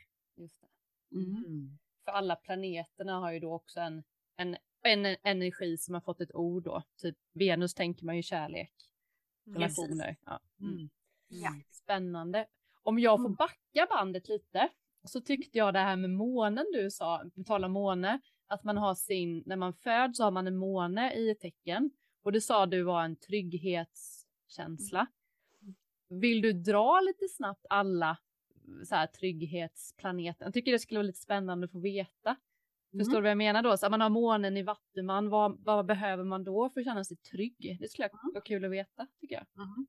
Mm. 1.12 1.36
Mm. 1.36 1.78
För 2.04 2.12
alla 2.12 2.36
planeterna 2.36 3.18
har 3.18 3.32
ju 3.32 3.40
då 3.40 3.54
också 3.54 3.80
en, 3.80 4.04
en, 4.36 4.56
en 4.82 5.16
energi 5.22 5.78
som 5.78 5.94
har 5.94 6.00
fått 6.00 6.20
ett 6.20 6.34
ord 6.34 6.64
då. 6.64 6.82
Typ 6.96 7.16
Venus 7.32 7.74
tänker 7.74 8.04
man 8.04 8.16
ju 8.16 8.22
kärlek. 8.22 8.72
Relationer. 9.46 10.16
Ja. 10.24 10.40
Mm. 10.60 10.90
ja. 11.28 11.50
Spännande. 11.70 12.46
Om 12.82 12.98
jag 12.98 13.18
får 13.18 13.26
mm. 13.26 13.34
backa 13.34 13.86
bandet 13.90 14.28
lite 14.28 14.68
så 15.04 15.20
tyckte 15.20 15.58
jag 15.58 15.74
det 15.74 15.80
här 15.80 15.96
med 15.96 16.10
månen 16.10 16.66
du 16.72 16.90
sa, 16.90 17.24
på 17.34 17.42
tal 17.42 17.64
om 17.64 17.72
måne, 17.72 18.20
att 18.48 18.64
man 18.64 18.76
har 18.76 18.94
sin, 18.94 19.42
när 19.46 19.56
man 19.56 19.72
föds 19.74 20.16
så 20.16 20.24
har 20.24 20.30
man 20.30 20.46
en 20.46 20.56
måne 20.56 21.14
i 21.14 21.30
ett 21.30 21.40
tecken 21.40 21.90
och 22.22 22.32
det 22.32 22.40
sa 22.40 22.66
du 22.66 22.82
var 22.82 23.02
en 23.04 23.16
trygghetskänsla. 23.16 25.06
Vill 26.08 26.40
du 26.42 26.52
dra 26.52 27.00
lite 27.00 27.28
snabbt 27.28 27.66
alla 27.68 28.18
så 28.84 28.94
här, 28.94 29.06
trygghetsplaneten. 29.06 30.44
Jag 30.46 30.54
tycker 30.54 30.72
det 30.72 30.78
skulle 30.78 30.98
vara 30.98 31.06
lite 31.06 31.18
spännande 31.20 31.64
att 31.64 31.72
få 31.72 31.80
veta. 31.80 32.36
Mm. 32.92 33.04
Förstår 33.04 33.16
du 33.16 33.22
vad 33.22 33.30
jag 33.30 33.38
menar 33.38 33.62
då? 33.62 33.76
Så 33.76 33.86
att 33.86 33.90
man 33.90 34.00
har 34.00 34.08
månen 34.10 34.56
i 34.56 34.62
Vattuman, 34.62 35.28
vad, 35.28 35.64
vad 35.64 35.86
behöver 35.86 36.24
man 36.24 36.44
då 36.44 36.70
för 36.70 36.80
att 36.80 36.86
känna 36.86 37.04
sig 37.04 37.16
trygg? 37.16 37.76
Det 37.80 37.88
skulle 37.88 38.06
Mm. 38.08 38.18
vara 38.34 38.42
kul 38.44 38.64
att 38.64 38.70
veta 38.70 39.06
tycker 39.20 39.34
jag. 39.34 39.46
Mhm. 39.66 39.86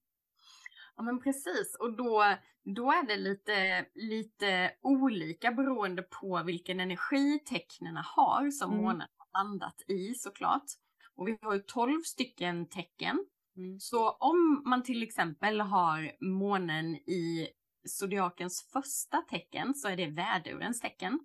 Ja 1.00 1.04
men 1.04 1.20
precis 1.20 1.76
och 1.80 1.98
då, 1.98 2.36
då 2.76 2.92
är 2.92 3.08
det 3.08 3.18
lite, 3.18 3.86
lite 3.96 4.72
olika 4.82 5.52
beroende 5.52 6.02
på 6.02 6.44
vilken 6.46 6.80
energi 6.80 7.40
tecknena 7.40 8.02
har 8.16 8.52
som 8.52 8.72
Mm. 8.72 8.84
månen 8.84 9.08
har 9.18 9.44
landat 9.44 9.82
i 9.88 10.14
såklart. 10.14 10.64
Och 11.16 11.28
vi 11.28 11.38
har 11.42 11.54
ju 11.54 11.60
12 11.60 12.02
stycken 12.02 12.70
tecken. 12.70 13.26
Mm. 13.58 13.80
Så 13.80 14.10
om 14.10 14.64
man 14.66 14.84
till 14.84 15.04
exempel 15.04 15.62
har 15.62 16.12
månen 16.26 16.96
i 16.96 17.48
zodiakens 17.88 18.70
första 18.74 19.22
tecken 19.22 19.76
så 19.76 19.88
är 19.88 19.98
det 19.98 20.08
vädurens 20.08 20.80
tecken. 20.80 21.20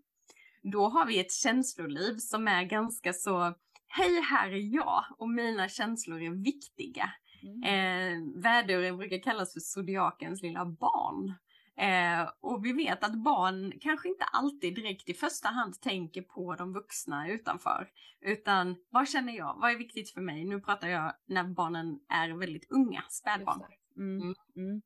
Då 0.62 0.88
har 0.88 1.06
vi 1.06 1.20
ett 1.20 1.32
känsloliv 1.32 2.16
som 2.16 2.48
är 2.48 2.62
ganska 2.64 3.12
så, 3.12 3.54
hej 3.86 4.20
här 4.20 4.50
är 4.50 4.74
jag 4.74 5.04
och 5.18 5.28
mina 5.28 5.68
känslor 5.68 6.22
är 6.22 6.44
viktiga. 6.44 7.10
Mm. 7.44 7.62
Eh, 7.62 8.42
väduren 8.42 8.96
brukar 8.96 9.18
kallas 9.18 9.52
för 9.52 9.60
zodiakens 9.60 10.42
lilla 10.42 10.64
barn. 10.64 11.34
Eh, 11.76 12.30
och 12.40 12.64
vi 12.64 12.72
vet 12.72 13.04
att 13.04 13.14
barn 13.14 13.72
kanske 13.80 14.08
inte 14.08 14.24
alltid 14.24 14.74
direkt 14.74 15.08
i 15.08 15.14
första 15.14 15.48
hand 15.48 15.80
tänker 15.80 16.22
på 16.22 16.54
de 16.54 16.72
vuxna 16.72 17.28
utanför. 17.28 17.88
Utan 18.20 18.76
vad 18.90 19.08
känner 19.08 19.32
jag? 19.32 19.56
Vad 19.60 19.70
är 19.70 19.78
viktigt 19.78 20.10
för 20.10 20.20
mig? 20.20 20.44
Nu 20.44 20.60
pratar 20.60 20.88
jag 20.88 21.12
när 21.26 21.44
barnen 21.44 21.98
är 22.08 22.28
väldigt 22.30 22.70
unga, 22.70 23.02
spädbarn. 23.08 23.62
Mm. 23.96 24.22
Mm. 24.22 24.34
Mm. 24.56 24.82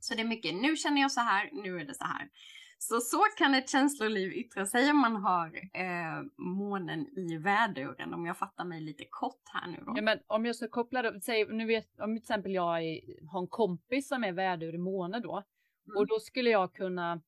Så 0.00 0.14
det 0.14 0.20
är 0.20 0.26
mycket, 0.26 0.54
nu 0.54 0.76
känner 0.76 1.00
jag 1.00 1.12
så 1.12 1.20
här, 1.20 1.50
nu 1.52 1.80
är 1.80 1.84
det 1.84 1.94
så 1.94 2.04
här. 2.04 2.28
Så 2.88 3.00
så 3.00 3.22
kan 3.38 3.54
ett 3.54 3.70
känsloliv 3.70 4.32
yttra 4.32 4.66
sig 4.66 4.90
om 4.90 4.98
man 4.98 5.16
har 5.16 5.56
eh, 5.56 6.22
månen 6.36 7.18
i 7.18 7.36
väduren, 7.36 8.14
om 8.14 8.26
jag 8.26 8.38
fattar 8.38 8.64
mig 8.64 8.80
lite 8.80 9.04
kort 9.10 9.42
här 9.44 9.66
nu 9.66 9.82
då. 9.86 9.92
Ja, 9.96 10.02
men 10.02 10.18
om 10.26 10.46
jag 10.46 10.56
ska 10.56 10.68
koppla 10.68 11.02
det, 11.02 11.20
säg, 11.20 11.46
nu 11.46 11.66
vet, 11.66 12.00
om 12.00 12.16
till 12.16 12.22
exempel 12.22 12.52
jag 12.52 12.82
är, 12.84 13.00
har 13.28 13.40
en 13.40 13.46
kompis 13.46 14.08
som 14.08 14.24
är 14.24 14.32
vädur 14.32 14.74
i 14.74 14.78
måne 14.78 15.20
då. 15.20 15.32
Mm. 15.32 15.96
Och 15.96 16.06
då 16.06 16.20
skulle 16.20 16.50
jag 16.50 16.72
kunna 16.74 17.20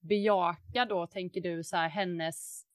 bejaka 0.00 0.84
då, 0.84 1.06
tänker 1.06 1.40
du, 1.40 1.64
så 1.64 1.76
här 1.76 1.88
hennes 1.88 2.66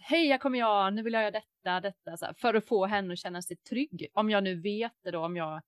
Hej, 0.00 0.26
jag 0.26 0.40
kommer 0.40 0.58
jag, 0.58 0.94
nu 0.94 1.02
vill 1.02 1.12
jag 1.12 1.22
göra 1.22 1.30
detta, 1.30 1.80
detta, 1.80 2.16
så 2.16 2.26
här, 2.26 2.34
för 2.38 2.54
att 2.54 2.68
få 2.68 2.86
henne 2.86 3.12
att 3.12 3.18
känna 3.18 3.42
sig 3.42 3.56
trygg. 3.56 4.06
Om 4.14 4.30
jag 4.30 4.44
nu 4.44 4.60
vet 4.60 4.94
det 5.02 5.10
då, 5.10 5.24
om 5.24 5.36
jag 5.36 5.62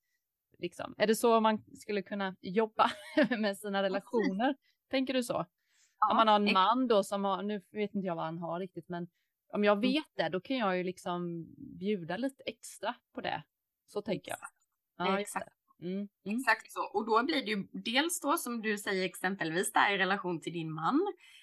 liksom, 0.59 0.95
är 0.99 1.07
det 1.07 1.17
så 1.17 1.41
man 1.41 1.65
skulle 1.75 2.03
kunna 2.03 2.37
jobba 2.41 2.91
med 3.39 3.59
sina 3.59 3.83
relationer? 3.83 4.57
Tänker 4.91 5.15
du 5.15 5.23
så? 5.23 5.47
Om 6.11 6.17
man 6.17 6.29
har 6.29 6.37
en 6.37 6.53
man 6.53 6.87
då 6.89 7.05
som 7.05 7.25
har, 7.25 7.43
nu 7.43 7.63
vet 7.73 7.95
inte 7.95 8.07
jag 8.07 8.17
vad 8.17 8.25
han 8.25 8.39
har 8.39 8.61
riktigt, 8.61 8.89
men 8.89 9.09
om 9.53 9.65
jag 9.65 9.73
Mm. 9.79 9.81
vet 9.93 10.07
det, 10.17 10.29
då 10.29 10.41
kan 10.41 10.57
jag 10.57 10.77
ju 10.79 10.85
liksom 10.85 11.47
bjuda 11.79 12.17
lite 12.17 12.43
extra 12.47 12.95
på 13.15 13.21
det. 13.21 13.43
Så 13.87 14.03
tänker 14.03 14.31
jag. 14.31 14.39
Ja, 15.07 15.21
Exakt. 15.21 15.53
Mm, 15.83 15.93
mm. 16.25 16.39
Exakt 16.39 16.73
så. 16.73 16.81
Och 16.95 17.07
då 17.07 17.23
blir 17.25 17.45
det 17.45 17.51
ju 17.51 17.69
dels 17.73 18.21
då 18.21 18.37
som 18.39 18.63
du 18.63 18.79
säger 18.79 19.05
exempelvis 19.05 19.73
där 19.73 19.95
i 19.95 19.99
relation 19.99 20.41
till 20.41 20.53
din 20.53 20.73
man. 20.73 21.01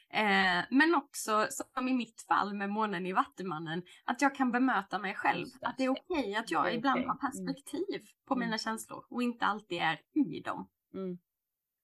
Eh, 0.10 0.64
men 0.70 0.96
också 0.96 1.48
som 1.50 1.88
i 1.88 1.94
mitt 1.94 2.22
fall 2.28 2.54
med 2.54 2.70
månen 2.70 3.06
i 3.06 3.14
Vattumannen. 3.14 3.84
Att 4.06 4.22
jag 4.22 4.36
kan 4.36 4.52
bemöta 4.52 5.00
mig 5.00 5.16
själv. 5.16 5.46
Att 5.62 5.78
det 5.78 5.84
är 5.84 5.90
okej 5.90 6.36
att 6.36 6.52
jag 6.52 6.76
ibland 6.76 7.06
har 7.06 7.16
perspektiv 7.16 8.06
på 8.28 8.34
Mm. 8.34 8.46
mina 8.48 8.58
känslor. 8.58 9.06
Och 9.10 9.24
inte 9.24 9.46
alltid 9.46 9.78
är 9.82 10.02
i 10.14 10.40
dem. 10.40 10.70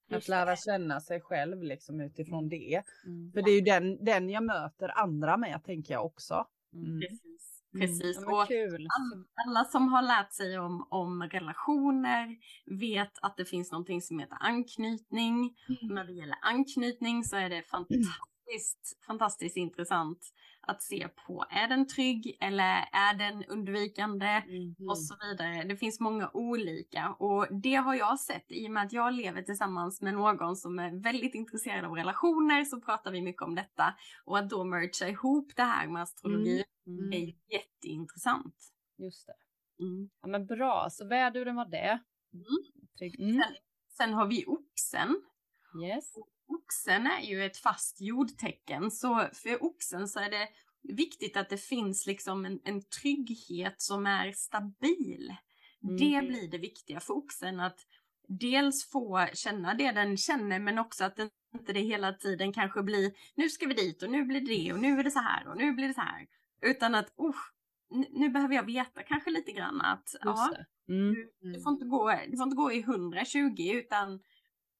Mm. 0.09 0.17
Att 0.17 0.27
lära 0.27 0.55
känna 0.55 0.99
sig 0.99 1.21
själv 1.21 1.63
liksom 1.63 2.01
utifrån 2.01 2.49
det. 2.49 2.83
Mm. 3.05 3.31
För 3.31 3.41
det 3.41 3.51
är 3.51 3.55
ju 3.55 3.61
den, 3.61 4.05
den 4.05 4.29
jag 4.29 4.43
möter 4.43 4.99
andra 4.99 5.37
med 5.37 5.63
tänker 5.65 5.93
jag 5.93 6.05
också. 6.05 6.47
Mm. 6.73 6.99
Precis. 7.01 7.63
Mm. 7.73 7.87
Precis. 7.87 8.19
Men 8.19 8.33
och 8.33 8.47
kul. 8.47 8.87
all- 8.99 9.25
alla 9.47 9.65
som 9.65 9.87
har 9.87 10.01
lärt 10.01 10.33
sig 10.33 10.59
om, 10.59 10.87
om 10.89 11.23
relationer 11.23 12.37
vet 12.79 13.11
att 13.21 13.37
det 13.37 13.45
finns 13.45 13.71
någonting 13.71 14.01
som 14.01 14.19
heter 14.19 14.37
anknytning. 14.41 15.55
Och 15.81 15.89
när 15.95 16.03
det 16.05 16.13
gäller 16.13 16.37
anknytning 16.41 17.23
så 17.23 17.35
är 17.37 17.49
det 17.49 17.63
fantastiskt, 17.63 18.11
fantastiskt 19.07 19.57
intressant 19.57 20.19
att 20.61 20.83
se 20.83 21.07
på. 21.07 21.45
Är 21.49 21.67
den 21.67 21.87
trygg 21.87 22.37
eller 22.41 22.85
är 22.91 23.13
den 23.13 23.43
undvikande? 23.45 24.25
Mm. 24.27 24.75
Och 24.89 24.97
så 24.97 25.15
vidare. 25.21 25.63
Det 25.63 25.75
finns 25.77 25.99
många 25.99 26.29
olika 26.33 27.09
och 27.19 27.47
det 27.61 27.75
har 27.75 27.95
jag 27.95 28.19
sett 28.19 28.45
i 28.51 28.67
och 28.67 28.71
med 28.71 28.83
att 28.85 28.93
jag 28.93 29.13
lever 29.13 29.41
tillsammans 29.41 30.01
med 30.01 30.13
någon 30.13 30.55
som 30.55 30.79
är 30.79 31.03
väldigt 31.03 31.35
intresserad 31.35 31.85
av 31.85 31.91
relationer 31.95 32.65
så 32.65 32.81
pratar 32.81 33.11
vi 33.11 33.21
mycket 33.21 33.41
om 33.41 33.55
detta. 33.55 33.95
Och 34.25 34.37
att 34.37 34.49
då 34.49 34.63
mergea 34.63 35.09
ihop 35.09 35.51
det 35.55 35.63
här 35.63 35.87
med 35.87 36.01
astrologi 36.01 36.63
Mm. 36.87 37.13
är 37.13 37.33
jätteintressant. 37.53 38.55
Just 38.97 39.27
det. 39.27 39.35
Mm. 39.83 40.09
Ja, 40.21 40.27
men 40.27 40.45
bra, 40.45 40.87
så 40.91 41.07
väduren 41.07 41.55
var 41.55 41.65
det. 41.65 41.99
Mm. 42.33 42.45
Trygg. 42.97 43.19
Mm. 43.19 43.41
Sen 43.97 44.13
har 44.13 44.27
vi 44.27 44.45
oxen. 44.47 45.21
Yes. 45.83 46.13
Oxen 46.49 47.07
är 47.07 47.21
ju 47.21 47.45
ett 47.45 47.57
fast 47.57 48.01
jordtecken, 48.01 48.91
så 48.91 49.27
för 49.33 49.63
oxen 49.63 50.07
så 50.07 50.19
är 50.19 50.29
det 50.29 50.47
viktigt 50.83 51.37
att 51.37 51.49
det 51.49 51.57
finns 51.57 52.05
liksom 52.05 52.45
en, 52.45 52.59
en 52.63 52.81
trygghet 52.81 53.81
som 53.81 54.05
är 54.05 54.31
stabil. 54.31 55.35
Mm. 55.83 55.97
Det 55.97 56.27
blir 56.27 56.47
det 56.47 56.57
viktiga 56.57 56.99
för 56.99 57.13
oxen, 57.13 57.59
att 57.59 57.79
dels 58.27 58.89
få 58.89 59.27
känna 59.33 59.73
det 59.73 59.91
den 59.91 60.17
känner, 60.17 60.59
men 60.59 60.79
också 60.79 61.03
att 61.03 61.15
det 61.15 61.29
inte 61.53 61.73
det 61.73 61.79
hela 61.79 62.13
tiden 62.13 62.53
kanske 62.53 62.83
blir 62.83 63.13
nu 63.35 63.49
ska 63.49 63.67
vi 63.67 63.73
dit 63.73 64.03
och 64.03 64.09
nu 64.09 64.23
blir 64.23 64.41
det 64.41 64.73
och 64.73 64.79
nu 64.79 64.99
är 64.99 65.03
det 65.03 65.11
så 65.11 65.19
här 65.19 65.47
och 65.47 65.57
nu 65.57 65.71
blir 65.71 65.87
det 65.87 65.93
så 65.93 66.01
här. 66.01 66.27
Utan 66.61 66.95
att, 66.95 67.13
oh, 67.15 67.35
nu 68.09 68.29
behöver 68.29 68.55
jag 68.55 68.65
veta 68.65 69.03
kanske 69.03 69.29
lite 69.29 69.51
grann 69.51 69.81
att, 69.81 70.15
ja, 70.21 70.51
det. 70.53 70.93
Mm. 70.93 71.15
det 71.53 71.61
får, 71.61 71.71
inte 71.71 71.85
gå, 71.85 72.09
det 72.09 72.37
får 72.37 72.43
inte 72.43 72.55
gå 72.55 72.71
i 72.71 72.79
120 72.79 73.71
utan 73.73 74.19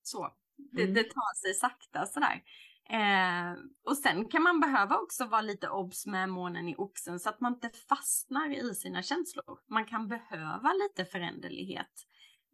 så. 0.03 0.33
Det, 0.71 0.81
Mm. 0.81 0.93
det 0.93 1.03
tar 1.03 1.35
sig 1.35 1.53
sakta 1.53 2.05
sådär. 2.05 2.43
Eh, 2.89 3.53
och 3.85 3.97
sen 3.97 4.29
kan 4.29 4.43
man 4.43 4.59
behöva 4.59 4.95
också 4.97 5.25
vara 5.25 5.41
lite 5.41 5.69
obs 5.69 6.05
med 6.05 6.29
månen 6.29 6.67
i 6.69 6.75
oxen 6.77 7.19
så 7.19 7.29
att 7.29 7.39
man 7.39 7.53
inte 7.53 7.69
fastnar 7.89 8.49
i 8.69 8.75
sina 8.75 9.01
känslor. 9.03 9.59
Man 9.67 9.85
kan 9.85 10.07
behöva 10.07 10.73
lite 10.73 11.05
föränderlighet 11.11 11.91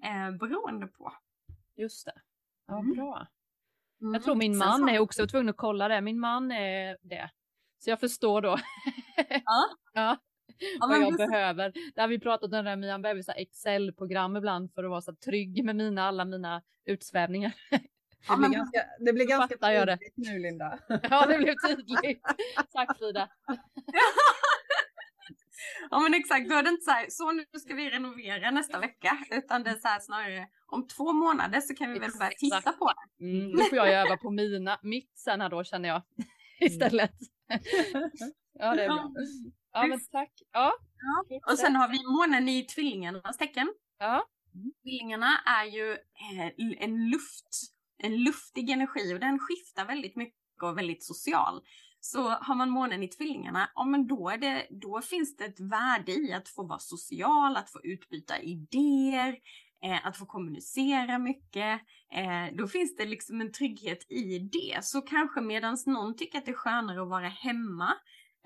eh, 0.04 0.38
beroende 0.38 0.88
på. 0.88 1.14
Just 1.76 2.06
det. 2.06 2.22
Ja, 2.68 2.80
Mm. 2.80 2.92
bra. 2.96 3.28
Mm. 4.02 4.14
Jag 4.14 4.24
tror 4.24 4.36
min 4.36 4.56
Sen 4.60 4.68
man 4.68 4.90
är 4.90 5.00
också 5.00 5.28
tvungen 5.28 5.50
att 5.50 5.58
kolla 5.58 5.88
det. 5.88 6.02
Min 6.02 6.20
man 6.20 6.52
är 6.52 6.98
det. 7.02 7.30
Så 7.80 7.90
jag 7.90 8.00
förstår 8.00 8.42
då. 8.42 8.58
Ja. 9.30 9.66
ja. 9.94 10.18
Ja, 10.58 10.88
vad 10.88 10.98
jag 11.02 11.10
precis. 11.12 11.28
behöver. 11.32 11.74
Det 11.96 12.02
har 12.02 12.08
vi 12.08 12.20
pratat 12.20 12.44
om, 12.44 12.50
det 12.52 12.62
där 12.62 12.76
med 12.76 13.26
här 13.28 13.36
Excel-program 13.38 14.36
ibland 14.38 14.74
för 14.74 14.84
att 14.84 14.90
vara 14.90 15.02
så 15.02 15.16
trygg 15.16 15.66
med 15.66 15.76
mina, 15.76 16.04
alla 16.04 16.26
mina 16.26 16.62
utsvävningar. 16.86 17.54
Det 18.28 18.34
Ja, 18.34 18.38
blir 18.38 18.50
ganska, 18.50 18.80
det 19.06 19.14
blir 19.14 19.26
ganska 19.26 19.58
tydligt 19.58 20.14
nu 20.18 20.40
Linda. 20.40 20.80
ja, 21.10 21.26
det 21.26 21.38
blev 21.38 21.56
tydligt. 21.68 22.22
Tack 22.74 22.98
Frida. 22.98 23.30
Ja 25.90 26.00
men 26.00 26.14
exakt, 26.14 26.50
då 26.50 26.56
är 26.56 26.64
det 26.64 26.70
inte 26.70 26.84
så 26.84 26.92
här, 26.92 27.06
så 27.10 27.32
nu 27.32 27.46
ska 27.60 27.74
vi 27.76 27.90
renovera 27.90 28.52
nästa 28.52 28.80
vecka, 28.80 29.18
utan 29.32 29.64
det 29.64 29.70
är 29.70 29.76
så 29.76 29.88
här 29.88 30.00
snarare 30.00 30.48
om 30.68 30.88
två 30.88 31.14
månader 31.14 31.62
så 31.62 31.76
kan 31.76 31.94
vi 31.94 32.00
väl 32.00 32.12
börja 32.20 32.32
titta 32.38 32.72
på 32.72 32.92
det. 33.20 33.26
Mm, 33.26 33.52
då 33.52 33.64
får 33.64 33.78
jag 33.78 33.90
öva 33.94 34.18
på 34.18 34.32
mina, 34.32 34.80
mitt 34.84 35.12
sen 35.20 35.42
här 35.42 35.50
då 35.50 35.64
känner 35.64 35.90
jag 35.90 36.02
istället. 36.60 37.12
ja, 38.54 38.76
det 38.76 38.84
är 38.84 38.88
bra. 38.88 39.12
Ja, 39.74 39.88
men 39.88 40.00
tack. 40.12 40.32
Ja, 40.52 40.74
Och 41.52 41.60
sen 41.60 41.76
har 41.76 41.88
vi 41.90 42.04
månen 42.18 42.50
i 42.50 42.66
tvillingarnas 42.66 43.38
tecken. 43.38 43.74
ja. 44.00 44.28
Tvillingarna 44.84 45.38
är 45.46 45.66
ju 45.66 45.92
eh, 45.92 46.52
en 46.84 47.10
luft, 47.10 47.50
en 47.98 48.24
luftig 48.24 48.70
energi 48.70 49.14
och 49.16 49.20
den 49.20 49.40
skiftar 49.40 49.86
väldigt 49.86 50.16
mycket 50.16 50.64
och 50.64 50.78
väldigt 50.78 51.04
social. 51.04 51.62
Så 52.00 52.30
har 52.30 52.56
man 52.56 52.70
månen 52.70 53.04
i 53.04 53.08
tvillingarna, 53.08 53.70
ja 53.76 53.86
men 53.86 54.08
då, 54.08 54.30
är 54.30 54.38
det, 54.38 54.68
då 54.70 55.02
finns 55.02 55.38
det 55.38 55.46
ett 55.46 55.60
värde 55.60 56.12
i 56.12 56.34
att 56.34 56.50
få 56.50 56.64
vara 56.64 56.80
social, 56.80 57.58
att 57.58 57.72
få 57.72 57.80
utbyta 57.84 58.40
idéer, 58.40 59.36
eh, 59.84 60.08
att 60.08 60.18
få 60.18 60.26
kommunicera 60.26 61.20
mycket. 61.20 61.82
Eh, 62.12 62.56
då 62.58 62.68
finns 62.68 62.96
det 62.96 63.06
liksom 63.06 63.42
en 63.42 63.52
trygghet 63.52 64.12
i 64.12 64.40
det. 64.40 64.86
Så 64.86 65.02
kanske 65.02 65.42
medan 65.42 65.78
någon 65.86 66.16
tycker 66.16 66.38
att 66.38 66.46
det 66.46 66.52
är 66.52 66.56
skönare 66.56 67.02
att 67.02 67.10
vara 67.10 67.28
hemma 67.28 67.94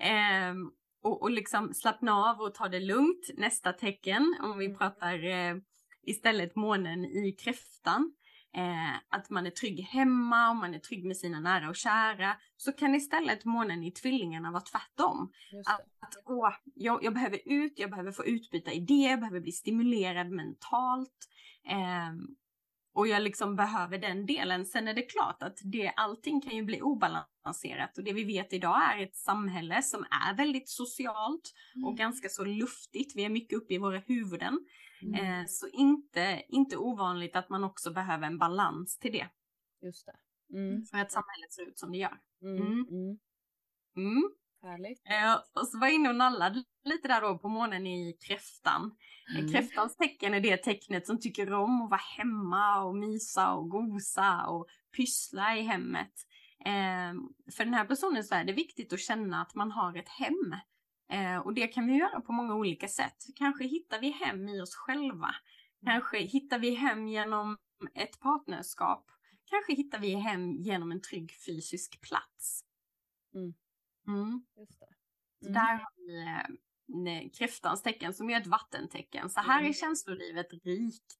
eh, 0.02 0.54
och, 1.02 1.22
och 1.22 1.30
liksom 1.30 1.74
slappna 1.74 2.12
av 2.14 2.40
och 2.40 2.54
ta 2.54 2.68
det 2.68 2.80
lugnt. 2.80 3.30
Nästa 3.34 3.72
tecken, 3.72 4.36
om 4.40 4.58
vi 4.58 4.74
pratar 4.74 5.24
eh, 5.24 5.56
istället 6.02 6.56
månen 6.56 7.04
i 7.04 7.32
kräftan. 7.32 8.12
Eh, 8.56 8.94
att 9.08 9.30
man 9.30 9.46
är 9.46 9.50
trygg 9.50 9.80
hemma 9.80 10.50
och 10.50 10.56
man 10.56 10.74
är 10.74 10.78
trygg 10.78 11.04
med 11.04 11.16
sina 11.16 11.40
nära 11.40 11.68
och 11.68 11.76
kära. 11.76 12.36
Så 12.56 12.72
kan 12.72 12.94
istället 12.94 13.44
månen 13.44 13.84
i 13.84 13.92
tvillingarna 13.92 14.50
vara 14.50 14.62
tvärtom. 14.62 15.32
Att, 15.66 15.80
att 15.80 16.14
åh, 16.26 16.52
jag, 16.74 17.04
jag 17.04 17.14
behöver 17.14 17.40
ut, 17.44 17.72
jag 17.76 17.90
behöver 17.90 18.12
få 18.12 18.24
utbyta 18.24 18.72
idéer, 18.72 19.10
jag 19.10 19.20
behöver 19.20 19.40
bli 19.40 19.52
stimulerad 19.52 20.30
mentalt. 20.30 21.28
Ehm, 21.68 22.26
och 22.94 23.08
jag 23.08 23.22
liksom 23.22 23.56
behöver 23.56 23.98
den 23.98 24.26
delen. 24.26 24.66
Sen 24.66 24.88
är 24.88 24.94
det 24.94 25.02
klart 25.02 25.42
att 25.42 25.58
det, 25.64 25.88
allting 25.96 26.40
kan 26.40 26.56
ju 26.56 26.62
bli 26.62 26.80
obalanserat 26.82 27.98
och 27.98 28.04
det 28.04 28.12
vi 28.12 28.24
vet 28.24 28.52
idag 28.52 28.82
är 28.92 29.02
ett 29.02 29.16
samhälle 29.16 29.82
som 29.82 30.00
är 30.00 30.36
väldigt 30.36 30.68
socialt 30.68 31.52
mm. 31.74 31.88
och 31.88 31.96
ganska 31.96 32.28
så 32.28 32.44
luftigt. 32.44 33.16
Vi 33.16 33.24
är 33.24 33.28
mycket 33.28 33.58
uppe 33.58 33.74
i 33.74 33.78
våra 33.78 33.98
huvuden. 33.98 34.58
Mm. 35.02 35.40
Eh, 35.40 35.46
så 35.48 35.68
inte, 35.68 36.42
inte 36.48 36.76
ovanligt 36.76 37.36
att 37.36 37.48
man 37.48 37.64
också 37.64 37.92
behöver 37.92 38.26
en 38.26 38.38
balans 38.38 38.98
till 38.98 39.12
det. 39.12 39.28
Just 39.82 40.06
det. 40.06 40.16
Mm. 40.58 40.84
För 40.84 40.98
att 40.98 41.12
samhället 41.12 41.52
ser 41.52 41.68
ut 41.68 41.78
som 41.78 41.92
det 41.92 41.98
gör. 41.98 42.18
Mm. 42.42 42.62
Mm. 42.62 43.18
mm. 43.96 44.30
Härligt. 44.62 45.02
Eh, 45.04 45.34
och 45.60 45.68
så 45.68 45.78
var 45.78 45.86
jag 45.86 45.94
inne 45.94 46.08
och 46.08 46.14
nallade 46.14 46.64
lite 46.84 47.08
där 47.08 47.20
då 47.20 47.38
på 47.38 47.48
månen 47.48 47.86
i 47.86 48.16
kräftan. 48.26 48.96
Mm. 49.38 49.52
Kräftans 49.52 49.96
tecken 49.96 50.34
är 50.34 50.40
det 50.40 50.56
tecknet 50.56 51.06
som 51.06 51.20
tycker 51.20 51.52
om 51.52 51.82
att 51.82 51.90
vara 51.90 52.00
hemma 52.18 52.82
och 52.84 52.96
mysa 52.96 53.52
och 53.52 53.70
gosa 53.70 54.46
och 54.46 54.66
pyssla 54.96 55.56
i 55.56 55.62
hemmet. 55.62 56.12
Eh, 56.64 57.12
för 57.56 57.64
den 57.64 57.74
här 57.74 57.84
personen 57.84 58.24
så 58.24 58.34
är 58.34 58.44
det 58.44 58.52
viktigt 58.52 58.92
att 58.92 59.00
känna 59.00 59.42
att 59.42 59.54
man 59.54 59.70
har 59.70 59.96
ett 59.96 60.08
hem. 60.08 60.54
Eh, 61.10 61.38
och 61.38 61.54
det 61.54 61.66
kan 61.66 61.86
vi 61.86 61.92
göra 61.96 62.20
på 62.20 62.32
många 62.32 62.54
olika 62.54 62.88
sätt. 62.88 63.16
Kanske 63.36 63.64
hittar 63.64 64.00
vi 64.00 64.10
hem 64.10 64.48
i 64.48 64.60
oss 64.60 64.74
själva. 64.74 65.34
Kanske 65.84 66.18
hittar 66.18 66.58
vi 66.58 66.74
hem 66.74 67.08
genom 67.08 67.56
ett 67.94 68.20
partnerskap. 68.20 69.10
Kanske 69.44 69.74
hittar 69.74 69.98
vi 69.98 70.14
hem 70.14 70.52
genom 70.52 70.92
en 70.92 71.00
trygg 71.00 71.32
fysisk 71.46 72.00
plats. 72.00 72.64
Mm. 73.34 73.54
Mm. 74.06 74.44
Just 74.56 74.80
det. 74.80 74.86
Mm. 75.46 75.52
Där 75.52 75.74
har 75.74 75.92
vi 75.96 76.24
eh, 77.10 77.30
kräftans 77.30 77.82
tecken 77.82 78.14
som 78.14 78.30
är 78.30 78.40
ett 78.40 78.46
vattentecken. 78.46 79.30
Så 79.30 79.40
här 79.40 79.58
är 79.58 79.60
mm. 79.60 79.72
känslolivet 79.72 80.52
rikt. 80.52 81.16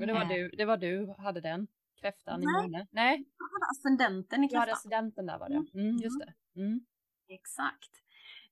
Och 0.00 0.06
det 0.06 0.12
var, 0.12 0.22
eh. 0.22 0.28
du, 0.28 0.48
det 0.48 0.64
var 0.64 0.76
du 0.76 1.14
hade 1.18 1.40
den? 1.40 1.66
Kräftan 2.00 2.40
Nej. 2.40 2.48
i 2.48 2.62
månen? 2.62 2.86
Nej, 2.90 3.24
jag 3.38 3.44
hade 3.44 3.70
ascendenten 3.70 4.44
i 4.44 4.48
kräftan. 4.48 4.60
Hade 4.60 4.72
ascendenten 4.72 5.26
där 5.26 5.38
var 5.38 5.48
det. 5.48 5.54
Mm, 5.54 5.68
mm 5.74 5.96
just 5.96 6.20
det. 6.20 6.60
Mm. 6.60 6.80
Exakt. 7.28 8.02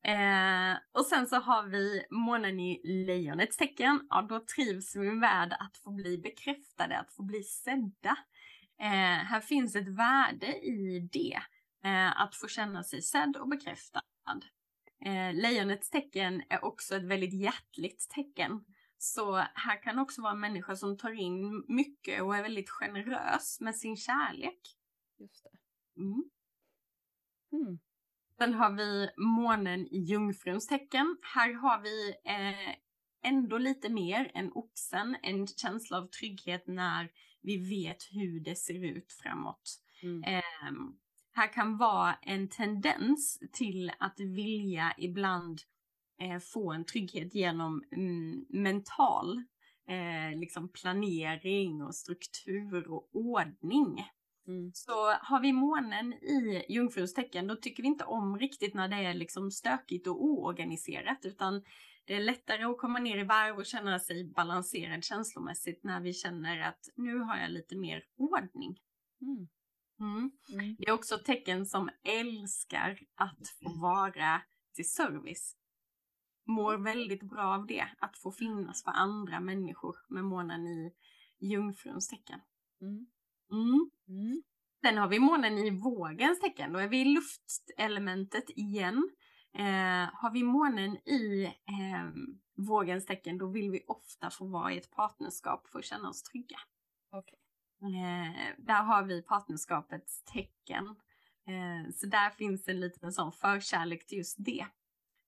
Eh, 0.05 0.79
och 0.93 1.07
sen 1.07 1.27
så 1.27 1.37
har 1.37 1.67
vi 1.67 2.05
månen 2.11 2.61
i 2.61 3.05
lejonets 3.07 3.57
tecken. 3.57 4.07
Ja, 4.11 4.23
då 4.23 4.41
trivs 4.41 4.97
vi 4.97 5.11
med 5.11 5.57
att 5.61 5.77
få 5.77 5.91
bli 5.91 6.19
bekräftade, 6.19 6.99
att 6.99 7.15
få 7.15 7.23
bli 7.23 7.43
sedda. 7.43 8.17
Eh, 8.81 9.25
här 9.25 9.41
finns 9.41 9.77
ett 9.77 9.89
värde 9.89 10.47
i 10.47 11.09
det. 11.13 11.39
Eh, 11.85 12.21
att 12.21 12.35
få 12.35 12.49
känna 12.49 12.83
sig 12.83 13.03
sedd 13.03 13.37
och 13.37 13.49
bekräftad. 13.49 14.03
Eh, 15.05 15.35
lejonets 15.35 15.91
tecken 15.91 16.43
är 16.49 16.65
också 16.65 16.97
ett 16.97 17.05
väldigt 17.05 17.35
hjärtligt 17.35 18.09
tecken. 18.11 18.65
Så 18.99 19.37
här 19.55 19.83
kan 19.83 19.99
också 19.99 20.23
vara 20.23 20.33
en 20.33 20.41
människa 20.41 20.77
som 20.77 20.99
tar 20.99 21.13
in 21.13 21.65
mycket 21.69 22.23
och 22.23 22.37
är 22.37 22.43
väldigt 22.43 22.71
generös 22.71 23.61
med 23.61 23.77
sin 23.77 23.97
kärlek. 23.97 24.61
Just 25.19 25.45
det. 25.45 25.51
Mm. 26.01 26.25
Mm. 27.53 27.79
Sen 28.39 28.55
har 28.55 28.71
vi 28.71 29.09
månen 29.17 29.87
i 29.87 29.99
jungfruns 29.99 30.67
tecken. 30.67 31.17
Här 31.35 31.55
har 31.55 31.83
vi 31.83 32.15
eh, 32.25 32.77
ändå 33.25 33.59
lite 33.59 33.89
mer 33.89 34.31
än 34.35 34.53
oxen, 34.55 35.17
en 35.23 35.47
känsla 35.47 35.99
av 35.99 36.07
trygghet 36.07 36.67
när 36.67 37.11
vi 37.43 37.57
vet 37.57 38.03
hur 38.11 38.41
det 38.41 38.57
ser 38.57 38.85
ut 38.85 39.13
framåt. 39.13 39.81
Mm. 40.03 40.23
Eh, 40.25 40.73
här 41.33 41.53
kan 41.53 41.77
vara 41.77 42.15
en 42.15 42.49
tendens 42.49 43.39
till 43.53 43.93
att 43.99 44.21
vilja 44.21 44.95
ibland 44.99 45.61
eh, 46.21 46.39
få 46.39 46.73
en 46.73 46.85
trygghet 46.85 47.35
genom 47.35 47.85
mm, 47.93 48.47
mental 48.49 49.45
eh, 49.89 50.39
liksom 50.39 50.69
planering 50.69 51.83
och 51.83 51.95
struktur 51.95 52.89
och 52.91 53.09
ordning. 53.13 54.05
Mm. 54.47 54.71
Så 54.75 54.93
har 55.11 55.41
vi 55.41 55.53
månen 55.53 56.13
i 56.13 56.65
jungfruns 56.69 57.15
tecken 57.15 57.47
då 57.47 57.57
tycker 57.57 57.83
vi 57.83 57.87
inte 57.87 58.05
om 58.05 58.39
riktigt 58.39 58.75
när 58.75 58.89
det 58.89 58.97
är 58.97 59.15
liksom 59.15 59.51
stökigt 59.51 60.07
och 60.07 60.25
oorganiserat 60.25 61.19
utan 61.25 61.63
det 62.07 62.15
är 62.15 62.21
lättare 62.21 62.65
att 62.65 62.79
komma 62.79 62.99
ner 62.99 63.19
i 63.19 63.25
varv 63.25 63.57
och 63.57 63.67
känna 63.67 63.99
sig 63.99 64.25
balanserad 64.25 65.05
känslomässigt 65.05 65.85
när 65.85 66.01
vi 66.01 66.13
känner 66.13 66.61
att 66.61 66.89
nu 66.95 67.19
har 67.19 67.37
jag 67.37 67.51
lite 67.51 67.77
mer 67.77 68.05
ordning. 68.17 68.81
Mm. 69.21 69.49
Mm. 70.01 70.31
Mm. 70.53 70.77
Det 70.79 70.89
är 70.89 70.93
också 70.93 71.19
tecken 71.19 71.67
som 71.67 71.91
älskar 72.03 73.01
att 73.15 73.49
få 73.63 73.81
vara 73.81 74.43
till 74.75 74.91
service. 74.91 75.57
Mår 76.47 76.77
väldigt 76.77 77.23
bra 77.23 77.55
av 77.55 77.67
det, 77.67 77.89
att 77.99 78.19
få 78.19 78.33
finnas 78.33 78.85
för 78.85 78.91
andra 78.91 79.41
människor 79.41 79.97
med 80.09 80.25
månen 80.25 80.67
i 80.67 80.95
jungfruns 81.39 82.09
tecken. 82.09 82.41
Mm. 82.81 83.07
Mm. 83.53 83.91
mm. 84.09 84.43
Sen 84.85 84.99
har 84.99 85.09
vi 85.09 85.19
månen 85.19 85.59
i 85.59 85.71
vågens 85.71 86.41
tecken, 86.41 86.73
då 86.73 86.79
är 86.79 86.89
vi 86.89 87.01
i 87.01 87.05
luftelementet 87.05 88.51
igen. 88.51 89.11
Eh, 89.55 90.09
har 90.13 90.31
vi 90.31 90.43
månen 90.43 90.97
i 90.97 91.45
eh, 91.45 92.11
vågens 92.57 93.07
tecken, 93.07 93.39
då 93.39 93.47
vill 93.47 93.71
vi 93.71 93.85
ofta 93.87 94.31
få 94.31 94.47
vara 94.47 94.73
i 94.73 94.79
ett 94.79 94.91
partnerskap 94.91 95.67
för 95.67 95.79
att 95.79 95.85
känna 95.85 96.09
oss 96.09 96.23
trygga. 96.23 96.57
Okay. 97.13 97.39
Eh, 97.83 98.55
där 98.59 98.83
har 98.83 99.03
vi 99.03 99.23
partnerskapets 99.23 100.25
tecken. 100.25 100.87
Eh, 101.47 101.93
så 101.95 102.07
där 102.07 102.31
finns 102.31 102.69
en 102.69 102.81
liten 102.81 103.13
sån 103.13 103.33
förkärlek 103.33 104.07
till 104.07 104.19
just 104.19 104.37
det. 104.39 104.67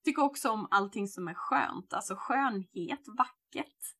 Tycker 0.04 0.22
också 0.22 0.50
om 0.50 0.68
allting 0.70 1.08
som 1.08 1.28
är 1.28 1.34
skönt, 1.34 1.92
alltså 1.92 2.14
skönhet, 2.18 3.04
vackert. 3.18 3.95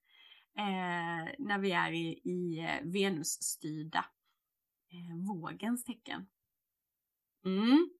Eh, 0.59 1.35
när 1.39 1.59
vi 1.59 1.73
är 1.73 1.93
i, 1.93 2.21
i 2.25 2.59
eh, 2.59 2.93
Venusstyrda 2.93 4.05
eh, 4.93 5.17
vågens 5.29 5.85
tecken. 5.85 6.27
Mm. 7.45 7.91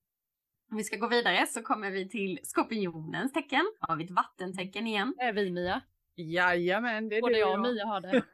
Om 0.71 0.77
vi 0.77 0.83
ska 0.83 0.97
gå 0.97 1.07
vidare 1.07 1.47
så 1.47 1.61
kommer 1.61 1.91
vi 1.91 2.09
till 2.09 2.39
skorpionens 2.43 3.33
tecken. 3.33 3.71
Har 3.79 3.95
vi 3.95 4.03
ett 4.03 4.11
vattentecken 4.11 4.87
igen. 4.87 5.13
Det 5.17 5.23
är 5.23 5.33
vi 5.33 5.51
Mia. 5.51 5.81
Jajamän, 6.15 7.09
det 7.09 7.17
är 7.17 7.21
Både 7.21 7.33
du 7.33 7.39
jag 7.39 7.53
och 7.53 7.59
Mia 7.59 7.85
har 7.85 8.01
det. 8.01 8.11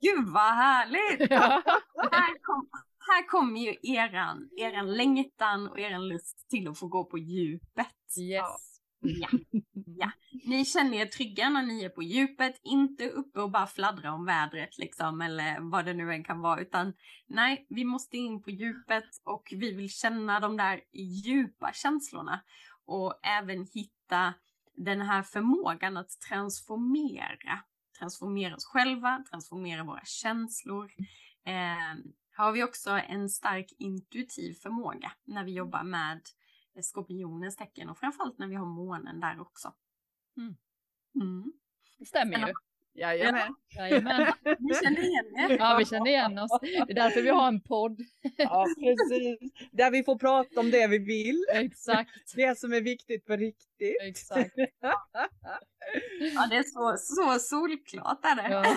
Gud 0.00 0.28
vad 0.28 0.54
härligt! 0.54 1.30
här, 2.12 2.42
kom, 2.42 2.68
här 2.98 3.28
kommer 3.28 3.60
ju 3.60 3.74
eran, 3.82 4.50
eran 4.56 4.96
längtan 4.96 5.68
och 5.68 5.80
eran 5.80 6.08
lust 6.08 6.48
till 6.48 6.68
att 6.68 6.78
få 6.78 6.88
gå 6.88 7.04
på 7.04 7.18
djupet. 7.18 7.86
Yes. 8.18 8.42
Ja. 8.42 8.58
ja. 9.86 10.10
Ni 10.44 10.64
känner 10.64 10.98
er 10.98 11.06
trygga 11.06 11.48
när 11.48 11.62
ni 11.62 11.84
är 11.84 11.88
på 11.88 12.02
djupet, 12.02 12.60
inte 12.62 13.08
uppe 13.08 13.40
och 13.40 13.50
bara 13.50 13.66
fladdra 13.66 14.12
om 14.12 14.24
vädret 14.24 14.78
liksom 14.78 15.20
eller 15.20 15.70
vad 15.70 15.84
det 15.84 15.94
nu 15.94 16.12
än 16.12 16.24
kan 16.24 16.40
vara 16.40 16.60
utan 16.60 16.92
nej, 17.26 17.66
vi 17.68 17.84
måste 17.84 18.16
in 18.16 18.42
på 18.42 18.50
djupet 18.50 19.04
och 19.24 19.48
vi 19.56 19.74
vill 19.74 19.90
känna 19.90 20.40
de 20.40 20.56
där 20.56 20.80
djupa 20.92 21.72
känslorna 21.72 22.40
och 22.86 23.20
även 23.22 23.66
hitta 23.74 24.34
den 24.76 25.00
här 25.00 25.22
förmågan 25.22 25.96
att 25.96 26.10
transformera 26.28 27.62
transformera 27.98 28.54
oss 28.54 28.64
själva, 28.64 29.24
transformera 29.30 29.84
våra 29.84 30.04
känslor. 30.04 30.92
Eh, 31.44 32.04
har 32.36 32.52
vi 32.52 32.64
också 32.64 32.90
en 32.90 33.28
stark 33.28 33.72
intuitiv 33.78 34.54
förmåga 34.54 35.12
när 35.24 35.44
vi 35.44 35.52
jobbar 35.52 35.82
med 35.82 36.20
skorpionens 36.82 37.56
tecken 37.56 37.88
och 37.88 37.98
framförallt 37.98 38.38
när 38.38 38.48
vi 38.48 38.54
har 38.54 38.66
månen 38.66 39.20
där 39.20 39.40
också. 39.40 39.74
Mm. 40.36 40.56
Mm. 41.14 41.52
Det 41.98 42.06
stämmer 42.06 42.48
ju. 42.48 42.54
Jajamän. 42.94 43.54
Jajamän. 43.76 44.32
Vi 44.44 44.74
känner 44.82 45.02
igen 45.04 45.26
er. 45.36 45.58
Ja, 45.58 45.76
vi 45.78 45.84
känner 45.84 46.06
igen 46.06 46.38
oss. 46.38 46.58
Det 46.60 46.76
är 46.76 46.94
därför 46.94 47.22
vi 47.22 47.28
har 47.28 47.48
en 47.48 47.60
podd. 47.60 48.00
Ja, 48.36 48.66
precis. 48.78 49.52
Där 49.72 49.90
vi 49.90 50.04
får 50.04 50.18
prata 50.18 50.60
om 50.60 50.70
det 50.70 50.86
vi 50.86 50.98
vill. 50.98 51.44
Exakt. 51.52 52.10
Det 52.36 52.58
som 52.58 52.72
är 52.72 52.80
viktigt 52.80 53.26
på 53.26 53.36
riktigt. 53.36 53.96
Exakt. 54.02 54.54
Ja, 56.34 56.46
det 56.50 56.56
är 56.56 56.62
så, 56.62 56.96
så 56.98 57.38
solklart 57.38 58.24
är 58.24 58.36
det. 58.36 58.48
Ja. 58.50 58.64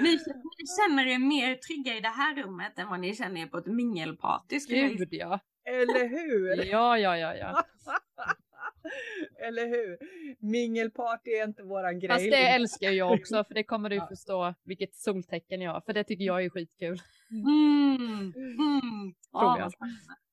Ni, 0.00 0.10
ni 0.58 0.66
känner 0.78 1.06
er 1.06 1.18
mer 1.18 1.54
trygga 1.54 1.96
i 1.96 2.00
det 2.00 2.08
här 2.08 2.34
rummet 2.42 2.78
än 2.78 2.88
vad 2.88 3.00
ni 3.00 3.14
känner 3.14 3.40
er 3.42 3.46
på 3.46 3.58
ett 3.58 3.66
mingelparty. 3.66 4.58
Gud 4.68 5.08
ja. 5.10 5.40
Eller 5.64 6.08
hur? 6.08 6.64
Ja, 6.64 6.98
ja, 6.98 7.16
ja, 7.16 7.34
ja. 7.34 7.64
Eller 9.46 9.66
hur? 9.66 9.98
Mingelparty 10.38 11.30
är 11.30 11.44
inte 11.44 11.62
våran 11.62 11.98
grej. 12.00 12.08
Fast 12.08 12.24
det 12.24 12.48
älskar 12.48 12.90
jag 12.90 13.12
också, 13.12 13.44
för 13.44 13.54
det 13.54 13.64
kommer 13.64 13.90
du 13.90 14.00
förstå 14.08 14.54
vilket 14.64 14.94
soltecken 14.94 15.60
jag 15.60 15.72
har, 15.72 15.80
för 15.80 15.92
det 15.92 16.04
tycker 16.04 16.24
jag 16.24 16.44
är 16.44 16.50
skitkul. 16.50 17.00
Mm. 17.30 18.32
Mm. 18.36 19.14
Tror 19.32 19.58
jag. 19.58 19.72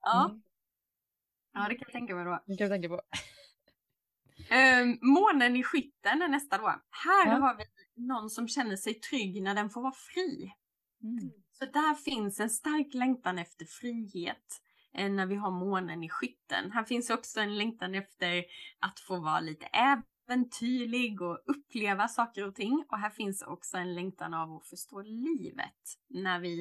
Ja. 0.02 0.26
Mm. 0.30 0.42
ja, 1.54 1.66
det 1.70 1.76
kan 1.76 1.86
jag 1.88 1.92
tänka 1.92 2.16
mig 2.16 2.26
då. 2.26 2.44
Det 2.46 2.58
kan 2.58 2.66
jag 2.70 2.74
tänka 2.82 2.90
på. 2.90 3.02
Um, 4.52 5.00
månen 5.02 5.56
i 5.56 5.64
skytten 5.64 6.22
är 6.22 6.28
nästa 6.28 6.58
då. 6.58 6.68
Här 7.06 7.26
Ja. 7.28 7.32
har 7.34 7.56
vi 7.58 7.64
någon 8.08 8.30
som 8.30 8.48
känner 8.48 8.76
sig 8.76 8.94
trygg 8.94 9.42
när 9.42 9.56
den 9.56 9.70
får 9.70 9.82
vara 9.82 9.94
fri. 10.14 10.54
Mm. 11.04 11.32
Så 11.52 11.66
där 11.66 11.96
finns 11.96 12.40
en 12.40 12.50
stark 12.50 12.94
längtan 12.94 13.38
efter 13.38 13.66
frihet 13.66 14.62
eh, 14.94 15.10
när 15.10 15.26
vi 15.26 15.36
har 15.36 15.52
månen 15.52 16.04
i 16.04 16.10
skytten. 16.10 16.72
Här 16.72 16.84
finns 16.84 17.10
också 17.10 17.40
en 17.40 17.58
längtan 17.58 17.96
efter 17.96 18.46
att 18.80 19.00
få 19.00 19.20
vara 19.20 19.40
lite 19.40 19.66
äventyrlig 19.66 21.22
och 21.22 21.44
uppleva 21.46 22.08
saker 22.08 22.48
och 22.48 22.56
ting. 22.56 22.86
Och 22.90 22.98
här 22.98 23.10
finns 23.10 23.42
också 23.42 23.78
en 23.78 23.96
längtan 23.96 24.34
av 24.34 24.52
att 24.52 24.68
förstå 24.68 25.02
livet. 25.02 25.98
När 26.10 26.40
vi, 26.40 26.60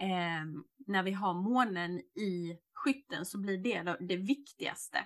eh, 0.00 0.44
när 0.86 1.02
vi 1.02 1.12
har 1.12 1.34
månen 1.34 1.98
i 1.98 2.58
skytten 2.72 3.26
så 3.26 3.38
blir 3.38 3.58
det 3.58 3.96
det 4.00 4.16
viktigaste. 4.16 4.98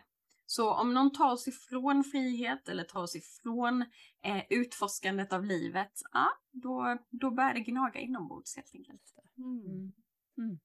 Så 0.51 0.75
om 0.75 0.95
någon 0.95 1.13
tar 1.13 1.33
oss 1.33 1.49
ifrån 1.49 2.05
frihet 2.05 2.69
eller 2.69 2.85
tar 2.85 3.03
oss 3.03 3.17
ifrån 3.17 3.83
eh, 4.25 4.43
utforskandet 4.51 5.33
av 5.33 5.45
livet, 5.45 5.93
ja, 6.13 6.29
då, 6.51 6.99
då 7.11 7.31
börjar 7.31 7.55
det 7.55 7.61
gnaga 7.61 8.01
inombords 8.01 8.57
helt 8.57 8.75
enkelt. 8.75 9.03
Mm. 9.39 9.93
Mm. 10.39 10.59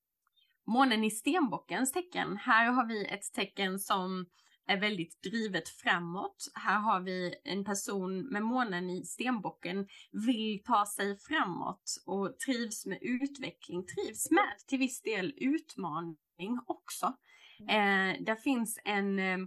Månen 0.67 1.03
i 1.03 1.11
stenbockens 1.11 1.91
tecken. 1.91 2.38
Här 2.38 2.71
har 2.71 2.86
vi 2.86 3.05
ett 3.05 3.33
tecken 3.33 3.79
som 3.79 4.25
är 4.67 4.79
väldigt 4.79 5.21
drivet 5.21 5.69
framåt. 5.69 6.51
Här 6.53 6.79
har 6.79 7.01
vi 7.01 7.36
en 7.43 7.65
person 7.65 8.19
med 8.19 8.43
månen 8.43 8.89
i 8.89 9.05
stenbocken, 9.05 9.88
vill 10.11 10.63
ta 10.63 10.86
sig 10.86 11.17
framåt 11.17 12.03
och 12.05 12.39
trivs 12.39 12.86
med 12.86 12.97
utveckling, 13.01 13.86
trivs 13.86 14.31
med 14.31 14.53
till 14.67 14.79
viss 14.79 15.01
del 15.01 15.33
utmaning 15.38 16.59
också. 16.65 17.13
Mm. 17.59 17.69
Eh, 17.69 18.23
där 18.25 18.36
finns 18.36 18.79
en, 18.86 19.19
eh, 19.19 19.38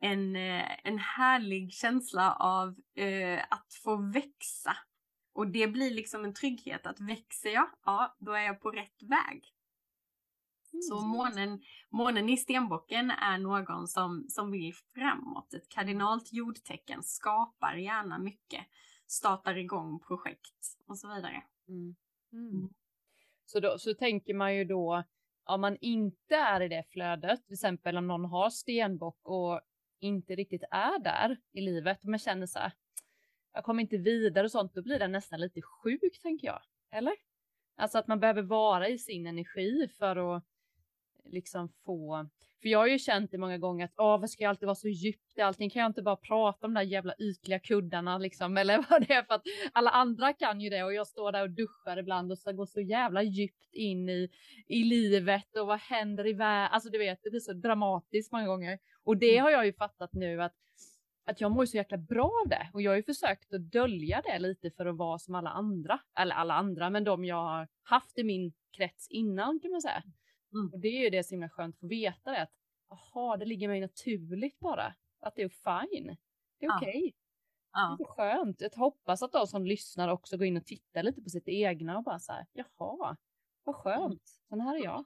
en, 0.00 0.36
eh, 0.36 0.86
en 0.86 0.98
härlig 0.98 1.72
känsla 1.72 2.34
av 2.34 2.74
eh, 2.94 3.40
att 3.50 3.74
få 3.84 3.96
växa. 3.96 4.76
Och 5.32 5.48
det 5.48 5.68
blir 5.68 5.90
liksom 5.90 6.24
en 6.24 6.34
trygghet 6.34 6.86
att 6.86 7.00
växer 7.00 7.50
jag, 7.50 7.70
ja 7.84 8.16
då 8.18 8.32
är 8.32 8.42
jag 8.42 8.60
på 8.60 8.70
rätt 8.70 9.02
väg. 9.02 9.52
Så 10.82 10.98
mm. 10.98 11.10
månen, 11.10 11.60
månen 11.90 12.28
i 12.28 12.36
stenbocken 12.36 13.10
är 13.10 13.38
någon 13.38 13.88
som, 13.88 14.26
som 14.28 14.50
vill 14.50 14.74
framåt. 14.94 15.54
Ett 15.54 15.68
kardinalt 15.68 16.32
jordtecken 16.32 17.02
skapar 17.02 17.74
gärna 17.74 18.18
mycket, 18.18 18.66
startar 19.06 19.58
igång 19.58 20.00
projekt 20.00 20.78
och 20.86 20.98
så 20.98 21.14
vidare. 21.14 21.42
Mm. 21.68 21.96
Mm. 22.32 22.50
mm. 22.50 22.68
Så, 23.44 23.60
då, 23.60 23.78
så 23.78 23.94
tänker 23.94 24.34
man 24.34 24.56
ju 24.56 24.64
då, 24.64 25.04
om 25.44 25.60
man 25.60 25.76
inte 25.80 26.36
är 26.36 26.60
i 26.60 26.68
det 26.68 26.84
flödet, 26.90 27.44
till 27.44 27.54
exempel 27.54 27.96
om 27.96 28.06
någon 28.06 28.24
har 28.24 28.50
stenbock 28.50 29.18
och 29.22 29.60
inte 30.00 30.34
riktigt 30.34 30.62
är 30.70 30.98
där 30.98 31.36
i 31.52 31.60
livet, 31.60 32.02
och 32.02 32.08
man 32.08 32.18
känner 32.18 32.46
så 32.46 32.58
här, 32.58 32.72
jag 33.52 33.64
kommer 33.64 33.82
inte 33.82 33.96
vidare 33.96 34.44
och 34.44 34.50
sånt, 34.50 34.74
då 34.74 34.82
blir 34.82 34.98
den 34.98 35.12
nästan 35.12 35.40
lite 35.40 35.62
sjuk, 35.62 36.20
tänker 36.22 36.46
jag. 36.46 36.62
Eller? 36.90 37.14
Alltså 37.76 37.98
att 37.98 38.06
man 38.06 38.20
behöver 38.20 38.42
vara 38.42 38.88
i 38.88 38.98
sin 38.98 39.26
energi 39.26 39.88
för 39.98 40.36
att 40.36 40.44
liksom 41.30 41.68
få, 41.84 42.28
för 42.62 42.68
jag 42.68 42.78
har 42.78 42.86
ju 42.86 42.98
känt 42.98 43.30
det 43.30 43.38
många 43.38 43.58
gånger 43.58 43.84
att 43.84 43.94
åh, 43.96 44.20
vad 44.20 44.30
ska 44.30 44.42
jag 44.42 44.50
alltid 44.50 44.66
vara 44.66 44.74
så 44.74 44.88
djupt 44.88 45.38
i 45.38 45.40
allting? 45.40 45.70
Kan 45.70 45.80
jag 45.82 45.88
inte 45.88 46.02
bara 46.02 46.16
prata 46.16 46.66
om 46.66 46.74
de 46.74 46.80
där 46.80 46.86
jävla 46.86 47.14
ytliga 47.18 47.58
kuddarna 47.58 48.18
liksom? 48.18 48.56
Eller 48.58 48.84
vad 48.90 49.06
det 49.06 49.14
är 49.14 49.22
för 49.22 49.34
att 49.34 49.42
alla 49.72 49.90
andra 49.90 50.32
kan 50.32 50.60
ju 50.60 50.70
det 50.70 50.84
och 50.84 50.94
jag 50.94 51.06
står 51.06 51.32
där 51.32 51.42
och 51.42 51.50
duschar 51.50 51.96
ibland 51.96 52.32
och 52.32 52.38
så 52.38 52.52
går 52.52 52.66
så 52.66 52.80
jävla 52.80 53.22
djupt 53.22 53.74
in 53.74 54.08
i, 54.08 54.28
i 54.66 54.84
livet 54.84 55.56
och 55.56 55.66
vad 55.66 55.78
händer 55.78 56.26
i 56.26 56.32
världen? 56.32 56.72
Alltså 56.72 56.90
du 56.90 56.98
vet, 56.98 57.18
det 57.22 57.30
blir 57.30 57.40
så 57.40 57.52
dramatiskt 57.52 58.32
många 58.32 58.46
gånger. 58.46 58.78
Och 59.04 59.16
det 59.16 59.32
mm. 59.32 59.44
har 59.44 59.50
jag 59.50 59.66
ju 59.66 59.72
fattat 59.72 60.12
nu 60.12 60.42
att 60.42 60.54
att 61.28 61.40
jag 61.40 61.50
mår 61.50 61.66
så 61.66 61.76
jäkla 61.76 61.98
bra 61.98 62.30
av 62.44 62.48
det 62.48 62.70
och 62.72 62.82
jag 62.82 62.90
har 62.90 62.96
ju 62.96 63.02
försökt 63.02 63.54
att 63.54 63.72
dölja 63.72 64.22
det 64.24 64.38
lite 64.38 64.70
för 64.70 64.86
att 64.86 64.96
vara 64.96 65.18
som 65.18 65.34
alla 65.34 65.50
andra, 65.50 65.98
eller 66.18 66.34
alla 66.34 66.54
andra, 66.54 66.90
men 66.90 67.04
de 67.04 67.24
jag 67.24 67.36
har 67.36 67.68
haft 67.82 68.18
i 68.18 68.24
min 68.24 68.52
krets 68.76 69.08
innan 69.10 69.60
kan 69.60 69.70
man 69.70 69.82
säga. 69.82 70.02
Mm. 70.56 70.72
Och 70.72 70.80
det 70.80 70.88
är 70.88 71.04
ju 71.04 71.10
det 71.10 71.24
som 71.24 71.42
är 71.42 71.48
skönt 71.48 71.74
att 71.74 71.80
få 71.80 71.86
veta 71.86 72.30
det 72.30 72.42
att 72.42 72.52
aha, 72.90 73.36
det 73.36 73.44
ligger 73.44 73.68
mig 73.68 73.80
naturligt 73.80 74.58
bara. 74.58 74.94
Att 75.20 75.34
det 75.36 75.42
är 75.42 75.48
fine. 75.48 76.16
Det 76.58 76.66
är 76.66 76.76
okej. 76.76 76.88
Okay. 76.88 77.12
Ja. 77.72 77.96
Det 77.98 78.04
är 78.04 78.08
skönt. 78.08 78.60
Jag 78.60 78.70
hoppas 78.76 79.22
att 79.22 79.32
de 79.32 79.46
som 79.46 79.66
lyssnar 79.66 80.08
också 80.08 80.36
går 80.36 80.46
in 80.46 80.56
och 80.56 80.66
tittar 80.66 81.02
lite 81.02 81.22
på 81.22 81.30
sitt 81.30 81.48
egna 81.48 81.98
och 81.98 82.04
bara 82.04 82.18
så 82.18 82.32
här, 82.32 82.46
jaha, 82.52 83.16
vad 83.64 83.76
skönt. 83.76 84.22
Sån 84.48 84.60
här 84.60 84.76
är 84.76 84.84
jag. 84.84 85.04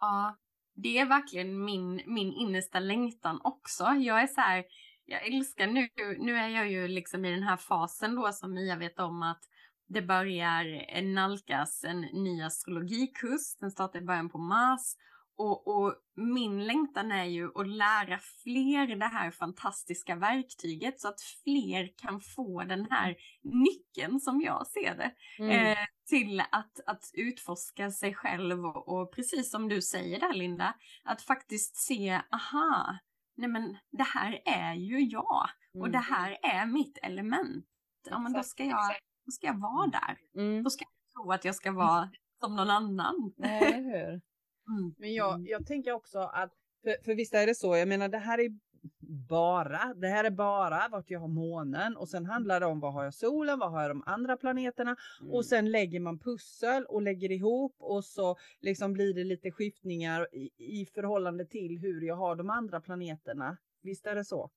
Ja, 0.00 0.36
det 0.74 0.98
är 0.98 1.06
verkligen 1.06 1.64
min, 1.64 2.02
min 2.06 2.32
innersta 2.32 2.80
längtan 2.80 3.40
också. 3.44 3.84
Jag 3.84 4.22
är 4.22 4.26
så 4.26 4.40
här, 4.40 4.64
jag 5.04 5.26
älskar 5.26 5.66
nu, 5.66 5.88
nu 6.18 6.36
är 6.36 6.48
jag 6.48 6.70
ju 6.70 6.88
liksom 6.88 7.24
i 7.24 7.30
den 7.30 7.42
här 7.42 7.56
fasen 7.56 8.14
då 8.14 8.32
som 8.32 8.54
Mia 8.54 8.76
vet 8.76 8.98
om 8.98 9.22
att 9.22 9.44
det 9.92 10.02
börjar 10.02 11.02
nalkas 11.02 11.84
en 11.84 12.00
ny 12.00 12.42
astrologikurs. 12.42 13.56
Den 13.60 13.70
startar 13.70 13.98
i 13.98 14.04
början 14.04 14.28
på 14.28 14.38
mars. 14.38 14.94
Och, 15.36 15.68
och, 15.68 15.94
min 16.16 16.66
längtan 16.66 17.12
är 17.12 17.24
ju 17.24 17.50
att 17.54 17.68
lära 17.68 18.18
fler 18.42 18.96
det 18.96 19.06
här 19.06 19.30
fantastiska 19.30 20.16
verktyget 20.16 21.00
så 21.00 21.08
att 21.08 21.20
fler 21.20 21.90
kan 21.96 22.20
få 22.20 22.62
den 22.62 22.86
här 22.90 23.16
nyckeln 23.42 24.20
som 24.20 24.40
jag 24.40 24.66
ser 24.66 24.96
det. 24.96 25.14
Mm. 25.38 25.72
Eh, 25.72 25.78
till 26.08 26.40
att, 26.40 26.80
att 26.86 27.10
utforska 27.14 27.90
sig 27.90 28.14
själv 28.14 28.66
och, 28.66 28.88
och, 28.88 29.14
precis 29.14 29.50
som 29.50 29.68
du 29.68 29.82
säger 29.82 30.20
där 30.20 30.34
Linda, 30.34 30.74
att 31.04 31.22
faktiskt 31.22 31.76
se, 31.76 32.20
aha, 32.30 32.98
nej 33.36 33.48
men 33.48 33.78
det 33.90 34.06
här 34.14 34.40
är 34.44 34.74
ju 34.74 35.00
jag 35.00 35.48
och 35.78 35.90
det 35.90 35.98
mm. 35.98 36.12
här 36.12 36.38
är 36.42 36.66
mitt 36.66 36.98
element. 37.02 37.66
Ja 38.10 38.18
men 38.18 38.32
då 38.32 38.42
ska 38.42 38.64
jag 38.64 38.96
då 39.24 39.30
ska 39.30 39.46
jag 39.46 39.60
vara 39.60 39.86
där. 39.86 40.42
Mm. 40.42 40.62
Då 40.62 40.70
ska 40.70 40.84
jag 40.84 41.12
tro 41.14 41.32
att 41.32 41.44
jag 41.44 41.54
ska 41.54 41.72
vara 41.72 42.10
som 42.40 42.56
någon 42.56 42.70
annan. 42.70 43.32
Nej, 43.36 43.82
hur? 43.82 44.20
Mm. 44.68 44.94
Men 44.98 45.14
jag, 45.14 45.48
jag 45.48 45.66
tänker 45.66 45.92
också 45.92 46.18
att, 46.18 46.52
för, 46.82 47.04
för 47.04 47.14
visst 47.14 47.34
är 47.34 47.46
det 47.46 47.54
så, 47.54 47.76
jag 47.76 47.88
menar 47.88 48.08
det 48.08 48.18
här 48.18 48.38
är 48.38 48.58
bara, 49.28 49.94
det 49.94 50.08
här 50.08 50.24
är 50.24 50.30
bara 50.30 50.88
vart 50.88 51.10
jag 51.10 51.20
har 51.20 51.28
månen 51.28 51.96
och 51.96 52.08
sen 52.08 52.26
handlar 52.26 52.60
det 52.60 52.66
om 52.66 52.80
vad 52.80 52.92
har 52.92 53.04
jag 53.04 53.14
solen, 53.14 53.58
vad 53.58 53.70
har 53.70 53.82
jag 53.82 53.90
de 53.90 54.02
andra 54.06 54.36
planeterna 54.36 54.96
mm. 55.20 55.32
och 55.32 55.44
sen 55.44 55.70
lägger 55.70 56.00
man 56.00 56.18
pussel 56.18 56.84
och 56.84 57.02
lägger 57.02 57.30
ihop 57.32 57.74
och 57.78 58.04
så 58.04 58.36
liksom 58.60 58.92
blir 58.92 59.14
det 59.14 59.24
lite 59.24 59.50
skiftningar 59.50 60.34
i, 60.34 60.50
i 60.56 60.86
förhållande 60.86 61.46
till 61.46 61.78
hur 61.78 62.02
jag 62.02 62.16
har 62.16 62.36
de 62.36 62.50
andra 62.50 62.80
planeterna. 62.80 63.56
Visst 63.82 64.06
är 64.06 64.14
det 64.14 64.24
så? 64.24 64.50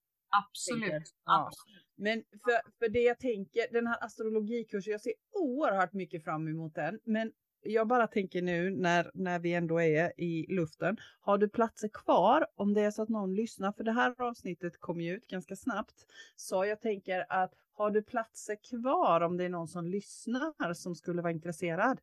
Absolut. 0.43 1.13
Ja. 1.25 1.51
Men 1.95 2.23
för, 2.43 2.79
för 2.79 2.89
det 2.89 3.01
jag 3.01 3.19
tänker, 3.19 3.73
den 3.73 3.87
här 3.87 4.03
astrologikursen, 4.03 4.91
jag 4.91 5.01
ser 5.01 5.13
oerhört 5.31 5.93
mycket 5.93 6.23
fram 6.23 6.47
emot 6.47 6.75
den. 6.75 6.99
Men 7.03 7.31
jag 7.61 7.87
bara 7.87 8.07
tänker 8.07 8.41
nu 8.41 8.69
när, 8.69 9.11
när 9.13 9.39
vi 9.39 9.53
ändå 9.53 9.81
är 9.81 10.21
i 10.21 10.45
luften. 10.55 10.97
Har 11.19 11.37
du 11.37 11.49
platser 11.49 11.87
kvar 11.87 12.47
om 12.55 12.73
det 12.73 12.81
är 12.81 12.91
så 12.91 13.01
att 13.01 13.09
någon 13.09 13.35
lyssnar? 13.35 13.71
För 13.71 13.83
det 13.83 13.91
här 13.91 14.21
avsnittet 14.21 14.79
kommer 14.79 15.03
ju 15.03 15.15
ut 15.15 15.27
ganska 15.27 15.55
snabbt. 15.55 16.05
Så 16.35 16.65
jag 16.65 16.81
tänker 16.81 17.25
att 17.29 17.53
har 17.73 17.91
du 17.91 18.03
platser 18.03 18.57
kvar 18.69 19.21
om 19.21 19.37
det 19.37 19.45
är 19.45 19.49
någon 19.49 19.67
som 19.67 19.87
lyssnar 19.87 20.73
som 20.73 20.95
skulle 20.95 21.21
vara 21.21 21.31
intresserad? 21.31 21.99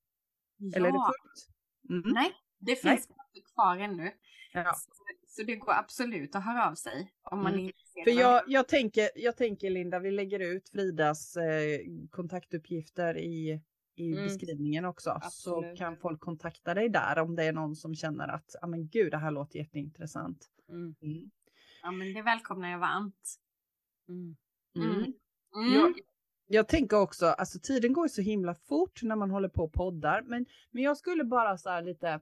Ja. 0.56 0.76
Eller 0.76 0.88
är 0.88 0.92
det 0.92 0.98
fullt? 0.98 1.48
Mm. 1.90 2.14
Nej, 2.14 2.32
det 2.58 2.72
finns 2.76 2.84
Nej. 2.84 3.16
platser 3.16 3.54
kvar 3.54 3.76
ännu. 3.76 4.12
Ja. 4.52 4.74
Så, 4.74 4.90
så, 5.32 5.42
det 5.42 5.56
går 5.56 5.72
absolut 5.72 6.34
att 6.34 6.44
höra 6.44 6.70
av 6.70 6.74
sig 6.74 7.12
om 7.22 7.42
man 7.42 7.54
mm. 7.54 7.72
För 8.04 8.10
jag, 8.10 8.42
jag, 8.46 8.68
tänker, 8.68 9.10
jag 9.14 9.36
tänker 9.36 9.70
Linda, 9.70 9.98
vi 9.98 10.10
lägger 10.10 10.40
ut 10.40 10.68
Fridas 10.68 11.36
eh, 11.36 11.80
kontaktuppgifter 12.10 13.18
i, 13.18 13.60
i 13.94 14.12
mm. 14.12 14.24
beskrivningen 14.24 14.84
också. 14.84 15.10
Absolut. 15.10 15.70
Så 15.70 15.76
kan 15.76 15.96
folk 15.96 16.20
kontakta 16.20 16.74
dig 16.74 16.88
där 16.88 17.18
om 17.18 17.36
det 17.36 17.44
är 17.44 17.52
någon 17.52 17.76
som 17.76 17.94
känner 17.94 18.28
att, 18.28 18.56
ja 18.60 18.66
men 18.66 18.88
gud, 18.88 19.10
det 19.10 19.18
här 19.18 19.30
låter 19.30 19.58
jätteintressant. 19.58 20.46
Mm. 20.68 20.94
Mm. 21.02 21.30
Ja 21.82 21.90
men 21.90 22.14
det 22.14 22.22
välkomnar 22.22 22.70
jag 22.70 22.78
varmt. 22.78 23.38
Mm. 24.08 24.36
Mm. 24.76 25.14
Jag, 25.74 25.94
jag 26.46 26.68
tänker 26.68 27.00
också, 27.00 27.26
alltså 27.26 27.58
tiden 27.58 27.92
går 27.92 28.08
så 28.08 28.22
himla 28.22 28.54
fort 28.54 29.02
när 29.02 29.16
man 29.16 29.30
håller 29.30 29.48
på 29.48 29.64
och 29.64 29.72
poddar, 29.72 30.22
men, 30.22 30.46
men 30.70 30.82
jag 30.82 30.96
skulle 30.96 31.24
bara 31.24 31.58
så 31.58 31.70
här 31.70 31.82
lite 31.82 32.20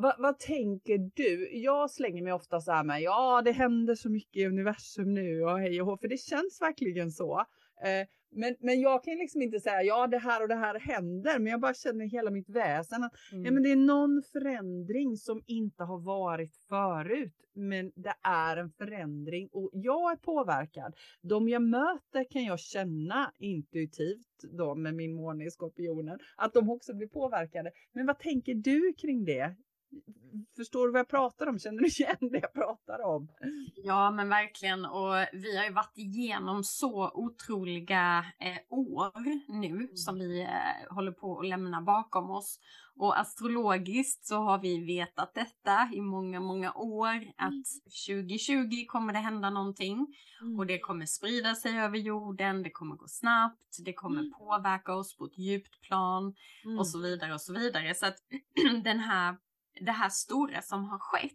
vad, 0.00 0.14
vad, 0.18 0.38
tänker 0.38 1.10
du? 1.14 1.56
Jag 1.56 1.90
slänger 1.90 2.22
mig 2.22 2.32
ofta 2.32 2.60
så 2.60 2.72
här 2.72 2.84
med, 2.84 3.02
ja 3.02 3.42
det 3.44 3.52
händer 3.52 3.94
så 3.94 4.10
mycket 4.10 4.36
i 4.36 4.46
universum 4.46 5.14
nu 5.14 5.42
och 5.42 5.58
hej 5.58 5.80
och 5.80 5.86
hå, 5.86 5.96
för 5.96 6.08
det 6.08 6.20
känns 6.20 6.60
verkligen 6.60 7.10
så. 7.10 7.38
Eh, 7.82 8.06
men, 8.32 8.56
men 8.60 8.80
jag 8.80 9.04
kan 9.04 9.14
liksom 9.14 9.42
inte 9.42 9.60
säga, 9.60 9.82
ja 9.82 10.06
det 10.06 10.18
här 10.18 10.42
och 10.42 10.48
det 10.48 10.54
här 10.54 10.78
händer, 10.80 11.38
men 11.38 11.50
jag 11.50 11.60
bara 11.60 11.74
känner 11.74 12.04
hela 12.04 12.30
mitt 12.30 12.48
väsen 12.48 13.04
att 13.04 13.12
mm. 13.32 13.44
ja, 13.44 13.50
men 13.50 13.62
det 13.62 13.72
är 13.72 13.76
någon 13.76 14.22
förändring 14.32 15.16
som 15.16 15.42
inte 15.46 15.84
har 15.84 15.98
varit 15.98 16.56
förut, 16.68 17.34
men 17.54 17.92
det 17.94 18.14
är 18.22 18.56
en 18.56 18.70
förändring 18.70 19.48
och 19.52 19.70
jag 19.72 20.12
är 20.12 20.16
påverkad. 20.16 20.94
De 21.22 21.48
jag 21.48 21.62
möter 21.62 22.30
kan 22.30 22.44
jag 22.44 22.60
känna 22.60 23.32
intuitivt 23.38 24.42
då 24.52 24.74
med 24.74 24.94
min 24.94 25.14
måne 25.14 25.44
i 25.44 25.50
skorpionen, 25.50 26.18
att 26.36 26.54
de 26.54 26.70
också 26.70 26.94
blir 26.94 27.08
påverkade. 27.08 27.70
Men 27.92 28.06
vad 28.06 28.18
tänker 28.18 28.54
du 28.54 28.92
kring 28.92 29.24
det? 29.24 29.54
Förstår 30.56 30.86
du 30.86 30.92
vad 30.92 31.00
jag 31.00 31.08
pratar 31.08 31.46
om? 31.46 31.58
Känner 31.58 31.78
du 31.78 31.86
igen 31.86 32.16
det 32.20 32.38
jag 32.38 32.52
pratar 32.52 33.04
om? 33.04 33.28
Ja, 33.76 34.10
men 34.10 34.28
verkligen. 34.28 34.84
Och 34.84 35.14
vi 35.32 35.56
har 35.56 35.64
ju 35.64 35.72
varit 35.72 35.98
igenom 35.98 36.64
så 36.64 37.10
otroliga 37.14 38.24
eh, 38.38 38.58
år 38.68 39.12
nu 39.48 39.66
mm. 39.66 39.96
som 39.96 40.18
vi 40.18 40.42
eh, 40.42 40.94
håller 40.94 41.12
på 41.12 41.38
att 41.38 41.46
lämna 41.46 41.82
bakom 41.82 42.30
oss. 42.30 42.58
Och 42.96 43.18
astrologiskt 43.20 44.26
så 44.26 44.36
har 44.36 44.58
vi 44.58 44.84
vetat 44.84 45.34
detta 45.34 45.90
i 45.92 46.00
många, 46.00 46.40
många 46.40 46.72
år 46.72 47.32
att 47.36 47.66
2020 48.08 48.52
mm. 48.52 48.86
kommer 48.86 49.12
det 49.12 49.18
hända 49.18 49.50
någonting 49.50 50.06
mm. 50.40 50.58
och 50.58 50.66
det 50.66 50.78
kommer 50.78 51.06
sprida 51.06 51.54
sig 51.54 51.78
över 51.78 51.98
jorden, 51.98 52.62
det 52.62 52.70
kommer 52.70 52.96
gå 52.96 53.08
snabbt, 53.08 53.76
det 53.84 53.92
kommer 53.92 54.20
mm. 54.20 54.32
påverka 54.32 54.94
oss 54.94 55.16
på 55.16 55.24
ett 55.24 55.38
djupt 55.38 55.80
plan 55.80 56.34
mm. 56.64 56.78
och 56.78 56.86
så 56.86 56.98
vidare 56.98 57.34
och 57.34 57.40
så 57.40 57.52
vidare. 57.52 57.94
Så 57.94 58.06
att 58.06 58.16
den 58.84 59.00
här, 59.00 59.36
det 59.80 59.92
här 59.92 60.08
stora 60.08 60.62
som 60.62 60.84
har 60.84 60.98
skett, 60.98 61.32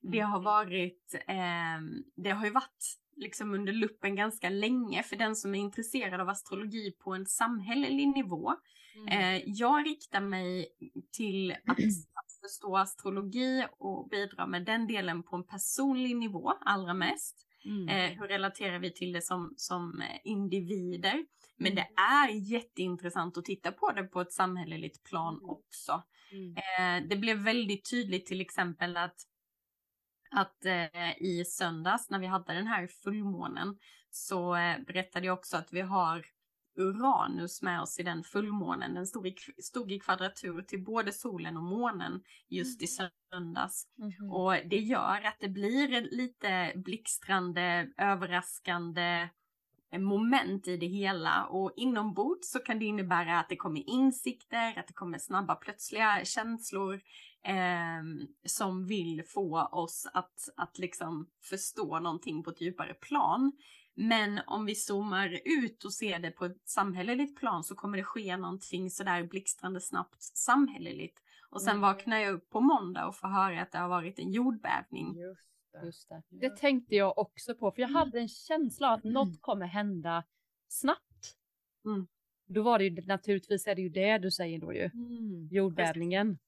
det 0.00 0.18
mm. 0.18 0.30
har 0.30 0.40
varit, 0.40 1.14
eh, 1.28 2.02
det 2.16 2.30
har 2.30 2.44
ju 2.44 2.50
varit 2.50 3.00
liksom 3.16 3.54
under 3.54 3.72
luppen 3.72 4.16
ganska 4.16 4.48
länge 4.48 5.02
för 5.02 5.16
den 5.16 5.36
som 5.36 5.54
är 5.54 5.58
intresserad 5.58 6.20
av 6.20 6.28
astrologi 6.28 6.92
på 6.92 7.14
en 7.14 7.26
samhällelig 7.26 8.08
nivå. 8.08 8.54
Mm. 8.96 9.08
Eh, 9.08 9.42
jag 9.46 9.86
riktar 9.86 10.20
mig 10.20 10.68
till 11.12 11.52
att, 11.52 11.78
att 11.78 12.32
förstå 12.42 12.76
astrologi 12.76 13.66
och 13.78 14.08
bidra 14.08 14.46
med 14.46 14.64
den 14.64 14.86
delen 14.86 15.22
på 15.22 15.36
en 15.36 15.46
personlig 15.46 16.16
nivå 16.16 16.52
allra 16.60 16.94
mest. 16.94 17.46
Mm. 17.64 17.88
Eh, 17.88 18.18
hur 18.18 18.28
relaterar 18.28 18.78
vi 18.78 18.92
till 18.92 19.12
det 19.12 19.22
som, 19.22 19.54
som 19.56 20.02
individer? 20.24 21.24
Men 21.56 21.74
det 21.74 21.82
mm. 21.82 21.94
är 21.96 22.52
jätteintressant 22.52 23.38
att 23.38 23.44
titta 23.44 23.72
på 23.72 23.92
det 23.92 24.02
på 24.02 24.20
ett 24.20 24.32
samhälleligt 24.32 25.04
plan 25.04 25.34
mm. 25.34 25.50
också. 25.50 26.02
Mm. 26.32 26.56
Eh, 26.56 27.08
det 27.08 27.16
blev 27.16 27.36
väldigt 27.36 27.90
tydligt 27.90 28.26
till 28.26 28.40
exempel 28.40 28.96
att 28.96 29.16
att 30.30 30.64
eh, 30.64 31.22
i 31.22 31.44
söndags 31.44 32.10
när 32.10 32.18
vi 32.18 32.26
hade 32.26 32.54
den 32.54 32.66
här 32.66 32.86
fullmånen 32.86 33.78
så 34.10 34.56
eh, 34.56 34.78
berättade 34.86 35.26
jag 35.26 35.38
också 35.38 35.56
att 35.56 35.72
vi 35.72 35.80
har 35.80 36.26
Uranus 36.78 37.62
med 37.62 37.80
oss 37.80 37.98
i 37.98 38.02
den 38.02 38.24
fullmånen. 38.24 38.94
Den 38.94 39.06
stod 39.06 39.26
i, 39.26 39.34
stod 39.62 39.92
i 39.92 40.00
kvadratur 40.00 40.62
till 40.62 40.84
både 40.84 41.12
solen 41.12 41.56
och 41.56 41.62
månen 41.62 42.22
just 42.48 42.82
i 42.82 42.86
söndags. 42.86 43.84
Mm 43.98 44.10
-hmm. 44.10 44.30
Och 44.30 44.68
det 44.68 44.78
gör 44.78 45.24
att 45.24 45.36
det 45.40 45.48
blir 45.48 46.00
lite 46.16 46.72
blixtrande, 46.76 47.92
överraskande 47.96 49.28
moment 49.98 50.68
i 50.68 50.76
det 50.76 50.86
hela 50.86 51.44
och 51.44 51.72
inombords 51.76 52.50
så 52.50 52.58
kan 52.58 52.78
det 52.78 52.84
innebära 52.84 53.40
att 53.40 53.48
det 53.48 53.56
kommer 53.56 53.90
insikter, 53.90 54.78
att 54.78 54.86
det 54.86 54.92
kommer 54.92 55.18
snabba 55.18 55.54
plötsliga 55.54 56.24
känslor 56.24 56.94
eh, 57.44 58.26
som 58.46 58.86
vill 58.86 59.22
få 59.26 59.62
oss 59.62 60.06
att, 60.12 60.48
att 60.56 60.78
liksom 60.78 61.28
förstå 61.42 62.00
någonting 62.00 62.42
på 62.42 62.50
ett 62.50 62.60
djupare 62.60 62.94
plan. 62.94 63.52
Men 63.94 64.40
om 64.46 64.66
vi 64.66 64.74
zoomar 64.74 65.40
ut 65.44 65.84
och 65.84 65.92
ser 65.92 66.18
det 66.18 66.30
på 66.30 66.44
ett 66.44 66.68
samhälleligt 66.68 67.40
plan 67.40 67.64
så 67.64 67.74
kommer 67.74 67.98
det 67.98 68.04
ske 68.04 68.36
någonting 68.36 68.90
sådär 68.90 69.22
blixtrande 69.22 69.80
snabbt 69.80 70.22
samhälleligt. 70.22 71.18
Och 71.50 71.62
sen 71.62 71.70
mm. 71.70 71.80
vaknar 71.80 72.18
jag 72.18 72.34
upp 72.34 72.50
på 72.50 72.60
måndag 72.60 73.06
och 73.06 73.16
får 73.16 73.28
höra 73.28 73.62
att 73.62 73.72
det 73.72 73.78
har 73.78 73.88
varit 73.88 74.18
en 74.18 74.30
jordbävning. 74.30 75.16
Just. 75.16 75.50
Just 75.84 76.08
det. 76.08 76.22
det 76.30 76.56
tänkte 76.56 76.94
jag 76.94 77.18
också 77.18 77.54
på, 77.54 77.70
för 77.70 77.82
jag 77.82 77.88
hade 77.88 78.20
en 78.20 78.28
känsla 78.28 78.88
av 78.88 78.98
att 78.98 79.04
något 79.04 79.28
mm. 79.28 79.38
kommer 79.40 79.66
hända 79.66 80.24
snabbt. 80.68 81.36
Mm. 81.84 82.06
Då 82.46 82.62
var 82.62 82.78
det 82.78 82.84
ju 82.84 83.06
naturligtvis 83.06 83.66
är 83.66 83.74
det 83.74 83.82
ju 83.82 83.88
det 83.88 84.18
du 84.18 84.30
säger 84.30 84.58
då 84.58 84.72
ju. 84.72 84.84
Mm. 84.84 85.48
Jordbävningen. 85.50 86.38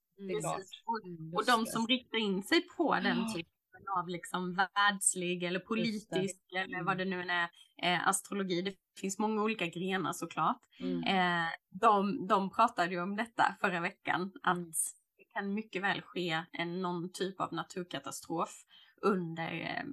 Klart. 0.41 0.61
Och, 0.85 1.05
mm, 1.05 1.35
och 1.35 1.45
de 1.47 1.67
som 1.67 1.87
riktar 1.87 2.19
in 2.19 2.43
sig 2.43 2.61
på 2.77 2.95
den 2.95 3.35
typen 3.35 3.89
av 3.99 4.09
liksom 4.09 4.55
världslig 4.55 5.43
eller 5.43 5.61
politisk 5.61 6.41
eller 6.53 6.83
vad 6.83 6.99
det 6.99 7.05
nu 7.05 7.21
är, 7.21 7.49
eh, 7.83 8.09
astrologi. 8.09 8.63
Det 8.63 8.75
finns 9.01 9.19
många 9.19 9.43
olika 9.43 9.67
grenar 9.67 10.13
såklart. 10.13 10.61
Mm. 10.81 11.03
Eh, 11.05 11.49
de, 11.71 12.27
de 12.27 12.51
pratade 12.51 12.91
ju 12.91 13.01
om 13.01 13.17
detta 13.17 13.57
förra 13.61 13.81
veckan, 13.81 14.33
att 14.43 14.57
mm. 14.57 14.71
det 15.17 15.25
kan 15.33 15.55
mycket 15.55 15.83
väl 15.83 16.03
ske 16.03 16.45
en, 16.53 16.83
någon 16.83 17.13
typ 17.13 17.41
av 17.41 17.53
naturkatastrof 17.53 18.65
under 19.03 19.53
eh, 19.53 19.85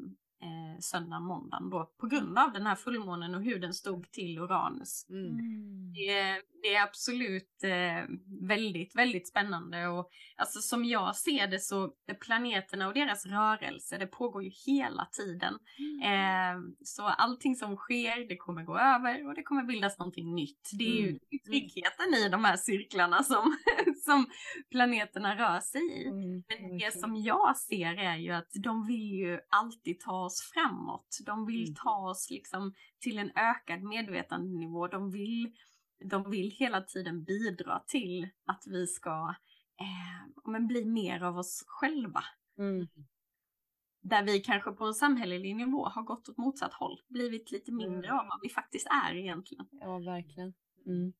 eh, 0.48 0.80
söndagen, 0.80 1.24
måndagen 1.24 1.70
då 1.70 1.92
på 1.98 2.08
grund 2.08 2.38
av 2.38 2.54
den 2.54 2.66
här 2.66 2.76
fullmånen 2.76 3.36
och 3.36 3.44
hur 3.44 3.60
den 3.60 3.74
stod 3.74 4.12
till 4.12 4.38
Uranus. 4.38 5.06
Mm. 5.10 5.26
mm. 5.26 5.94
Det, 5.94 6.42
det, 6.62 6.76
är 6.76 6.84
absolut 6.84 7.64
eh, 7.64 8.16
väldigt, 8.48 8.96
väldigt 8.96 9.28
spännande 9.28 9.88
och 9.88 10.10
alltså 10.38 10.60
som 10.60 10.86
jag 10.86 11.16
ser 11.16 11.48
det 11.48 11.60
så 11.60 11.94
planeterna 12.20 12.88
och 12.88 12.94
deras 12.94 13.26
rörelse, 13.26 13.98
det 13.98 14.08
pågår 14.08 14.44
ju 14.44 14.52
hela 14.66 15.06
tiden. 15.06 15.54
Mm. 15.80 16.02
Eh, 16.02 16.62
så 16.84 17.04
allting 17.04 17.56
som 17.56 17.76
sker, 17.76 18.28
det 18.28 18.38
kommer 18.38 18.64
gå 18.64 18.78
över 18.78 19.28
och 19.28 19.36
det 19.36 19.44
kommer 19.44 19.64
bildas 19.64 20.00
någonting 20.00 20.36
nytt. 20.36 20.70
Det 20.80 20.84
är 20.84 21.02
ju 21.02 21.08
mm. 21.08 21.20
tryggheten 21.48 22.14
i 22.14 22.30
de 22.30 22.46
här 22.46 22.58
cirklarna 22.58 23.24
som, 23.24 23.58
som 24.06 24.26
planeterna 24.72 25.36
rör 25.36 25.60
sig 25.60 25.82
i. 25.82 26.08
Mm. 26.08 26.44
Men 26.48 26.78
det 26.78 27.00
som 27.00 27.16
jag 27.16 27.58
ser 27.58 27.98
är 27.98 28.16
ju 28.16 28.32
att 28.32 28.52
de 28.64 28.88
vill 28.88 29.12
ju 29.12 29.40
alltid 29.50 30.00
ta 30.00 30.26
oss 30.26 30.52
framåt. 30.54 31.18
De 31.26 31.46
vill 31.46 31.64
mm. 31.64 31.76
ta 31.76 32.10
oss 32.10 32.28
liksom 32.30 32.74
till 33.00 33.18
en 33.18 33.32
ökad 33.36 33.84
medvetandenivå. 33.84 34.88
De 34.88 35.12
vill, 35.12 35.54
de 36.00 36.32
vill 36.32 36.52
hela 36.52 36.82
tiden 36.82 37.24
bidra 37.24 37.84
till 37.88 38.30
att 38.46 38.64
vi 38.68 38.88
ska 38.88 39.36
eh, 39.80 40.52
men 40.52 40.68
bli 40.68 40.86
mer 40.86 41.24
av 41.24 41.38
oss 41.38 41.64
själva. 41.68 42.24
Mm. 42.58 42.88
Där 44.02 44.24
vi 44.24 44.40
kanske 44.40 44.72
på 44.72 44.86
en 44.86 44.94
samhällelig 44.94 45.56
nivå 45.56 45.86
har 45.86 46.04
gått 46.04 46.30
åt 46.30 46.38
motsatt 46.38 46.74
håll, 46.74 47.02
blivit 47.08 47.52
lite 47.52 47.72
mindre 47.72 48.08
mm. 48.08 48.20
av 48.20 48.28
vad 48.28 48.40
vi 48.42 48.50
faktiskt 48.50 48.88
är 49.06 49.16
egentligen. 49.16 49.68
Ja, 49.72 49.98
verkligen. 49.98 50.54
Mm. 50.86 50.98
mm 50.98 51.14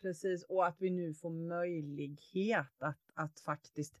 precis, 0.00 0.42
och 0.42 0.66
att 0.66 0.76
vi 0.78 0.90
nu 0.90 1.14
får 1.14 1.30
möjlighet 1.30 2.82
att, 2.82 3.00
att 3.14 3.40
faktiskt 3.40 3.98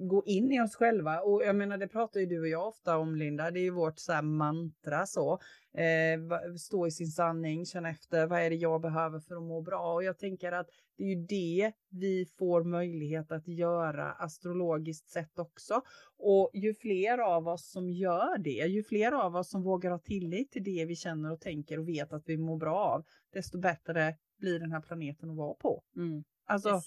gå 0.00 0.22
in 0.26 0.52
i 0.52 0.60
oss 0.60 0.76
själva. 0.76 1.20
Och 1.20 1.42
jag 1.44 1.56
menar, 1.56 1.78
det 1.78 1.88
pratar 1.88 2.20
ju 2.20 2.26
du 2.26 2.40
och 2.40 2.48
jag 2.48 2.68
ofta 2.68 2.98
om, 2.98 3.16
Linda. 3.16 3.50
Det 3.50 3.60
är 3.60 3.62
ju 3.62 3.70
vårt 3.70 3.98
så 3.98 4.22
mantra 4.22 5.06
så. 5.06 5.38
Eh, 5.74 6.54
stå 6.56 6.86
i 6.86 6.90
sin 6.90 7.06
sanning, 7.06 7.66
känna 7.66 7.90
efter 7.90 8.26
vad 8.26 8.40
är 8.40 8.50
det 8.50 8.56
jag 8.56 8.80
behöver 8.80 9.20
för 9.20 9.36
att 9.36 9.42
må 9.42 9.60
bra. 9.60 9.94
Och 9.94 10.04
jag 10.04 10.18
tänker 10.18 10.52
att 10.52 10.66
det 10.96 11.04
är 11.04 11.08
ju 11.08 11.26
det 11.26 11.72
vi 11.90 12.26
får 12.38 12.64
möjlighet 12.64 13.32
att 13.32 13.48
göra 13.48 14.12
astrologiskt 14.12 15.10
sett 15.10 15.38
också. 15.38 15.82
Och 16.18 16.50
ju 16.54 16.74
fler 16.74 17.18
av 17.18 17.48
oss 17.48 17.70
som 17.70 17.90
gör 17.90 18.38
det, 18.38 18.50
ju 18.50 18.82
fler 18.82 19.12
av 19.12 19.36
oss 19.36 19.50
som 19.50 19.62
vågar 19.62 19.90
ha 19.90 19.98
tillit 19.98 20.52
till 20.52 20.64
det 20.64 20.84
vi 20.84 20.96
känner 20.96 21.32
och 21.32 21.40
tänker 21.40 21.78
och 21.78 21.88
vet 21.88 22.12
att 22.12 22.22
vi 22.26 22.36
mår 22.36 22.56
bra 22.56 22.78
av, 22.78 23.04
desto 23.32 23.58
bättre 23.58 24.16
blir 24.38 24.60
den 24.60 24.72
här 24.72 24.80
planeten 24.80 25.30
att 25.30 25.36
vara 25.36 25.54
på. 25.54 25.82
Mm. 25.96 26.24
Alltså, 26.46 26.82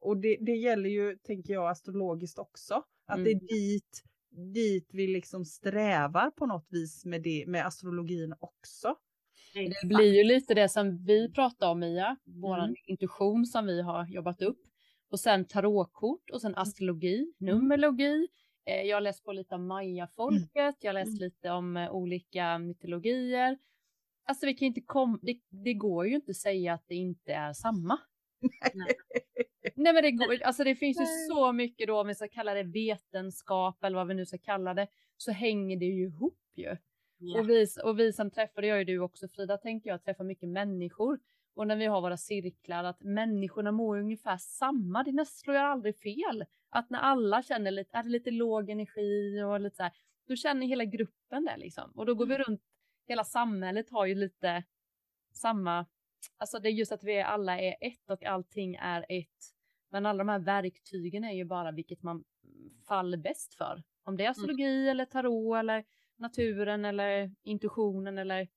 och 0.00 0.16
det, 0.16 0.36
det 0.40 0.56
gäller 0.56 0.90
ju, 0.90 1.16
tänker 1.16 1.52
jag, 1.52 1.70
astrologiskt 1.70 2.38
också. 2.38 2.82
Att 3.06 3.18
mm. 3.18 3.24
det 3.24 3.30
är 3.30 3.34
mm. 3.34 3.46
dit, 3.46 4.02
dit 4.54 4.88
vi 4.92 5.06
liksom 5.06 5.44
strävar 5.44 6.30
på 6.30 6.46
något 6.46 6.66
vis 6.70 7.04
med, 7.04 7.22
det, 7.22 7.44
med 7.46 7.66
astrologin 7.66 8.34
också. 8.40 8.96
Det 9.54 9.88
blir 9.88 10.14
ju 10.16 10.24
lite 10.24 10.54
det 10.54 10.68
som 10.68 11.04
vi 11.04 11.32
pratar 11.32 11.70
om 11.70 11.78
Mia, 11.78 12.16
vår 12.24 12.58
mm. 12.58 12.74
intuition 12.86 13.46
som 13.46 13.66
vi 13.66 13.82
har 13.82 14.06
jobbat 14.06 14.42
upp. 14.42 14.58
Och 15.10 15.20
sen 15.20 15.44
tarotkort 15.44 16.30
och 16.30 16.40
sen 16.40 16.50
mm. 16.50 16.62
astrologi, 16.62 17.32
numerologi. 17.38 18.28
Eh, 18.66 18.82
jag 18.82 18.96
har 18.96 19.00
läst 19.00 19.24
på 19.24 19.32
lite 19.32 19.54
om 19.54 19.66
mayafolket, 19.66 20.76
jag 20.80 20.88
har 20.88 20.92
läst 20.94 21.20
lite 21.20 21.50
om 21.50 21.76
eh, 21.76 21.92
olika 21.92 22.58
mytologier. 22.58 23.58
Alltså 24.24 24.46
vi 24.46 24.54
kan 24.54 24.66
inte 24.66 24.80
komma, 24.80 25.18
det, 25.22 25.40
det, 25.48 25.74
går 25.74 26.06
ju 26.06 26.14
inte 26.14 26.30
att 26.30 26.36
säga 26.36 26.72
att 26.74 26.84
det 26.88 26.94
inte 26.94 27.32
är 27.32 27.52
samma. 27.52 27.98
Nej. 28.74 28.94
Nej 29.80 29.92
men 29.92 30.02
det 30.02 30.10
går 30.10 30.42
alltså 30.42 30.64
det 30.64 30.74
finns 30.74 31.00
ju 31.00 31.04
så 31.28 31.52
mycket 31.52 31.86
då 31.86 32.00
om 32.00 32.06
vi 32.06 32.14
ska 32.14 32.28
kalla 32.28 32.54
det 32.54 32.62
vetenskap 32.62 33.84
eller 33.84 33.96
vad 33.96 34.06
vi 34.06 34.14
nu 34.14 34.26
ska 34.26 34.38
kalla 34.38 34.74
det, 34.74 34.86
så 35.16 35.32
hänger 35.32 35.76
det 35.76 35.84
ju 35.84 36.02
ihop 36.02 36.52
ju. 36.54 36.62
Yeah. 36.62 37.40
Och, 37.40 37.48
vi, 37.48 37.66
och 37.84 37.98
vi 37.98 38.12
som 38.12 38.30
träffar, 38.30 38.62
det 38.62 38.68
gör 38.68 38.78
ju 38.78 38.84
du 38.84 38.98
också 38.98 39.28
Frida, 39.28 39.58
tänker 39.58 39.90
jag, 39.90 40.04
träffar 40.04 40.24
mycket 40.24 40.48
människor. 40.48 41.18
Och 41.54 41.66
när 41.66 41.76
vi 41.76 41.86
har 41.86 42.00
våra 42.00 42.16
cirklar, 42.16 42.84
att 42.84 43.02
människorna 43.02 43.72
mår 43.72 43.98
ungefär 43.98 44.36
samma, 44.36 45.02
det 45.02 45.26
slår 45.26 45.56
ju 45.56 45.62
aldrig 45.62 45.96
fel. 45.98 46.44
Att 46.70 46.90
när 46.90 46.98
alla 46.98 47.42
känner 47.42 47.70
lite, 47.70 47.96
är 47.96 48.02
det 48.02 48.08
lite 48.08 48.30
låg 48.30 48.70
energi 48.70 49.42
och 49.42 49.60
lite 49.60 49.76
så 49.76 49.82
här, 49.82 49.92
då 50.26 50.36
känner 50.36 50.66
hela 50.66 50.84
gruppen 50.84 51.44
det 51.44 51.56
liksom. 51.56 51.90
Och 51.94 52.06
då 52.06 52.14
går 52.14 52.26
vi 52.26 52.34
mm. 52.34 52.44
runt, 52.44 52.62
hela 53.08 53.24
samhället 53.24 53.90
har 53.90 54.06
ju 54.06 54.14
lite 54.14 54.64
samma, 55.32 55.86
alltså 56.36 56.58
det 56.58 56.68
är 56.68 56.72
just 56.72 56.92
att 56.92 57.04
vi 57.04 57.20
alla 57.20 57.60
är 57.60 57.76
ett 57.80 58.10
och 58.10 58.24
allting 58.24 58.74
är 58.74 59.06
ett 59.08 59.54
men 59.90 60.06
alla 60.06 60.18
de 60.18 60.28
här 60.28 60.38
verktygen 60.38 61.24
är 61.24 61.32
ju 61.32 61.44
bara 61.44 61.72
vilket 61.72 62.02
man 62.02 62.24
faller 62.88 63.18
bäst 63.18 63.54
för. 63.54 63.82
Om 64.02 64.16
det 64.16 64.22
är 64.22 64.26
mm. 64.26 64.30
astrologi 64.30 64.76
mm. 64.76 64.88
eller 64.90 65.04
tarot 65.04 65.56
eller 65.56 65.84
naturen 66.16 66.84
eller 66.84 67.34
intuitionen 67.42 68.18
eller... 68.18 68.48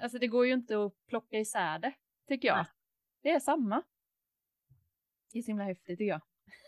Alltså 0.00 0.18
det 0.18 0.26
går 0.26 0.46
ju 0.46 0.52
inte 0.52 0.84
att 0.84 1.06
plocka 1.06 1.38
isär 1.38 1.78
det, 1.78 1.92
tycker 2.28 2.48
jag. 2.48 2.56
Nej. 2.56 2.66
Det 3.22 3.30
är 3.30 3.40
samma. 3.40 3.82
Det 5.32 5.38
är 5.38 5.42
så 5.42 5.46
himla 5.46 5.64
häftigt 5.64 5.98
tycker 5.98 6.10
jag. 6.10 6.20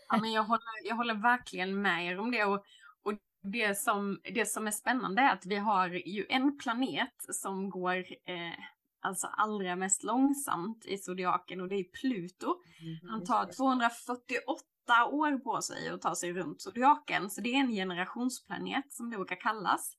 Ja, 0.09 0.19
men 0.21 0.31
jag, 0.31 0.43
håller, 0.43 0.87
jag 0.87 0.95
håller 0.95 1.13
verkligen 1.13 1.81
med 1.81 2.05
er 2.05 2.19
om 2.19 2.31
det. 2.31 2.45
Och, 2.45 2.65
och 3.03 3.13
det, 3.41 3.77
som, 3.77 4.21
det 4.23 4.45
som 4.45 4.67
är 4.67 4.71
spännande 4.71 5.21
är 5.21 5.33
att 5.33 5.45
vi 5.45 5.55
har 5.55 5.89
ju 5.89 6.25
en 6.29 6.57
planet 6.57 7.15
som 7.17 7.69
går 7.69 7.97
eh, 8.25 8.59
alltså 9.03 9.27
allra 9.27 9.75
mest 9.75 10.03
långsamt 10.03 10.85
i 10.85 10.97
zodiaken 10.97 11.61
och 11.61 11.67
det 11.67 11.75
är 11.75 11.83
Pluto. 11.83 12.47
Mm, 12.81 13.09
Han 13.11 13.25
tar 13.25 13.45
248 13.57 15.05
år 15.11 15.37
på 15.37 15.61
sig 15.61 15.89
att 15.89 16.01
ta 16.01 16.15
sig 16.15 16.33
runt 16.33 16.61
zodiaken, 16.61 17.29
så 17.29 17.41
det 17.41 17.49
är 17.49 17.59
en 17.59 17.71
generationsplanet 17.71 18.93
som 18.93 19.09
det 19.09 19.17
brukar 19.17 19.41
kallas. 19.41 19.93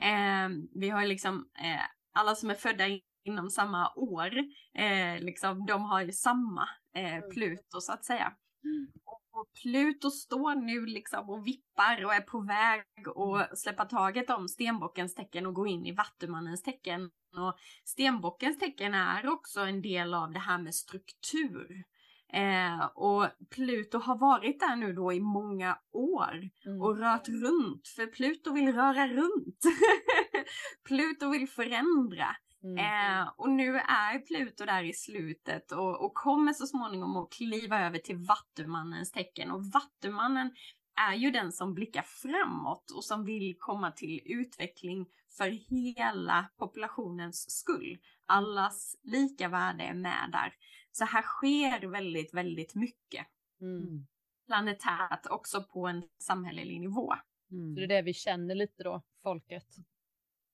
Mm. 0.00 0.54
Eh, 0.54 0.66
vi 0.80 0.88
har 0.88 1.06
liksom 1.06 1.48
eh, 1.58 1.82
alla 2.12 2.34
som 2.34 2.50
är 2.50 2.54
födda 2.54 2.84
inom 3.24 3.50
samma 3.50 3.92
år, 3.96 4.38
eh, 4.74 5.18
liksom, 5.18 5.66
de 5.66 5.82
har 5.82 6.02
ju 6.02 6.12
samma 6.12 6.68
eh, 6.96 7.14
mm. 7.14 7.30
Pluto 7.30 7.80
så 7.80 7.92
att 7.92 8.04
säga. 8.04 8.32
Mm. 9.40 9.46
Och 9.46 9.52
Pluto 9.62 10.10
står 10.10 10.54
nu 10.54 10.86
liksom 10.86 11.30
och 11.30 11.46
vippar 11.46 12.04
och 12.04 12.14
är 12.14 12.20
på 12.20 12.40
väg 12.40 12.84
att 13.16 13.58
släppa 13.58 13.84
taget 13.84 14.30
om 14.30 14.48
stenbockens 14.48 15.14
tecken 15.14 15.46
och 15.46 15.54
gå 15.54 15.66
in 15.66 15.86
i 15.86 15.92
vattumannens 15.92 16.62
tecken. 16.62 17.10
Och 17.36 17.58
stenbockens 17.84 18.58
tecken 18.58 18.94
är 18.94 19.28
också 19.28 19.60
en 19.60 19.82
del 19.82 20.14
av 20.14 20.32
det 20.32 20.38
här 20.38 20.58
med 20.58 20.74
struktur. 20.74 21.84
Eh, 22.32 22.84
och 22.94 23.26
Pluto 23.50 23.98
har 23.98 24.18
varit 24.18 24.60
där 24.60 24.76
nu 24.76 24.92
då 24.92 25.12
i 25.12 25.20
många 25.20 25.78
år 25.92 26.50
mm. 26.66 26.82
och 26.82 26.98
rört 26.98 27.28
runt, 27.28 27.88
för 27.88 28.06
Pluto 28.06 28.52
vill 28.52 28.72
röra 28.72 29.08
runt. 29.08 29.60
Pluto 30.88 31.30
vill 31.30 31.48
förändra. 31.48 32.36
Mm. 32.64 32.78
Eh, 32.78 33.28
och 33.36 33.50
nu 33.50 33.76
är 33.76 34.18
Pluto 34.18 34.64
där 34.64 34.84
i 34.84 34.92
slutet 34.92 35.72
och, 35.72 36.04
och 36.04 36.14
kommer 36.14 36.52
så 36.52 36.66
småningom 36.66 37.16
att 37.16 37.32
kliva 37.32 37.86
över 37.86 37.98
till 37.98 38.16
Vattumannens 38.16 39.10
tecken. 39.10 39.50
Och 39.50 39.64
Vattumannen 39.64 40.54
är 41.08 41.14
ju 41.14 41.30
den 41.30 41.52
som 41.52 41.74
blickar 41.74 42.02
framåt 42.02 42.90
och 42.90 43.04
som 43.04 43.24
vill 43.24 43.56
komma 43.58 43.90
till 43.90 44.20
utveckling 44.24 45.06
för 45.36 45.50
hela 45.50 46.50
populationens 46.58 47.50
skull. 47.50 47.98
Allas 48.26 48.96
lika 49.02 49.48
värde 49.48 49.84
är 49.84 49.94
med 49.94 50.28
där. 50.32 50.54
Så 50.92 51.04
här 51.04 51.22
sker 51.22 51.86
väldigt, 51.86 52.34
väldigt 52.34 52.74
mycket. 52.74 53.26
Mm. 53.60 54.06
Planetärt, 54.46 55.26
också 55.26 55.62
på 55.62 55.86
en 55.86 56.02
samhällelig 56.18 56.80
nivå. 56.80 57.12
Mm. 57.50 57.74
Så 57.74 57.80
det 57.80 57.84
är 57.84 57.88
det 57.88 58.02
vi 58.02 58.14
känner 58.14 58.54
lite 58.54 58.82
då, 58.82 59.02
folket. 59.22 59.66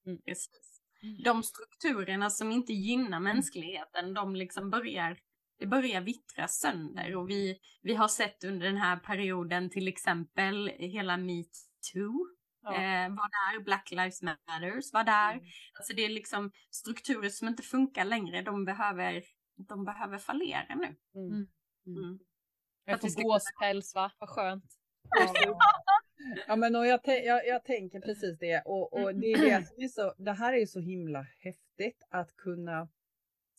Mm. 0.07 0.19
Precis. 0.23 0.76
Mm. 1.07 1.23
De 1.25 1.43
strukturerna 1.43 2.31
som 2.31 2.53
inte 2.53 2.73
gynnar 2.73 3.21
mänskligheten, 3.21 4.15
de 4.15 4.37
liksom 4.37 4.71
börjar 4.71 5.19
det 5.59 5.67
börjar 5.67 6.01
vittra 6.01 6.49
sönder 6.49 7.17
och 7.17 7.31
vi, 7.31 7.59
vi 7.83 7.95
har 7.95 8.09
sett 8.09 8.45
under 8.45 8.67
den 8.67 8.77
här 8.77 8.97
perioden 8.97 9.71
till 9.71 9.89
exempel 9.89 10.69
hela 10.69 11.17
metoo 11.17 12.27
ja. 12.63 12.75
eh, 12.75 13.09
var 13.09 13.55
där, 13.55 13.65
Black 13.65 13.91
Lives 13.91 14.23
Matters 14.23 14.93
var 14.93 15.05
där. 15.05 15.33
Mm. 15.33 15.45
Alltså 15.79 15.95
det 15.97 16.05
är 16.05 16.09
liksom 16.09 16.53
strukturer 16.71 17.29
som 17.29 17.49
inte 17.49 17.63
funkar 17.63 18.05
längre, 18.05 18.43
de 18.43 18.65
behöver, 18.65 19.23
de 19.69 19.85
behöver 19.85 20.19
fallera 20.19 20.75
nu. 20.75 20.97
Mm. 21.15 21.27
Mm. 21.27 21.47
mm. 21.87 22.05
mm. 22.05 22.19
Jag 22.85 23.01
får 23.01 23.23
gåspäls 23.23 23.95
va, 23.95 24.11
vad 24.19 24.29
skönt. 24.29 24.65
Ja. 25.11 25.59
Ja 26.47 26.57
men 26.57 26.77
och 26.77 26.87
jag, 26.87 27.01
jag, 27.05 27.47
jag, 27.47 27.65
tänker 27.65 28.01
precis 28.01 28.39
det 28.39 28.63
och, 28.65 28.93
och 28.93 29.15
det 29.15 29.33
är 29.33 29.39
det 29.39 29.67
som 29.67 29.83
är 29.83 29.89
så, 29.89 30.15
det 30.19 30.33
här 30.33 30.53
är 30.53 30.67
så 30.67 30.81
himla 30.81 31.27
häftigt 31.39 32.07
att 32.11 32.37
kunna 32.37 32.89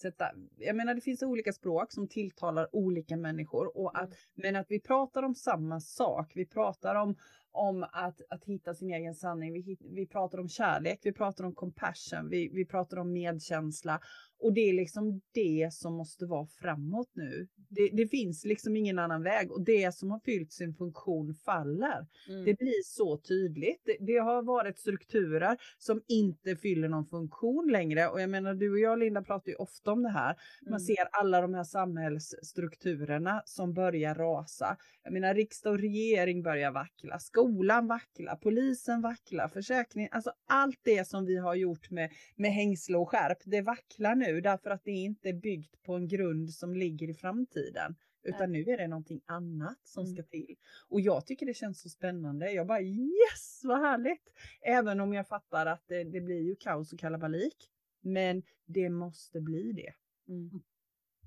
sätta, 0.01 0.31
jag 0.57 0.75
menar 0.75 0.93
det 0.93 1.01
finns 1.01 1.23
olika 1.23 1.53
språk 1.53 1.91
som 1.91 2.07
tilltalar 2.07 2.75
olika 2.75 3.17
människor 3.17 3.77
och 3.77 3.97
att, 3.97 4.09
mm. 4.09 4.17
men 4.35 4.55
att 4.55 4.65
vi 4.69 4.79
pratar 4.79 5.23
om 5.23 5.35
samma 5.35 5.79
sak. 5.79 6.31
Vi 6.35 6.45
pratar 6.45 6.95
om, 6.95 7.15
om 7.51 7.83
att, 7.91 8.21
att 8.29 8.43
hitta 8.45 8.73
sin 8.73 8.89
egen 8.89 9.15
sanning. 9.15 9.53
Vi, 9.53 9.77
vi 9.79 10.07
pratar 10.07 10.37
om 10.37 10.49
kärlek, 10.49 10.99
vi 11.03 11.13
pratar 11.13 11.43
om 11.43 11.55
compassion, 11.55 12.29
vi, 12.29 12.49
vi 12.53 12.65
pratar 12.65 12.97
om 12.97 13.13
medkänsla 13.13 13.99
och 14.39 14.53
det 14.53 14.69
är 14.69 14.73
liksom 14.73 15.21
det 15.33 15.69
som 15.73 15.93
måste 15.93 16.25
vara 16.25 16.47
framåt 16.47 17.09
nu. 17.13 17.47
Det, 17.69 17.89
det, 17.93 18.07
finns 18.07 18.45
liksom 18.45 18.75
ingen 18.75 18.99
annan 18.99 19.23
väg 19.23 19.51
och 19.51 19.61
det 19.61 19.95
som 19.95 20.11
har 20.11 20.19
fyllt 20.19 20.51
sin 20.51 20.73
funktion 20.73 21.33
faller. 21.33 22.07
Mm. 22.29 22.45
Det 22.45 22.57
blir 22.57 22.83
så 22.83 23.17
tydligt. 23.17 23.81
Det, 23.85 23.97
det, 23.99 24.17
har 24.17 24.43
varit 24.43 24.79
strukturer 24.79 25.57
som 25.77 26.01
inte 26.07 26.55
fyller 26.55 26.87
någon 26.89 27.05
funktion 27.05 27.71
längre 27.71 28.07
och 28.07 28.21
jag 28.21 28.29
menar 28.29 28.53
du 28.53 28.71
och 28.71 28.79
jag 28.79 28.99
Linda 28.99 29.21
pratar 29.21 29.49
ju 29.49 29.55
ofta 29.55 29.91
om 29.91 30.03
det 30.03 30.09
här. 30.09 30.35
Man 30.61 30.67
mm. 30.67 30.79
ser 30.79 31.07
alla 31.11 31.41
de 31.41 31.53
här 31.53 31.63
samhällsstrukturerna 31.63 33.41
som 33.45 33.73
börjar 33.73 34.15
rasa. 34.15 34.77
Jag 35.03 35.13
menar 35.13 35.33
riksdag 35.33 35.73
och 35.73 35.79
regering 35.79 36.43
börjar 36.43 36.71
vackla, 36.71 37.19
skolan 37.19 37.87
vacklar, 37.87 38.35
polisen 38.35 39.01
vacklar, 39.01 39.47
försäkringen, 39.47 40.09
alltså 40.11 40.31
allt 40.47 40.79
det 40.83 41.07
som 41.07 41.25
vi 41.25 41.37
har 41.37 41.55
gjort 41.55 41.89
med, 41.89 42.11
med 42.35 42.51
hängsle 42.51 42.97
och 42.97 43.09
skärp, 43.09 43.37
det 43.45 43.61
vacklar 43.61 44.15
nu 44.15 44.26
nu 44.27 44.41
därför 44.41 44.69
att 44.69 44.83
det 44.83 44.91
inte 44.91 45.29
är 45.29 45.33
byggt 45.33 45.83
på 45.83 45.95
en 45.95 46.07
grund 46.07 46.53
som 46.53 46.75
ligger 46.75 47.09
i 47.09 47.13
framtiden. 47.13 47.95
Utan 48.23 48.51
nu 48.51 48.61
är 48.61 48.77
det 48.77 48.87
någonting 48.87 49.21
annat 49.25 49.79
som 49.83 50.03
mm. 50.03 50.15
ska 50.15 50.23
till. 50.23 50.55
Och 50.89 51.01
jag 51.01 51.25
tycker 51.25 51.45
det 51.45 51.53
känns 51.53 51.81
så 51.81 51.89
spännande. 51.89 52.51
Jag 52.51 52.67
bara 52.67 52.81
yes 52.81 53.61
vad 53.63 53.79
härligt! 53.79 54.29
Även 54.61 54.99
om 54.99 55.13
jag 55.13 55.27
fattar 55.27 55.65
att 55.65 55.87
det, 55.87 56.03
det 56.03 56.21
blir 56.21 56.41
ju 56.41 56.55
kaos 56.55 56.93
och 56.93 56.99
kalabalik. 56.99 57.71
Men 58.01 58.43
det 58.65 58.89
måste 58.89 59.41
bli 59.41 59.71
det. 59.71 59.93
Mm. 60.33 60.63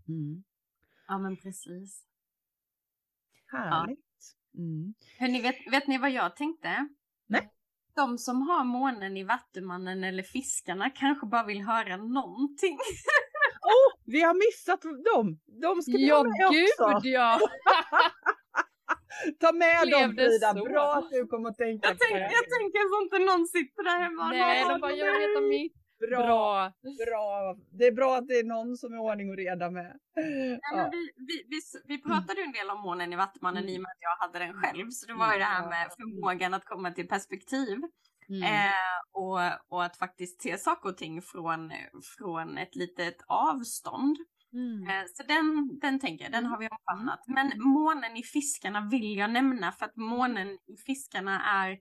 Mm. 0.08 0.44
Ja 1.08 1.18
men 1.18 1.36
precis. 1.36 2.06
Härligt. 3.46 4.36
Ja. 4.52 4.60
Mm. 4.60 4.94
Hörrni, 5.18 5.42
vet, 5.42 5.56
vet 5.72 5.86
ni 5.86 5.98
vad 5.98 6.10
jag 6.10 6.36
tänkte? 6.36 6.88
Nej 7.26 7.50
de 8.00 8.18
som 8.18 8.42
har 8.48 8.64
månen 8.64 9.16
i 9.16 9.24
Vattumannen 9.24 10.04
eller 10.04 10.22
fiskarna 10.22 10.90
kanske 10.90 11.26
bara 11.26 11.44
vill 11.44 11.62
höra 11.62 11.96
någonting. 11.96 12.78
oh, 13.74 13.88
vi 14.06 14.20
har 14.22 14.34
missat 14.46 14.82
dem! 15.12 15.26
De 15.64 15.82
ska 15.82 15.92
vi 15.92 16.08
ja, 16.08 16.16
ha 16.16 16.24
med 16.24 16.50
gud, 16.50 16.80
också. 16.80 17.08
ja! 17.08 17.40
Ta 19.40 19.52
med 19.52 19.80
Blev 19.86 20.00
dem 20.00 20.16
Frida, 20.16 20.54
bra 20.54 20.86
att 20.98 21.10
du 21.10 21.26
kommer 21.26 21.48
att 21.50 21.58
tänka 21.66 21.88
jag 21.88 21.98
på 21.98 22.04
tänk, 22.04 22.14
det. 22.14 22.30
Jag 22.38 22.46
tänker 22.56 22.80
så 22.90 22.96
inte 23.04 23.18
någon 23.30 23.46
sitter 23.46 23.82
där 23.88 23.98
hemma 24.04 24.28
Nej, 24.28 24.64
de 24.68 24.80
bara, 24.80 24.92
jag 24.92 25.12
vet 25.20 25.42
mitt. 25.56 25.79
Bra, 26.08 26.18
bra, 26.26 26.72
bra. 27.06 27.56
Det 27.70 27.86
är 27.86 27.92
bra 27.92 28.16
att 28.16 28.28
det 28.28 28.34
är 28.34 28.44
någon 28.44 28.76
som 28.76 28.92
är 28.92 28.98
ordning 28.98 29.30
och 29.30 29.36
reda 29.36 29.70
med. 29.70 29.98
Ja. 30.72 30.88
vi, 30.92 31.10
vi, 31.16 31.44
vi, 31.48 31.60
vi 31.84 32.02
pratade 32.02 32.42
en 32.42 32.52
del 32.52 32.70
om 32.70 32.80
månen 32.80 33.12
i 33.12 33.16
Vattumannen 33.16 33.62
mm. 33.62 33.74
i 33.74 33.78
och 33.78 33.82
med 33.82 33.90
att 33.90 34.06
jag 34.08 34.16
hade 34.16 34.38
den 34.38 34.54
själv. 34.62 34.90
Så 34.90 35.06
det 35.06 35.14
var 35.14 35.32
ju 35.32 35.38
det 35.38 35.44
här 35.44 35.68
med 35.68 35.88
förmågan 35.96 36.54
att 36.54 36.64
komma 36.64 36.90
till 36.90 37.08
perspektiv. 37.08 37.78
Mm. 38.28 38.42
Eh, 38.42 38.98
och, 39.12 39.40
och 39.68 39.84
att 39.84 39.96
faktiskt 39.96 40.42
se 40.42 40.58
saker 40.58 40.88
och 40.88 40.96
ting 40.96 41.22
från, 41.22 41.72
från 42.18 42.58
ett 42.58 42.76
litet 42.76 43.16
avstånd. 43.26 44.16
Mm. 44.52 44.88
Eh, 44.88 45.04
så 45.14 45.22
den, 45.22 45.78
den 45.80 46.00
tänker 46.00 46.24
jag, 46.24 46.32
den 46.32 46.46
har 46.46 46.58
vi 46.58 46.68
omfamnat. 46.68 47.24
Men 47.26 47.52
månen 47.56 48.16
i 48.16 48.22
fiskarna 48.22 48.88
vill 48.90 49.16
jag 49.16 49.30
nämna 49.30 49.72
för 49.72 49.86
att 49.86 49.96
månen 49.96 50.48
i 50.48 50.76
fiskarna 50.86 51.42
är 51.42 51.78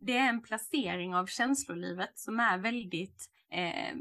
det 0.00 0.16
är 0.16 0.28
en 0.28 0.42
placering 0.42 1.14
av 1.14 1.26
känslolivet 1.26 2.18
som 2.18 2.40
är 2.40 2.58
väldigt 2.58 3.26
eh, 3.56 3.96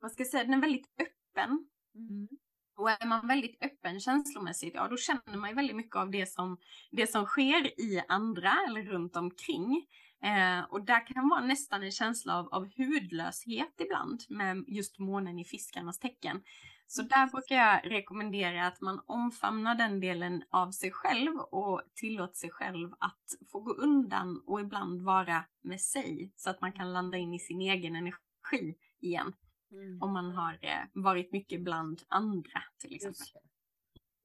vad 0.00 0.12
ska 0.12 0.20
jag 0.20 0.28
säga, 0.28 0.44
den 0.44 0.54
är 0.54 0.60
väldigt 0.60 0.86
öppen. 1.00 1.66
Mm. 1.94 2.28
Och 2.76 2.90
är 2.90 3.06
man 3.06 3.26
väldigt 3.26 3.64
öppen 3.64 4.00
känslomässigt, 4.00 4.74
ja 4.74 4.88
då 4.88 4.96
känner 4.96 5.36
man 5.36 5.50
ju 5.50 5.56
väldigt 5.56 5.76
mycket 5.76 5.96
av 5.96 6.10
det 6.10 6.26
som, 6.26 6.58
det 6.90 7.06
som 7.06 7.26
sker 7.26 7.80
i 7.80 8.02
andra 8.08 8.52
eller 8.68 8.82
runt 8.82 9.16
omkring. 9.16 9.86
Eh, 10.22 10.64
och 10.70 10.84
där 10.84 11.06
kan 11.06 11.28
vara 11.28 11.40
nästan 11.40 11.82
en 11.82 11.90
känsla 11.90 12.38
av, 12.38 12.48
av 12.48 12.68
hudlöshet 12.76 13.80
ibland 13.80 14.20
med 14.28 14.64
just 14.66 14.98
månen 14.98 15.38
i 15.38 15.44
fiskarnas 15.44 15.98
tecken. 15.98 16.42
Så 16.86 17.02
där 17.02 17.26
brukar 17.26 17.56
jag 17.56 17.92
rekommendera 17.92 18.66
att 18.66 18.80
man 18.80 19.00
omfamnar 19.06 19.74
den 19.74 20.00
delen 20.00 20.42
av 20.50 20.70
sig 20.70 20.90
själv 20.90 21.36
och 21.36 21.82
tillåter 21.94 22.34
sig 22.34 22.50
själv 22.50 22.92
att 22.98 23.50
få 23.52 23.60
gå 23.60 23.72
undan 23.72 24.42
och 24.46 24.60
ibland 24.60 25.02
vara 25.02 25.44
med 25.62 25.80
sig 25.80 26.32
så 26.36 26.50
att 26.50 26.60
man 26.60 26.72
kan 26.72 26.92
landa 26.92 27.18
in 27.18 27.34
i 27.34 27.38
sin 27.38 27.60
egen 27.60 27.96
energi 27.96 28.74
igen. 29.02 29.32
Mm. 29.72 30.02
Om 30.02 30.12
man 30.12 30.30
har 30.30 30.52
eh, 30.52 30.84
varit 30.92 31.32
mycket 31.32 31.60
bland 31.60 32.02
andra 32.08 32.62
till 32.78 32.94
exempel. 32.94 33.26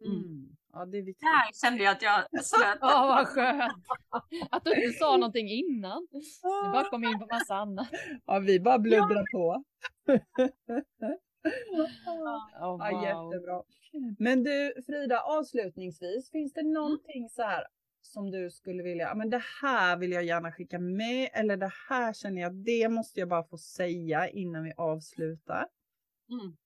Mm. 0.05 0.17
mm. 0.17 0.57
Ja, 0.73 0.85
det 0.85 0.97
är 0.97 1.01
viktigt. 1.01 1.21
Där 1.21 1.67
kände 1.67 1.83
jag 1.83 1.91
att 1.91 2.01
jag 2.01 2.45
slöt. 2.45 2.77
Ja, 2.81 3.03
oh, 3.03 3.07
vad 3.07 3.27
skönt. 3.27 3.85
Att 4.51 4.63
du 4.63 4.85
inte 4.85 4.97
sa 4.97 5.17
någonting 5.17 5.49
innan. 5.49 6.07
Du 6.11 6.71
bara 6.71 6.89
kom 6.89 7.03
in 7.03 7.19
på 7.19 7.25
massa 7.25 7.55
annat. 7.55 7.89
Ja, 8.25 8.39
vi 8.39 8.59
bara 8.59 8.79
bluddrar 8.79 9.31
på. 9.31 9.63
oh, 12.05 12.19
wow. 12.59 12.79
ja, 12.79 13.03
jättebra. 13.03 13.63
Men 14.19 14.43
du 14.43 14.73
Frida, 14.85 15.21
avslutningsvis, 15.21 16.31
finns 16.31 16.53
det 16.53 16.63
någonting 16.63 17.29
så 17.29 17.41
här 17.41 17.63
som 18.07 18.31
du 18.31 18.49
skulle 18.49 18.83
vilja, 18.83 19.15
men 19.15 19.29
det 19.29 19.43
här 19.61 19.97
vill 19.97 20.11
jag 20.11 20.23
gärna 20.23 20.51
skicka 20.51 20.79
med 20.79 21.29
eller 21.33 21.57
det 21.57 21.71
här 21.89 22.13
känner 22.13 22.41
jag, 22.41 22.55
det 22.55 22.89
måste 22.89 23.19
jag 23.19 23.29
bara 23.29 23.43
få 23.43 23.57
säga 23.57 24.29
innan 24.29 24.63
vi 24.63 24.73
avslutar? 24.77 25.67
Mm. 26.29 26.57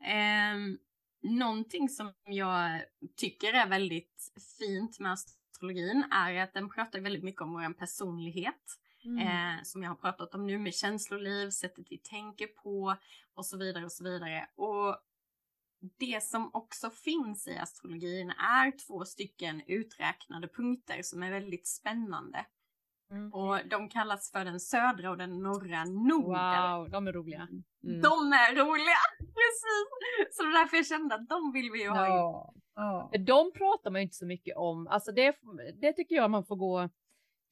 Eh, 0.00 0.78
någonting 1.22 1.88
som 1.88 2.12
jag 2.24 2.82
tycker 3.16 3.52
är 3.52 3.68
väldigt 3.68 4.32
fint 4.58 5.00
med 5.00 5.12
astrologin 5.12 6.04
är 6.12 6.34
att 6.34 6.54
den 6.54 6.70
pratar 6.70 7.00
väldigt 7.00 7.24
mycket 7.24 7.42
om 7.42 7.52
vår 7.52 7.72
personlighet. 7.72 8.78
Mm. 9.04 9.18
Eh, 9.18 9.62
som 9.62 9.82
jag 9.82 9.90
har 9.90 9.96
pratat 9.96 10.34
om 10.34 10.46
nu 10.46 10.58
med 10.58 10.74
känsloliv, 10.74 11.50
sättet 11.50 11.86
vi 11.90 11.98
tänker 11.98 12.46
på 12.46 12.96
och 13.34 13.46
så 13.46 13.58
vidare 13.58 13.84
och 13.84 13.92
så 13.92 14.04
vidare. 14.04 14.48
Och 14.54 14.96
det 15.98 16.22
som 16.22 16.50
också 16.52 16.90
finns 16.90 17.48
i 17.48 17.58
astrologin 17.58 18.30
är 18.30 18.86
två 18.86 19.04
stycken 19.04 19.62
uträknade 19.66 20.48
punkter 20.48 21.02
som 21.02 21.22
är 21.22 21.30
väldigt 21.30 21.68
spännande. 21.68 22.46
Mm. 23.10 23.32
Och 23.32 23.68
de 23.68 23.88
kallas 23.88 24.30
för 24.32 24.44
den 24.44 24.60
södra 24.60 25.10
och 25.10 25.18
den 25.18 25.42
norra 25.42 25.84
Norden. 25.84 26.78
Wow, 26.78 26.90
de 26.90 27.06
är 27.06 27.12
roliga. 27.12 27.48
Mm. 27.84 28.00
De 28.02 28.32
är 28.32 28.54
roliga, 28.54 28.96
precis! 29.18 30.36
Så 30.36 30.42
det 30.42 30.48
är 30.48 30.52
därför 30.52 30.76
jag 30.76 30.86
kände 30.86 31.14
att 31.14 31.28
de 31.28 31.52
vill 31.52 31.70
vi 31.72 31.82
ju 31.82 31.88
ha 31.88 32.06
ja. 32.06 32.54
ja. 32.74 33.10
De 33.18 33.52
pratar 33.52 33.90
man 33.90 34.00
ju 34.00 34.02
inte 34.02 34.16
så 34.16 34.26
mycket 34.26 34.56
om. 34.56 34.86
Alltså 34.86 35.12
det, 35.12 35.36
det 35.80 35.92
tycker 35.92 36.14
jag 36.14 36.30
man 36.30 36.44
får 36.44 36.56
gå... 36.56 36.88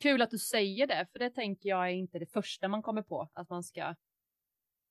Kul 0.03 0.23
att 0.23 0.31
du 0.31 0.39
säger 0.39 0.87
det, 0.87 1.07
för 1.13 1.19
det 1.19 1.31
tänker 1.31 1.69
jag 1.69 1.89
är 1.89 1.93
inte 1.93 2.19
det 2.19 2.33
första 2.33 2.69
man 2.69 2.83
kommer 2.83 3.03
på 3.03 3.29
att 3.33 3.51
man 3.51 3.63
ska 3.63 3.95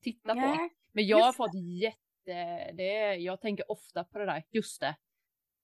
titta 0.03 0.33
på. 0.33 0.39
Yeah. 0.39 0.67
Men 0.91 1.07
jag 1.07 1.23
har 1.23 1.33
fått 1.33 1.53
jätte... 1.81 2.00
Det, 2.25 3.15
jag 3.15 3.41
tänker 3.41 3.71
ofta 3.71 4.03
på 4.03 4.19
det 4.19 4.25
där, 4.25 4.43
just 4.51 4.81
det. 4.81 4.95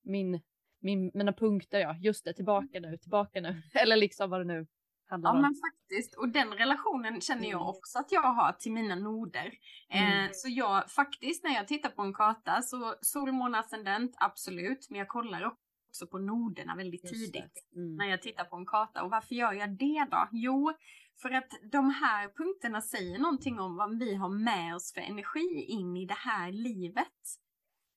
Min, 0.03 0.41
min, 0.79 1.11
mina 1.13 1.33
punkter, 1.33 1.79
ja, 1.79 1.95
just 1.95 2.25
det, 2.25 2.33
tillbaka 2.33 2.79
nu, 2.79 2.97
tillbaka 2.97 3.41
nu. 3.41 3.61
Eller 3.73 3.95
liksom 3.95 4.29
vad 4.29 4.39
det 4.39 4.53
nu 4.53 4.67
handlar 5.07 5.35
ja, 5.35 5.41
men 5.41 5.55
faktiskt. 5.55 6.15
Och 6.15 6.29
den 6.29 6.53
relationen 6.53 7.21
känner 7.21 7.49
jag 7.49 7.61
mm. 7.61 7.67
också 7.67 7.99
att 7.99 8.11
jag 8.11 8.33
har 8.33 8.51
till 8.51 8.71
mina 8.71 8.95
noder. 8.95 9.53
Eh, 9.89 10.01
mm. 10.01 10.25
Eh, 10.25 10.29
så 10.33 10.49
jag 10.49 10.91
faktiskt 10.91 11.43
när 11.43 11.53
jag 11.53 11.67
tittar 11.67 11.89
på 11.89 12.01
en 12.01 12.13
karta 12.13 12.61
så 12.61 12.95
sol, 13.01 13.31
måne, 13.31 13.59
ascendent, 13.59 14.15
absolut. 14.17 14.87
Men 14.89 14.99
jag 14.99 15.07
kollar 15.07 15.43
också 15.89 16.07
på 16.07 16.17
noderna 16.17 16.75
väldigt 16.75 17.07
tidigt 17.07 17.67
mm. 17.75 17.95
när 17.95 18.05
jag 18.05 18.21
tittar 18.21 18.43
på 18.43 18.55
en 18.55 18.65
karta. 18.65 19.03
Och 19.03 19.11
varför 19.11 19.35
gör 19.35 19.53
jag 19.53 19.69
det 19.69 20.07
då? 20.11 20.27
Jo, 20.31 20.73
för 21.21 21.31
att 21.31 21.51
de 21.71 21.89
här 21.89 22.29
punkterna 22.37 22.81
säger 22.81 23.19
någonting 23.19 23.59
om 23.59 23.75
vad 23.75 23.99
vi 23.99 24.15
har 24.15 24.29
med 24.29 24.75
oss 24.75 24.93
för 24.93 25.01
energi 25.01 25.65
in 25.67 25.97
i 25.97 26.05
det 26.05 26.17
här 26.17 26.51
livet. 26.51 27.13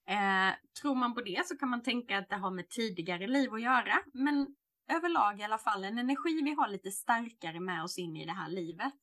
Eh, 0.08 0.54
tror 0.82 0.94
man 0.94 1.14
på 1.14 1.20
det 1.20 1.46
så 1.46 1.56
kan 1.56 1.68
man 1.68 1.82
tänka 1.82 2.18
att 2.18 2.28
det 2.28 2.36
har 2.36 2.50
med 2.50 2.68
tidigare 2.68 3.26
liv 3.26 3.54
att 3.54 3.62
göra. 3.62 4.02
Men 4.12 4.56
överlag 4.90 5.40
i 5.40 5.42
alla 5.42 5.58
fall 5.58 5.84
en 5.84 5.98
energi 5.98 6.42
vi 6.42 6.54
har 6.54 6.68
lite 6.68 6.90
starkare 6.90 7.60
med 7.60 7.84
oss 7.84 7.98
in 7.98 8.16
i 8.16 8.26
det 8.26 8.32
här 8.32 8.50
livet. 8.50 8.94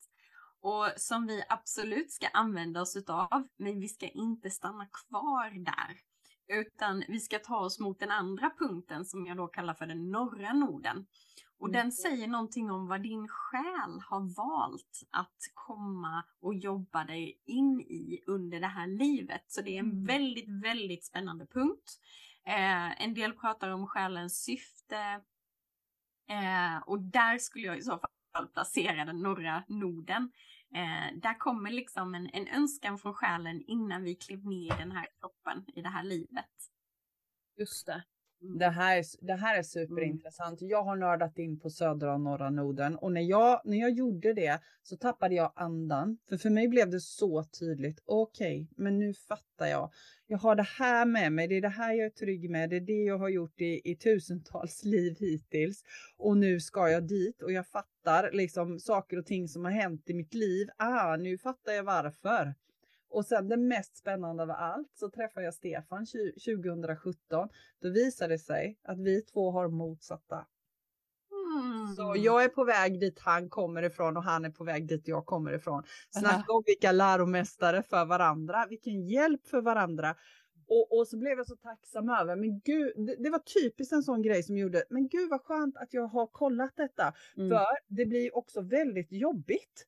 Och 0.60 0.86
som 0.96 1.26
vi 1.26 1.42
absolut 1.48 2.12
ska 2.12 2.28
använda 2.28 2.80
oss 2.80 2.96
utav, 2.96 3.48
men 3.56 3.80
vi 3.80 3.88
ska 3.88 4.08
inte 4.08 4.50
stanna 4.50 4.86
kvar 4.86 5.64
där. 5.64 5.96
Utan 6.60 7.04
vi 7.08 7.20
ska 7.20 7.38
ta 7.38 7.58
oss 7.58 7.80
mot 7.80 8.00
den 8.00 8.10
andra 8.10 8.50
punkten 8.58 9.04
som 9.04 9.26
jag 9.26 9.36
då 9.36 9.46
kallar 9.46 9.74
för 9.74 9.86
den 9.86 10.10
norra 10.10 10.52
Norden. 10.52 11.06
Och 11.58 11.70
den 11.70 11.80
mm. 11.80 11.92
säger 11.92 12.28
någonting 12.28 12.70
om 12.70 12.86
vad 12.86 13.02
din 13.02 13.28
själ 13.28 14.00
har 14.00 14.36
valt 14.36 15.02
att 15.10 15.50
komma 15.54 16.24
och 16.40 16.54
jobba 16.54 17.04
dig 17.04 17.40
in 17.44 17.80
i 17.80 18.22
under 18.26 18.60
det 18.60 18.66
här 18.66 18.86
livet. 18.86 19.44
Så 19.46 19.62
det 19.62 19.70
är 19.70 19.78
en 19.78 19.90
mm. 19.90 20.04
väldigt, 20.04 20.48
väldigt 20.48 21.04
spännande 21.04 21.46
punkt. 21.46 22.00
Eh, 22.44 23.02
en 23.02 23.14
del 23.14 23.32
pratar 23.32 23.70
om 23.70 23.86
själens 23.86 24.44
syfte, 24.44 25.20
Eh, 26.28 26.82
och 26.86 27.00
där 27.00 27.38
skulle 27.38 27.66
jag 27.66 27.78
i 27.78 27.82
så 27.82 28.00
fall 28.32 28.46
placera 28.48 29.04
den 29.04 29.22
norra 29.22 29.64
Norden. 29.68 30.32
Eh, 30.74 31.18
där 31.18 31.38
kommer 31.38 31.70
liksom 31.70 32.14
en, 32.14 32.30
en 32.32 32.48
önskan 32.48 32.98
från 32.98 33.14
själen 33.14 33.62
innan 33.66 34.02
vi 34.02 34.14
klev 34.14 34.46
ner 34.46 34.74
i 34.74 34.78
den 34.78 34.92
här 34.92 35.06
kroppen, 35.20 35.64
i 35.76 35.82
det 35.82 35.88
här 35.88 36.04
livet. 36.04 36.50
Just 37.56 37.86
det. 37.86 38.04
Mm. 38.42 38.58
Det 38.58 38.68
här, 38.68 38.98
är, 38.98 39.04
det 39.26 39.34
här 39.34 39.58
är 39.58 39.62
superintressant. 39.62 40.62
Jag 40.62 40.82
har 40.82 40.96
nördat 40.96 41.38
in 41.38 41.60
på 41.60 41.70
södra 41.70 42.14
och 42.14 42.20
norra 42.20 42.50
Norden 42.50 42.96
och 42.96 43.12
när 43.12 43.20
jag, 43.20 43.60
när 43.64 43.78
jag 43.78 43.90
gjorde 43.90 44.32
det 44.32 44.60
så 44.82 44.96
tappade 44.96 45.34
jag 45.34 45.52
andan. 45.56 46.18
För 46.28 46.36
för 46.36 46.50
mig 46.50 46.68
blev 46.68 46.90
det 46.90 47.00
så 47.00 47.44
tydligt. 47.44 48.02
Okej, 48.04 48.62
okay, 48.62 48.84
men 48.84 48.98
nu 48.98 49.14
fattar 49.14 49.66
jag. 49.66 49.90
Jag 50.26 50.38
har 50.38 50.54
det 50.54 50.66
här 50.78 51.06
med 51.06 51.32
mig. 51.32 51.48
Det 51.48 51.56
är 51.56 51.60
det 51.60 51.68
här 51.68 51.92
jag 51.92 52.06
är 52.06 52.10
trygg 52.10 52.50
med. 52.50 52.70
Det 52.70 52.76
är 52.76 52.80
det 52.80 53.04
jag 53.04 53.18
har 53.18 53.28
gjort 53.28 53.60
i, 53.60 53.80
i 53.84 53.96
tusentals 53.96 54.84
liv 54.84 55.16
hittills. 55.18 55.84
Och 56.16 56.36
nu 56.36 56.60
ska 56.60 56.88
jag 56.90 57.08
dit 57.08 57.42
och 57.42 57.52
jag 57.52 57.66
fattar 57.66 58.30
liksom 58.32 58.78
saker 58.78 59.18
och 59.18 59.26
ting 59.26 59.48
som 59.48 59.64
har 59.64 59.72
hänt 59.72 60.10
i 60.10 60.14
mitt 60.14 60.34
liv. 60.34 60.68
Ah, 60.76 61.16
nu 61.16 61.38
fattar 61.38 61.72
jag 61.72 61.84
varför. 61.84 62.54
Och 63.10 63.24
sen 63.24 63.48
det 63.48 63.56
mest 63.56 63.96
spännande 63.96 64.42
av 64.42 64.50
allt 64.50 64.90
så 64.94 65.10
träffade 65.10 65.44
jag 65.44 65.54
Stefan 65.54 66.06
2017. 66.06 67.48
Då 67.82 67.90
visade 67.90 68.34
det 68.34 68.38
sig 68.38 68.78
att 68.82 68.98
vi 68.98 69.22
två 69.22 69.50
har 69.50 69.68
motsatta. 69.68 70.46
Mm. 71.56 71.94
Så 71.96 72.14
jag 72.16 72.44
är 72.44 72.48
på 72.48 72.64
väg 72.64 73.00
dit 73.00 73.18
han 73.20 73.48
kommer 73.48 73.82
ifrån 73.82 74.16
och 74.16 74.22
han 74.22 74.44
är 74.44 74.50
på 74.50 74.64
väg 74.64 74.88
dit 74.88 75.08
jag 75.08 75.26
kommer 75.26 75.52
ifrån. 75.52 75.82
Snacka 76.10 76.52
om 76.52 76.62
vilka 76.66 76.92
läromästare 76.92 77.82
för 77.82 78.04
varandra, 78.04 78.66
vilken 78.68 79.06
hjälp 79.06 79.46
för 79.46 79.60
varandra. 79.60 80.14
Och, 80.68 80.98
och 80.98 81.08
så 81.08 81.16
blev 81.18 81.38
jag 81.38 81.46
så 81.46 81.56
tacksam 81.56 82.10
över, 82.10 82.36
men 82.36 82.60
gud, 82.60 82.92
det, 82.96 83.16
det, 83.18 83.30
var 83.30 83.38
typiskt 83.38 83.92
en 83.92 84.02
sån 84.02 84.22
grej 84.22 84.42
som 84.42 84.56
gjorde, 84.56 84.84
men 84.90 85.08
gud 85.08 85.30
vad 85.30 85.40
skönt 85.40 85.76
att 85.76 85.94
jag 85.94 86.06
har 86.06 86.26
kollat 86.26 86.76
detta. 86.76 87.14
Mm. 87.36 87.48
För 87.50 87.66
det 87.88 88.06
blir 88.06 88.36
också 88.36 88.60
väldigt 88.60 89.12
jobbigt 89.12 89.86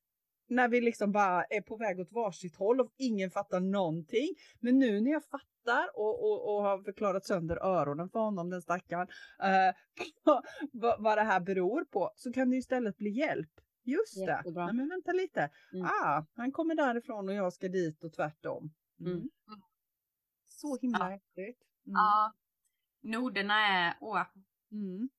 när 0.51 0.67
vi 0.67 0.81
liksom 0.81 1.11
bara 1.11 1.43
är 1.43 1.61
på 1.61 1.77
väg 1.77 1.99
åt 1.99 2.11
varsitt 2.11 2.55
håll 2.55 2.81
och 2.81 2.93
ingen 2.97 3.31
fattar 3.31 3.59
någonting. 3.59 4.35
Men 4.59 4.79
nu 4.79 5.01
när 5.01 5.11
jag 5.11 5.23
fattar 5.25 5.89
och, 5.95 6.23
och, 6.23 6.55
och 6.55 6.63
har 6.63 6.83
förklarat 6.83 7.25
sönder 7.25 7.57
öronen 7.65 8.09
för 8.09 8.19
honom, 8.19 8.49
den 8.49 8.61
stackaren, 8.61 9.07
eh, 9.43 9.75
vad, 10.71 11.03
vad 11.03 11.17
det 11.17 11.23
här 11.23 11.39
beror 11.39 11.83
på, 11.83 12.11
så 12.15 12.33
kan 12.33 12.49
det 12.49 12.57
istället 12.57 12.97
bli 12.97 13.09
hjälp. 13.09 13.49
Just 13.83 14.17
Jättebra. 14.17 14.61
det. 14.61 14.65
Nej, 14.65 14.75
men 14.75 14.89
vänta 14.89 15.11
lite. 15.11 15.49
Mm. 15.73 15.85
Ah, 15.85 16.25
han 16.35 16.51
kommer 16.51 16.75
därifrån 16.75 17.29
och 17.29 17.35
jag 17.35 17.53
ska 17.53 17.67
dit 17.67 18.03
och 18.03 18.13
tvärtom. 18.13 18.73
Mm. 18.99 19.11
Mm. 19.11 19.29
Så 20.47 20.77
himla 20.81 20.99
ja. 20.99 21.09
häftigt. 21.09 21.61
Mm. 21.85 21.93
Ja. 21.93 22.33
Noderna 23.01 23.67
är, 23.67 23.93
åh, 24.01 24.25
mm 24.71 25.09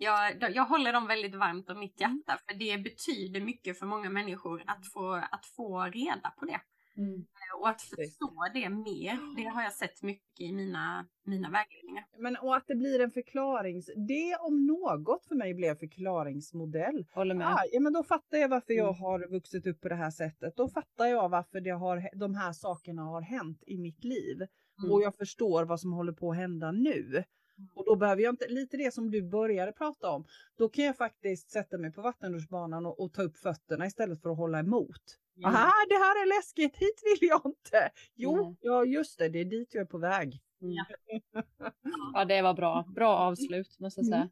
jag, 0.00 0.50
jag 0.54 0.64
håller 0.64 0.92
dem 0.92 1.06
väldigt 1.06 1.34
varmt 1.34 1.70
om 1.70 1.78
mitt 1.78 2.00
mm. 2.00 2.16
hjärta 2.16 2.42
för 2.46 2.54
det 2.58 2.78
betyder 2.78 3.40
mycket 3.40 3.78
för 3.78 3.86
många 3.86 4.10
människor 4.10 4.62
att 4.66 4.86
få, 4.92 5.12
att 5.30 5.46
få 5.46 5.82
reda 5.84 6.30
på 6.38 6.44
det. 6.44 6.60
Mm. 6.96 7.14
Eh, 7.14 7.60
och 7.60 7.68
att 7.68 7.82
förstå 7.82 8.34
det 8.54 8.68
mer, 8.68 9.36
det 9.36 9.48
har 9.48 9.62
jag 9.62 9.72
sett 9.72 10.02
mycket 10.02 10.40
i 10.40 10.52
mina, 10.52 11.06
mina 11.24 11.50
vägledningar. 11.50 12.04
Men 12.18 12.36
och 12.36 12.56
att 12.56 12.66
det 12.66 12.74
blir 12.74 13.00
en 13.00 13.10
förklarings... 13.10 13.90
Det 14.08 14.36
om 14.40 14.66
något 14.66 15.26
för 15.26 15.34
mig 15.34 15.54
blev 15.54 15.78
förklaringsmodell. 15.78 17.06
Håller 17.14 17.34
med. 17.34 17.46
Ah, 17.46 17.62
ja, 17.72 17.80
men 17.80 17.92
då 17.92 18.02
fattar 18.02 18.38
jag 18.38 18.48
varför 18.48 18.72
jag 18.72 18.88
mm. 18.88 19.00
har 19.00 19.30
vuxit 19.30 19.66
upp 19.66 19.80
på 19.80 19.88
det 19.88 19.94
här 19.94 20.10
sättet. 20.10 20.56
Då 20.56 20.68
fattar 20.68 21.06
jag 21.06 21.28
varför 21.28 21.60
det 21.60 21.70
har, 21.70 22.18
de 22.18 22.34
här 22.34 22.52
sakerna 22.52 23.02
har 23.02 23.20
hänt 23.20 23.62
i 23.66 23.78
mitt 23.78 24.04
liv. 24.04 24.36
Mm. 24.82 24.92
Och 24.92 25.02
jag 25.02 25.16
förstår 25.16 25.64
vad 25.64 25.80
som 25.80 25.92
håller 25.92 26.12
på 26.12 26.30
att 26.30 26.36
hända 26.36 26.72
nu. 26.72 27.24
Och 27.74 27.84
då 27.84 27.96
behöver 27.96 28.22
jag 28.22 28.32
inte, 28.32 28.48
lite 28.48 28.76
det 28.76 28.94
som 28.94 29.10
du 29.10 29.22
började 29.22 29.72
prata 29.72 30.10
om, 30.10 30.24
då 30.56 30.68
kan 30.68 30.84
jag 30.84 30.96
faktiskt 30.96 31.50
sätta 31.50 31.78
mig 31.78 31.92
på 31.92 32.02
vattenrutschbanan 32.02 32.86
och, 32.86 33.00
och 33.00 33.12
ta 33.12 33.22
upp 33.22 33.36
fötterna 33.36 33.86
istället 33.86 34.22
för 34.22 34.30
att 34.30 34.36
hålla 34.36 34.58
emot. 34.58 35.18
Mm. 35.36 35.54
Aha, 35.54 35.72
det 35.88 35.94
här 35.94 36.22
är 36.22 36.36
läskigt, 36.36 36.76
hit 36.76 37.02
vill 37.04 37.28
jag 37.28 37.42
inte. 37.44 37.90
Jo, 38.14 38.42
mm. 38.44 38.56
ja 38.60 38.84
just 38.84 39.18
det, 39.18 39.28
det 39.28 39.40
är 39.40 39.44
dit 39.44 39.74
jag 39.74 39.80
är 39.80 39.86
på 39.86 39.98
väg. 39.98 40.42
Mm. 40.62 40.74
Ja, 42.14 42.24
det 42.24 42.42
var 42.42 42.54
bra. 42.54 42.84
Bra 42.94 43.16
avslut 43.16 43.78
måste 43.78 44.00
jag 44.00 44.06
säga. 44.06 44.16
Mm. 44.18 44.30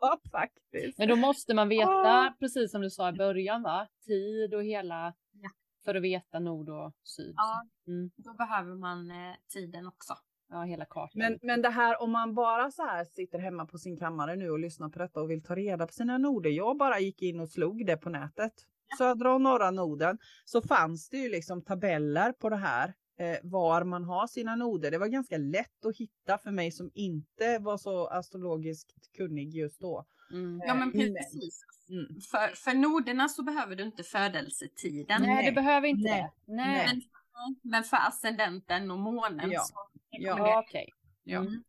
Ja, 0.00 0.20
faktiskt. 0.30 0.98
Men 0.98 1.08
då 1.08 1.16
måste 1.16 1.54
man 1.54 1.68
veta, 1.68 1.90
ah. 1.90 2.34
precis 2.38 2.70
som 2.70 2.82
du 2.82 2.90
sa 2.90 3.08
i 3.08 3.12
början, 3.12 3.62
va? 3.62 3.88
tid 4.06 4.54
och 4.54 4.64
hela 4.64 5.14
ja. 5.32 5.50
för 5.84 5.94
att 5.94 6.02
veta 6.02 6.38
nord 6.38 6.68
och 6.68 6.92
syd. 7.02 7.34
Ja, 7.36 7.66
mm. 7.86 8.10
då 8.16 8.34
behöver 8.34 8.74
man 8.74 9.10
eh, 9.10 9.34
tiden 9.48 9.86
också. 9.86 10.14
Ja, 10.48 10.62
hela 10.62 10.84
kartan. 10.84 11.10
Men, 11.14 11.38
men 11.42 11.62
det 11.62 11.70
här 11.70 12.02
om 12.02 12.10
man 12.10 12.34
bara 12.34 12.70
så 12.70 12.82
här 12.82 13.04
sitter 13.04 13.38
hemma 13.38 13.66
på 13.66 13.78
sin 13.78 13.98
kammare 13.98 14.36
nu 14.36 14.50
och 14.50 14.58
lyssnar 14.58 14.88
på 14.88 14.98
detta 14.98 15.20
och 15.20 15.30
vill 15.30 15.42
ta 15.42 15.54
reda 15.54 15.86
på 15.86 15.92
sina 15.92 16.18
noder. 16.18 16.50
Jag 16.50 16.76
bara 16.76 17.00
gick 17.00 17.22
in 17.22 17.40
och 17.40 17.50
slog 17.50 17.86
det 17.86 17.96
på 17.96 18.10
nätet. 18.10 18.52
Södra 18.98 19.34
och 19.34 19.40
norra 19.40 19.70
noden. 19.70 20.18
Så 20.44 20.62
fanns 20.62 21.08
det 21.08 21.16
ju 21.16 21.28
liksom 21.28 21.62
tabeller 21.62 22.32
på 22.32 22.48
det 22.48 22.56
här. 22.56 22.94
Eh, 23.18 23.36
var 23.42 23.84
man 23.84 24.04
har 24.04 24.26
sina 24.26 24.56
noder. 24.56 24.90
Det 24.90 24.98
var 24.98 25.06
ganska 25.06 25.38
lätt 25.38 25.84
att 25.84 25.96
hitta 25.96 26.38
för 26.38 26.50
mig 26.50 26.72
som 26.72 26.90
inte 26.94 27.58
var 27.58 27.76
så 27.76 28.06
astrologiskt 28.06 29.12
kunnig 29.16 29.54
just 29.54 29.80
då. 29.80 30.06
Mm. 30.32 30.60
Ja 30.66 30.74
men 30.74 30.92
precis. 30.92 31.64
Mm. 31.90 32.20
För, 32.30 32.56
för 32.56 32.74
noderna 32.74 33.28
så 33.28 33.42
behöver 33.42 33.76
du 33.76 33.82
inte 33.84 34.02
födelsetiden. 34.02 35.22
Nej, 35.22 35.34
Nej. 35.34 35.46
det 35.46 35.52
behöver 35.52 35.88
inte 35.88 36.10
Nej. 36.10 36.22
det. 36.46 36.52
Nej. 36.52 36.86
Men, 36.86 37.02
men 37.62 37.84
för 37.84 37.96
ascendenten 37.96 38.90
och 38.90 38.98
månen 38.98 39.50
ja. 39.50 39.60
så 39.60 39.74
Ja, 40.18 40.62
okej. 40.66 40.82
Okay. 40.82 40.86
Ja. 41.24 41.38
Mm. 41.38 41.62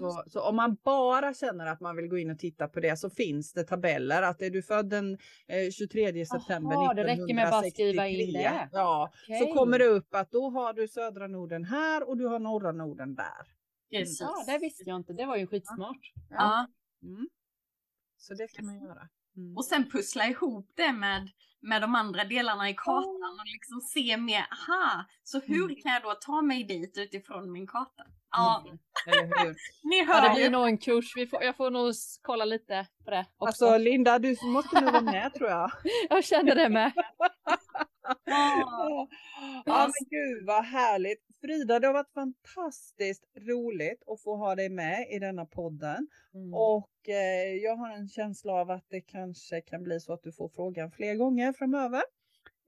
Så, 0.00 0.24
så 0.30 0.40
om 0.40 0.56
man 0.56 0.76
bara 0.84 1.34
känner 1.34 1.66
att 1.66 1.80
man 1.80 1.96
vill 1.96 2.08
gå 2.08 2.18
in 2.18 2.30
och 2.30 2.38
titta 2.38 2.68
på 2.68 2.80
det 2.80 2.96
så 2.96 3.10
finns 3.10 3.52
det 3.52 3.64
tabeller. 3.64 4.22
Att 4.22 4.42
är 4.42 4.50
du 4.50 4.62
född 4.62 4.88
den 4.88 5.18
eh, 5.48 5.70
23 5.70 6.26
september 6.26 6.76
Aha, 6.76 6.92
1963. 6.92 6.94
Det 6.94 7.04
räcker 7.04 7.34
med 7.34 7.44
att 7.44 7.50
bara 7.50 7.70
skriva 7.70 8.08
in 8.08 8.32
det. 8.32 8.68
Ja, 8.72 9.12
okay. 9.24 9.38
så 9.38 9.52
kommer 9.52 9.78
det 9.78 9.86
upp 9.86 10.14
att 10.14 10.30
då 10.30 10.50
har 10.50 10.72
du 10.72 10.88
södra 10.88 11.26
Norden 11.26 11.64
här 11.64 12.08
och 12.08 12.16
du 12.16 12.26
har 12.26 12.38
norra 12.38 12.72
Norden 12.72 13.14
där. 13.14 13.46
Precis. 13.90 14.20
Ja, 14.20 14.44
det 14.46 14.58
visste 14.58 14.82
jag 14.86 14.96
inte. 14.96 15.12
Det 15.12 15.26
var 15.26 15.36
ju 15.36 15.46
skitsmart. 15.46 16.12
Ja. 16.30 16.36
ja. 16.36 16.66
Mm. 17.08 17.28
Så 18.16 18.34
det 18.34 18.48
kan 18.48 18.66
man 18.66 18.80
göra. 18.80 19.08
Mm. 19.36 19.56
Och 19.56 19.64
sen 19.64 19.90
pussla 19.90 20.26
ihop 20.26 20.70
det 20.74 20.92
med, 20.92 21.28
med 21.62 21.82
de 21.82 21.94
andra 21.94 22.24
delarna 22.24 22.70
i 22.70 22.74
kartan 22.74 23.38
och 23.40 23.46
liksom 23.46 23.80
se 23.80 24.16
mer, 24.16 24.46
aha, 24.50 25.04
så 25.24 25.40
hur 25.40 25.64
Mm. 25.64 25.76
kan 25.82 25.92
jag 25.92 26.02
då 26.02 26.14
ta 26.20 26.42
mig 26.42 26.64
dit 26.64 26.98
utifrån 26.98 27.52
min 27.52 27.66
karta? 27.66 28.02
Ja, 28.30 28.64
Mm. 28.66 28.78
Ni 29.82 29.98
Ja, 29.98 30.04
hör 30.14 30.28
det 30.28 30.34
blir 30.34 30.44
ju. 30.44 30.50
nog 30.50 30.66
en 30.66 30.78
kurs. 30.78 31.12
Vi 31.16 31.26
får, 31.26 31.42
jag 31.42 31.56
får 31.56 31.70
nog 31.70 31.92
kolla 32.22 32.44
lite 32.44 32.86
på 33.04 33.10
det 33.10 33.26
också. 33.38 33.64
Alltså 33.64 33.78
Linda, 33.78 34.18
du 34.18 34.36
måste 34.44 34.80
nog 34.80 34.92
vara 34.92 35.02
med 35.02 35.34
tror 35.34 35.50
jag. 35.50 35.70
jag 36.10 36.24
känner 36.24 36.54
det 36.54 36.68
med. 36.68 36.92
Ja. 38.24 39.08
Ja 39.64 39.86
men 39.86 40.08
gud 40.10 40.46
vad 40.46 40.64
härligt. 40.64 41.18
Frida, 41.40 41.80
det 41.80 41.86
har 41.86 41.94
varit 41.94 42.12
fantastiskt 42.12 43.24
roligt 43.36 44.02
att 44.06 44.22
få 44.22 44.36
ha 44.36 44.54
dig 44.54 44.68
med 44.68 45.06
i 45.10 45.18
denna 45.18 45.46
podden. 45.46 46.08
Mm. 46.34 46.54
Och 46.54 47.08
eh, 47.08 47.54
jag 47.54 47.76
har 47.76 47.90
en 47.90 48.08
känsla 48.08 48.52
av 48.52 48.70
att 48.70 48.84
det 48.88 49.00
kanske 49.00 49.60
kan 49.60 49.82
bli 49.82 50.00
så 50.00 50.12
att 50.12 50.22
du 50.22 50.32
får 50.32 50.48
frågan 50.48 50.90
fler 50.90 51.14
gånger 51.14 51.52
framöver. 51.52 52.02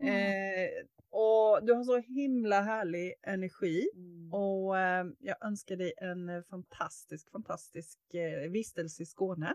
Mm. 0.00 0.14
Eh, 0.14 0.70
och 1.10 1.66
du 1.66 1.72
har 1.72 1.84
så 1.84 1.98
himla 1.98 2.60
härlig 2.60 3.14
energi. 3.22 3.88
Mm. 3.94 4.32
Och 4.32 4.78
eh, 4.78 5.06
jag 5.18 5.36
önskar 5.44 5.76
dig 5.76 5.92
en 5.96 6.44
fantastisk, 6.50 7.30
fantastisk 7.30 8.14
eh, 8.14 8.50
vistelse 8.50 9.02
i 9.02 9.06
Skåne. 9.06 9.54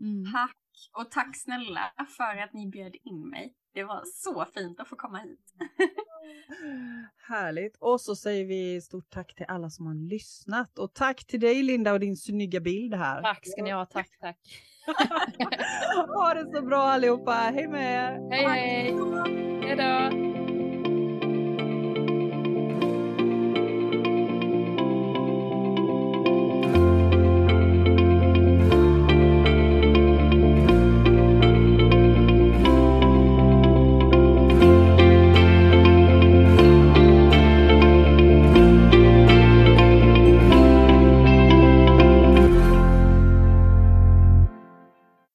Mm. 0.00 0.32
Tack 0.32 0.65
och 0.92 1.10
tack 1.10 1.36
snälla 1.36 1.92
för 2.16 2.42
att 2.42 2.52
ni 2.52 2.66
bjöd 2.66 2.96
in 3.04 3.28
mig. 3.28 3.54
Det 3.74 3.84
var 3.84 4.02
så 4.04 4.46
fint 4.54 4.80
att 4.80 4.88
få 4.88 4.96
komma 4.96 5.18
hit. 5.18 5.54
Härligt. 7.28 7.76
Och 7.80 8.00
så 8.00 8.16
säger 8.16 8.44
vi 8.44 8.80
stort 8.80 9.10
tack 9.10 9.34
till 9.34 9.46
alla 9.48 9.70
som 9.70 9.86
har 9.86 9.94
lyssnat. 9.94 10.78
Och 10.78 10.94
tack 10.94 11.26
till 11.26 11.40
dig 11.40 11.62
Linda 11.62 11.92
och 11.92 12.00
din 12.00 12.16
snygga 12.16 12.60
bild 12.60 12.94
här. 12.94 13.22
Tack 13.22 13.46
ska 13.46 13.62
ni 13.62 13.70
ha, 13.70 13.86
tack 13.86 14.18
tack. 14.20 14.38
ha 16.08 16.34
det 16.34 16.52
så 16.56 16.62
bra 16.62 16.82
allihopa. 16.82 17.32
Hej 17.32 17.68
med 17.68 17.94
er! 17.94 18.30
Hej 18.30 18.44
hej! 18.44 18.92
Hejdå! 19.66 20.25